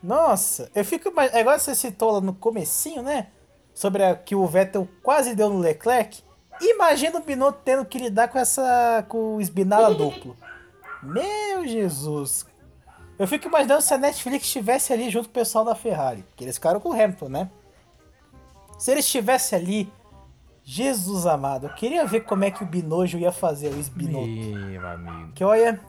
Nossa, 0.03 0.71
eu 0.75 0.85
fico. 0.85 1.13
mais- 1.13 1.33
É 1.35 1.41
igual 1.41 1.59
você 1.59 1.75
citou 1.75 2.13
lá 2.13 2.21
no 2.21 2.35
comecinho, 2.35 3.03
né? 3.03 3.29
Sobre 3.75 4.03
a, 4.05 4.15
que 4.15 4.35
o 4.35 4.47
Vettel 4.47 4.89
quase 5.03 5.35
deu 5.35 5.49
no 5.51 5.59
Leclerc. 5.59 6.23
Imagina 6.61 7.19
o 7.19 7.23
Binotto 7.23 7.61
tendo 7.65 7.85
que 7.85 7.99
lidar 7.99 8.29
com 8.29 8.39
essa. 8.39 9.05
com 9.09 9.37
o 9.37 9.41
esbinala 9.41 9.95
duplo. 9.95 10.37
Meu 11.03 11.67
Jesus. 11.67 12.47
Eu 13.19 13.27
fico 13.27 13.49
imaginando 13.49 13.81
se 13.83 13.93
a 13.95 13.99
Netflix 13.99 14.45
estivesse 14.47 14.93
ali 14.93 15.09
junto 15.11 15.25
com 15.27 15.31
o 15.31 15.35
pessoal 15.35 15.65
da 15.65 15.75
Ferrari. 15.75 16.23
Porque 16.23 16.45
eles 16.45 16.57
ficaram 16.57 16.81
com 16.81 16.91
o 16.91 16.93
Hamilton, 16.93 17.29
né? 17.29 17.51
Se 18.79 18.91
ele 18.91 19.01
estivesse 19.01 19.55
ali. 19.55 19.93
Jesus 20.69 21.27
amado, 21.27 21.67
eu 21.69 21.75
queria 21.75 22.05
ver 22.05 22.23
como 22.23 22.43
é 22.43 22.51
que 22.51 22.61
o 22.65 22.67
Binojo 22.67 23.17
ia 23.19 23.31
fazer 23.31 23.69
o 23.69 23.79
esbinoto. 23.79 24.27
Meu 24.27 24.85
amigo. 24.89 25.33
Que 25.33 25.45
olha. 25.45 25.81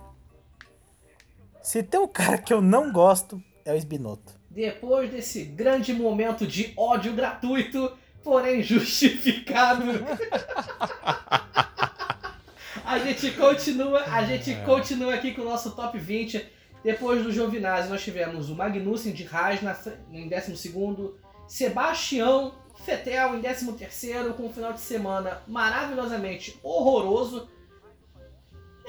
Se 1.64 1.82
tem 1.82 2.00
um 2.00 2.08
cara 2.08 2.38
que 2.38 2.54
eu 2.54 2.62
não 2.62 2.92
gosto, 2.92 3.42
é 3.68 3.74
o 3.74 3.76
Esbinoto. 3.76 4.34
Depois 4.50 5.12
desse 5.12 5.44
grande 5.44 5.94
momento 5.94 6.48
de 6.48 6.74
ódio 6.78 7.14
gratuito, 7.14 7.92
porém 8.24 8.64
justificado. 8.64 9.84
a 12.86 12.98
gente 13.00 13.32
continua, 13.32 14.04
a 14.04 14.24
gente 14.24 14.56
continua 14.66 15.14
aqui 15.14 15.34
com 15.34 15.42
o 15.42 15.46
nosso 15.46 15.72
top 15.72 16.00
20. 16.00 16.46
Depois 16.82 17.22
do 17.24 17.32
Giovinazzi, 17.32 17.90
nós 17.90 18.02
tivemos 18.02 18.50
o 18.50 18.56
Magnussen 18.56 19.12
de 19.12 19.28
Haas 19.28 19.62
na 19.62 19.76
em 20.14 20.30
12º, 20.30 21.16
Sebastião 21.46 22.54
Vettel 22.86 23.36
em 23.36 23.42
13º, 23.42 24.34
com 24.34 24.46
um 24.46 24.54
final 24.54 24.72
de 24.72 24.80
semana 24.80 25.42
maravilhosamente 25.46 26.58
horroroso. 26.64 27.50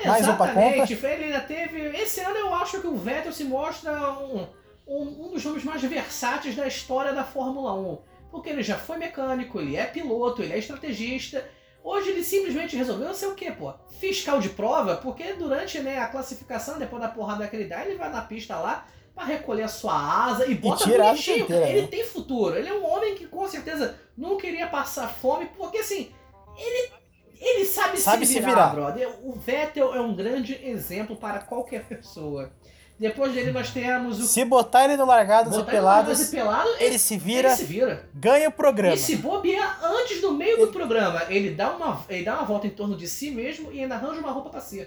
Mais 0.04 0.20
um 0.20 0.30
Exatamente, 0.30 0.92
ele 0.92 1.24
ainda 1.24 1.40
teve. 1.40 1.80
Esse 1.96 2.20
ano 2.20 2.36
eu 2.36 2.54
acho 2.54 2.80
que 2.80 2.86
o 2.86 2.96
Vettel 2.96 3.32
se 3.32 3.42
mostra 3.42 4.12
um, 4.12 4.46
um, 4.88 5.26
um 5.26 5.30
dos 5.30 5.44
nomes 5.44 5.62
mais 5.64 5.82
versáteis 5.82 6.56
da 6.56 6.66
história 6.66 7.12
da 7.12 7.22
Fórmula 7.24 7.74
1. 7.74 7.98
Porque 8.30 8.48
ele 8.48 8.62
já 8.62 8.76
foi 8.76 8.96
mecânico, 8.96 9.60
ele 9.60 9.76
é 9.76 9.84
piloto, 9.84 10.42
ele 10.42 10.52
é 10.52 10.58
estrategista. 10.58 11.48
Hoje 11.82 12.10
ele 12.10 12.24
simplesmente 12.24 12.76
resolveu 12.76 13.14
ser 13.14 13.26
o 13.26 13.34
quê, 13.34 13.50
pô? 13.52 13.72
Fiscal 14.00 14.40
de 14.40 14.50
prova, 14.50 14.96
porque 14.96 15.32
durante 15.34 15.78
né, 15.80 15.98
a 15.98 16.08
classificação, 16.08 16.78
depois 16.78 17.00
da 17.00 17.08
porrada 17.08 17.46
que 17.46 17.56
ele 17.56 17.68
dá, 17.68 17.84
ele 17.84 17.96
vai 17.96 18.10
na 18.10 18.22
pista 18.22 18.56
lá 18.56 18.86
pra 19.14 19.24
recolher 19.24 19.62
a 19.62 19.68
sua 19.68 19.94
asa 20.26 20.46
e 20.46 20.54
bota 20.54 20.84
a 20.84 20.86
bonitinho. 20.86 21.44
inteira, 21.44 21.68
ele 21.68 21.82
né? 21.82 21.88
tem 21.88 22.04
futuro. 22.04 22.56
Ele 22.56 22.68
é 22.68 22.74
um 22.74 22.86
homem 22.86 23.14
que 23.14 23.26
com 23.26 23.46
certeza 23.48 23.98
não 24.16 24.36
queria 24.36 24.66
passar 24.66 25.08
fome, 25.08 25.46
porque 25.56 25.78
assim, 25.78 26.12
ele, 26.56 26.92
ele 27.40 27.64
sabe, 27.64 27.96
Sabe 27.98 28.26
se 28.26 28.34
se 28.34 28.40
virar, 28.40 28.50
virar. 28.50 28.74
brother. 28.74 29.08
O 29.22 29.32
Vettel 29.32 29.94
é 29.94 30.00
um 30.00 30.14
grande 30.14 30.54
exemplo 30.62 31.16
para 31.16 31.38
qualquer 31.40 31.84
pessoa. 31.84 32.52
Depois 32.98 33.32
dele 33.32 33.52
nós 33.52 33.70
temos 33.70 34.18
o 34.18 34.26
Se 34.26 34.44
botar 34.44 34.84
ele 34.84 34.96
no 34.96 35.06
largados 35.06 35.54
e 35.54 35.58
botar 35.58 35.72
ele 35.72 35.80
lá 35.80 36.02
pelados, 36.02 36.20
e 36.20 36.30
pelado, 36.34 36.68
ele 36.80 36.98
se 36.98 37.16
vira, 37.16 37.48
ele 37.48 37.56
se 37.56 37.64
vira. 37.64 38.08
ganha 38.12 38.48
o 38.48 38.52
programa. 38.52 38.96
E 38.96 38.98
se 38.98 39.16
bobear 39.16 39.78
antes 39.84 40.20
do 40.20 40.32
meio 40.32 40.58
do 40.58 40.72
programa, 40.72 41.22
ele 41.28 41.50
dá, 41.50 41.70
uma, 41.70 42.04
ele 42.08 42.24
dá 42.24 42.34
uma 42.34 42.44
volta 42.44 42.66
em 42.66 42.70
torno 42.70 42.96
de 42.96 43.06
si 43.06 43.30
mesmo 43.30 43.70
e 43.70 43.80
ainda 43.80 43.94
arranja 43.94 44.20
uma 44.20 44.32
roupa 44.32 44.50
pra 44.50 44.60
si. 44.60 44.84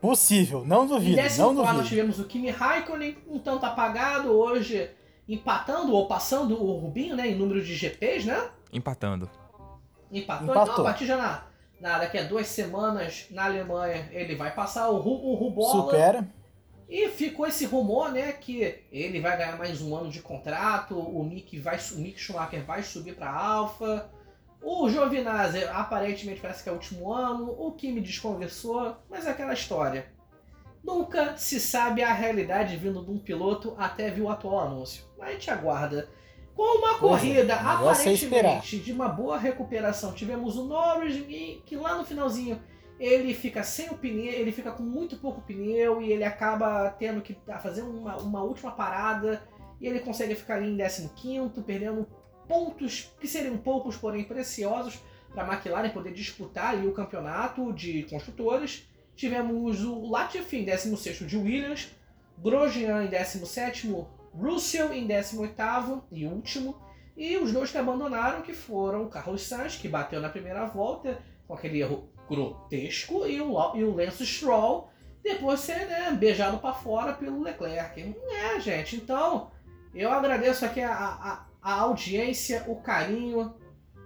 Possível, 0.00 0.64
não 0.66 0.84
Em 0.84 0.88
duvido, 0.88 1.16
décimo 1.16 1.46
não 1.48 1.54
quarto 1.56 1.66
nós 1.66 1.76
duvido. 1.76 1.88
tivemos 1.88 2.18
o 2.18 2.24
Kimi 2.24 2.50
Raikkonen, 2.50 3.18
um 3.28 3.38
tanto 3.38 3.66
apagado, 3.66 4.30
hoje 4.32 4.90
empatando 5.28 5.92
ou 5.92 6.08
passando 6.08 6.60
o 6.60 6.78
Rubinho, 6.78 7.14
né, 7.14 7.28
em 7.28 7.36
número 7.36 7.62
de 7.62 7.74
GPs, 7.74 8.24
né? 8.26 8.48
Empatando. 8.72 9.28
Empatou. 10.10 10.46
Empatou. 10.48 10.72
Então, 10.72 10.84
a 10.84 10.88
partir 10.88 11.06
já 11.06 11.16
na, 11.16 11.42
na, 11.80 11.98
daqui 11.98 12.18
a 12.18 12.24
duas 12.24 12.46
semanas 12.46 13.26
na 13.30 13.44
Alemanha, 13.44 14.08
ele 14.12 14.36
vai 14.36 14.54
passar 14.54 14.90
o, 14.90 14.96
o 14.96 15.34
Rubola. 15.34 15.84
Supera. 15.84 16.28
E 16.88 17.08
ficou 17.08 17.46
esse 17.46 17.64
rumor, 17.66 18.10
né, 18.10 18.32
que 18.32 18.82
ele 18.90 19.20
vai 19.20 19.36
ganhar 19.36 19.56
mais 19.56 19.80
um 19.80 19.96
ano 19.96 20.10
de 20.10 20.20
contrato, 20.20 20.98
o 20.98 21.22
Mick, 21.22 21.56
vai, 21.60 21.78
o 21.94 21.98
Mick 21.98 22.18
Schumacher 22.18 22.64
vai 22.64 22.82
subir 22.82 23.14
para 23.14 23.30
Alfa. 23.30 24.10
O 24.60 24.90
Giovinazzi 24.90 25.64
aparentemente 25.64 26.40
parece 26.40 26.62
que 26.62 26.68
é 26.68 26.72
o 26.72 26.74
último 26.74 27.12
ano, 27.12 27.54
o 27.58 27.72
Kimi 27.72 28.00
desconversou, 28.00 28.96
mas 29.08 29.26
é 29.26 29.30
aquela 29.30 29.54
história. 29.54 30.06
Nunca 30.82 31.36
se 31.36 31.60
sabe 31.60 32.02
a 32.02 32.12
realidade 32.12 32.76
vindo 32.76 33.04
de 33.04 33.10
um 33.10 33.18
piloto 33.18 33.74
até 33.78 34.10
vir 34.10 34.22
o 34.22 34.28
atual 34.28 34.60
anúncio. 34.60 35.04
Mas 35.16 35.28
a 35.28 35.32
gente 35.32 35.50
aguarda. 35.50 36.08
Com 36.60 36.76
uma 36.76 36.98
Pois 36.98 37.22
corrida 37.22 37.54
é 37.54 37.56
aparentemente 37.56 38.78
de 38.80 38.92
uma 38.92 39.08
boa 39.08 39.38
recuperação, 39.38 40.12
tivemos 40.12 40.58
o 40.58 40.64
Norris 40.64 41.24
que 41.64 41.74
lá 41.74 41.96
no 41.96 42.04
finalzinho 42.04 42.60
ele 42.98 43.32
fica 43.32 43.62
sem 43.62 43.88
o 43.88 43.94
pneu, 43.94 44.30
ele 44.30 44.52
fica 44.52 44.70
com 44.70 44.82
muito 44.82 45.16
pouco 45.16 45.40
pneu 45.40 46.02
e 46.02 46.12
ele 46.12 46.22
acaba 46.22 46.90
tendo 46.98 47.22
que 47.22 47.34
fazer 47.62 47.80
uma, 47.80 48.18
uma 48.18 48.42
última 48.42 48.72
parada 48.72 49.42
e 49.80 49.86
ele 49.86 50.00
consegue 50.00 50.34
ficar 50.34 50.56
ali 50.56 50.68
em 50.68 50.76
15º, 50.76 51.64
perdendo 51.64 52.06
pontos 52.46 53.10
que 53.18 53.26
seriam 53.26 53.56
poucos, 53.56 53.96
porém 53.96 54.24
preciosos, 54.24 55.00
para 55.32 55.44
a 55.44 55.54
McLaren 55.54 55.88
poder 55.88 56.12
disputar 56.12 56.74
ali 56.74 56.86
o 56.86 56.92
campeonato 56.92 57.72
de 57.72 58.02
construtores. 58.02 58.86
Tivemos 59.16 59.82
o 59.82 60.10
Latifi 60.10 60.58
em 60.58 60.66
16º 60.66 61.24
de 61.24 61.38
Williams, 61.38 61.88
Grosjean 62.36 63.04
em 63.04 63.08
17º, 63.08 64.06
Russell 64.34 64.92
em 64.92 65.06
18º 65.06 66.02
e 66.10 66.26
último, 66.26 66.80
e 67.16 67.36
os 67.36 67.52
dois 67.52 67.70
que 67.70 67.78
abandonaram 67.78 68.42
que 68.42 68.52
foram 68.52 69.04
o 69.04 69.08
Carlos 69.08 69.42
Sainz, 69.42 69.76
que 69.76 69.88
bateu 69.88 70.20
na 70.20 70.28
primeira 70.28 70.64
volta 70.66 71.18
com 71.46 71.54
aquele 71.54 71.80
erro 71.80 72.08
grotesco, 72.28 73.26
e 73.26 73.40
o, 73.40 73.76
e 73.76 73.84
o 73.84 73.94
Lance 73.94 74.24
Stroll, 74.24 74.88
depois 75.22 75.60
ser 75.60 75.86
né, 75.86 76.12
beijado 76.12 76.58
para 76.58 76.72
fora 76.72 77.12
pelo 77.12 77.42
Leclerc. 77.42 78.16
É, 78.30 78.60
gente, 78.60 78.96
então 78.96 79.50
eu 79.94 80.10
agradeço 80.10 80.64
aqui 80.64 80.80
a, 80.80 80.94
a, 80.94 81.46
a 81.60 81.80
audiência, 81.80 82.64
o 82.68 82.76
carinho, 82.76 83.54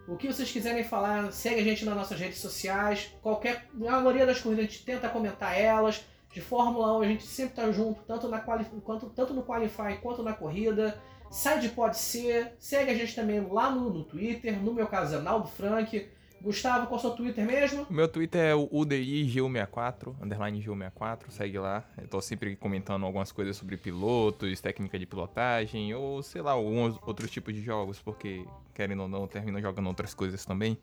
o 0.06 0.16
que 0.16 0.26
vocês 0.26 0.50
quiserem 0.50 0.84
falar, 0.84 1.32
segue 1.32 1.60
a 1.60 1.64
gente 1.64 1.84
nas 1.84 1.94
nossas 1.94 2.18
redes 2.18 2.38
sociais. 2.38 3.14
Qualquer, 3.22 3.68
a 3.86 4.00
maioria 4.00 4.26
das 4.26 4.40
corridas 4.40 4.64
a 4.64 4.68
gente 4.68 4.84
tenta 4.84 5.08
comentar 5.08 5.58
elas. 5.58 6.04
De 6.34 6.40
Fórmula 6.40 6.98
1 6.98 7.00
a 7.00 7.06
gente 7.06 7.22
sempre 7.22 7.54
tá 7.54 7.70
junto, 7.70 8.02
tanto, 8.02 8.26
na 8.26 8.40
quali, 8.40 8.64
quanto, 8.82 9.08
tanto 9.10 9.32
no 9.32 9.44
Qualify 9.44 9.96
quanto 10.02 10.20
na 10.20 10.32
corrida. 10.32 11.00
Side 11.30 11.68
pode 11.68 11.96
ser. 11.96 12.54
Segue 12.58 12.90
a 12.90 12.94
gente 12.94 13.14
também 13.14 13.40
lá 13.40 13.70
no, 13.70 13.88
no 13.88 14.02
Twitter, 14.02 14.60
no 14.60 14.74
meu 14.74 14.88
caso 14.88 15.14
é 15.14 15.20
Naldo 15.20 15.46
Frank. 15.46 16.08
Gustavo, 16.42 16.88
qual 16.88 16.96
é 16.96 16.98
o 16.98 17.00
seu 17.00 17.10
Twitter 17.12 17.46
mesmo? 17.46 17.86
O 17.88 17.92
meu 17.92 18.08
Twitter 18.08 18.40
é 18.40 18.54
o 18.54 18.68
UDIGU64, 18.68 20.14
underline 20.20 20.60
GU64, 20.60 21.30
segue 21.30 21.58
lá. 21.58 21.84
Eu 21.96 22.08
tô 22.08 22.20
sempre 22.20 22.54
comentando 22.56 23.06
algumas 23.06 23.30
coisas 23.32 23.56
sobre 23.56 23.76
pilotos, 23.76 24.60
técnica 24.60 24.98
de 24.98 25.06
pilotagem, 25.06 25.94
ou 25.94 26.20
sei 26.22 26.42
lá, 26.42 26.50
alguns 26.50 26.98
outros 27.06 27.30
tipos 27.30 27.54
de 27.54 27.62
jogos, 27.62 27.98
porque 28.00 28.44
querendo 28.74 29.02
ou 29.02 29.08
não, 29.08 29.26
termino 29.26 29.58
jogando 29.60 29.86
outras 29.86 30.12
coisas 30.12 30.44
também. 30.44 30.76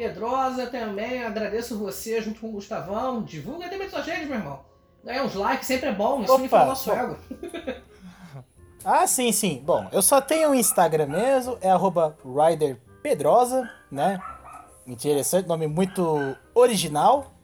Pedrosa 0.00 0.66
também, 0.68 1.22
agradeço 1.22 1.78
você 1.78 2.22
junto 2.22 2.40
com 2.40 2.48
o 2.48 2.52
Gustavão. 2.52 3.22
Divulga 3.22 3.68
também 3.68 3.90
suas 3.90 4.06
redes, 4.06 4.26
meu 4.26 4.38
irmão. 4.38 4.60
Ganhar 5.04 5.24
uns 5.24 5.34
likes 5.34 5.66
sempre 5.66 5.90
é 5.90 5.92
bom, 5.92 6.22
isso 6.22 6.38
me 6.38 6.48
fala 6.48 6.68
nosso 6.68 6.90
ego. 6.90 7.18
ah, 8.82 9.06
sim, 9.06 9.30
sim. 9.30 9.62
Bom, 9.62 9.86
eu 9.92 10.00
só 10.00 10.18
tenho 10.22 10.48
um 10.48 10.54
Instagram 10.54 11.04
mesmo, 11.04 11.58
é 11.60 11.70
arroba 11.70 12.16
Rider 12.24 12.78
Pedrosa, 13.02 13.70
né? 13.92 14.18
Interessante, 14.86 15.46
nome 15.46 15.66
muito 15.66 16.34
original. 16.54 17.34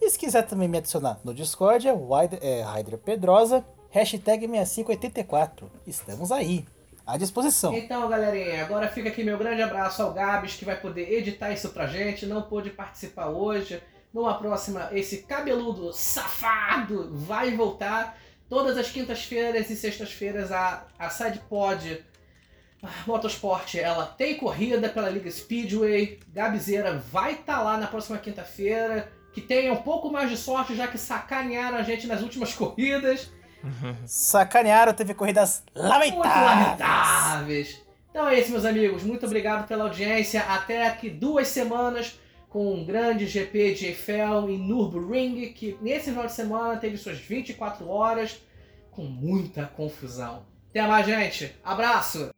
E 0.00 0.10
se 0.10 0.18
quiser 0.18 0.42
também 0.42 0.66
me 0.66 0.78
adicionar 0.78 1.20
no 1.22 1.32
Discord, 1.32 1.86
é, 1.86 1.92
Wider, 1.92 2.40
é 2.42 2.96
Pedrosa, 2.96 3.64
hashtag 3.90 4.48
6584. 4.48 5.70
Estamos 5.86 6.32
aí, 6.32 6.66
à 7.12 7.16
disposição. 7.16 7.74
Então, 7.74 8.08
galerinha, 8.08 8.62
agora 8.62 8.88
fica 8.88 9.08
aqui 9.08 9.24
meu 9.24 9.38
grande 9.38 9.62
abraço 9.62 10.02
ao 10.02 10.12
Gabs, 10.12 10.54
que 10.54 10.64
vai 10.64 10.76
poder 10.76 11.12
editar 11.12 11.50
isso 11.50 11.70
pra 11.70 11.86
gente. 11.86 12.26
Não 12.26 12.42
pôde 12.42 12.70
participar 12.70 13.28
hoje. 13.28 13.82
Numa 14.12 14.34
próxima, 14.38 14.88
esse 14.92 15.18
cabeludo 15.18 15.92
safado 15.92 17.10
vai 17.12 17.52
voltar. 17.52 18.18
Todas 18.48 18.76
as 18.76 18.90
quintas-feiras 18.90 19.70
e 19.70 19.76
sextas-feiras 19.76 20.50
a, 20.50 20.84
a 20.98 21.08
SidePod 21.08 22.04
Motorsport, 23.06 23.74
ela 23.74 24.06
tem 24.06 24.36
corrida 24.36 24.88
pela 24.88 25.10
Liga 25.10 25.30
Speedway. 25.30 26.18
Gabizeira 26.28 26.96
vai 26.96 27.32
estar 27.32 27.58
tá 27.58 27.62
lá 27.62 27.76
na 27.76 27.86
próxima 27.86 28.18
quinta-feira. 28.18 29.12
Que 29.32 29.40
tenha 29.40 29.72
um 29.72 29.82
pouco 29.82 30.10
mais 30.10 30.28
de 30.28 30.36
sorte, 30.36 30.74
já 30.74 30.88
que 30.88 30.98
sacanearam 30.98 31.78
a 31.78 31.82
gente 31.82 32.06
nas 32.06 32.22
últimas 32.22 32.52
corridas. 32.54 33.30
Sacanearam, 34.06 34.92
teve 34.92 35.14
corridas 35.14 35.62
lamentáveis. 35.74 36.44
Lamentáveis. 36.44 37.82
Então 38.10 38.28
é 38.28 38.40
isso, 38.40 38.50
meus 38.50 38.64
amigos. 38.64 39.02
Muito 39.02 39.24
obrigado 39.26 39.66
pela 39.66 39.84
audiência. 39.84 40.42
Até 40.42 40.86
aqui 40.86 41.08
duas 41.08 41.48
semanas 41.48 42.18
com 42.48 42.74
um 42.74 42.84
grande 42.84 43.26
GP 43.26 43.74
de 43.74 43.86
Eiffel 43.86 44.50
em 44.50 44.58
Nürburgring, 44.58 45.52
que 45.52 45.78
nesse 45.80 46.10
final 46.10 46.26
de 46.26 46.32
semana 46.32 46.76
teve 46.76 46.96
suas 46.96 47.18
24 47.18 47.88
horas 47.88 48.42
com 48.90 49.02
muita 49.04 49.66
confusão. 49.66 50.44
Até 50.68 50.86
mais, 50.86 51.06
gente. 51.06 51.54
Abraço! 51.64 52.30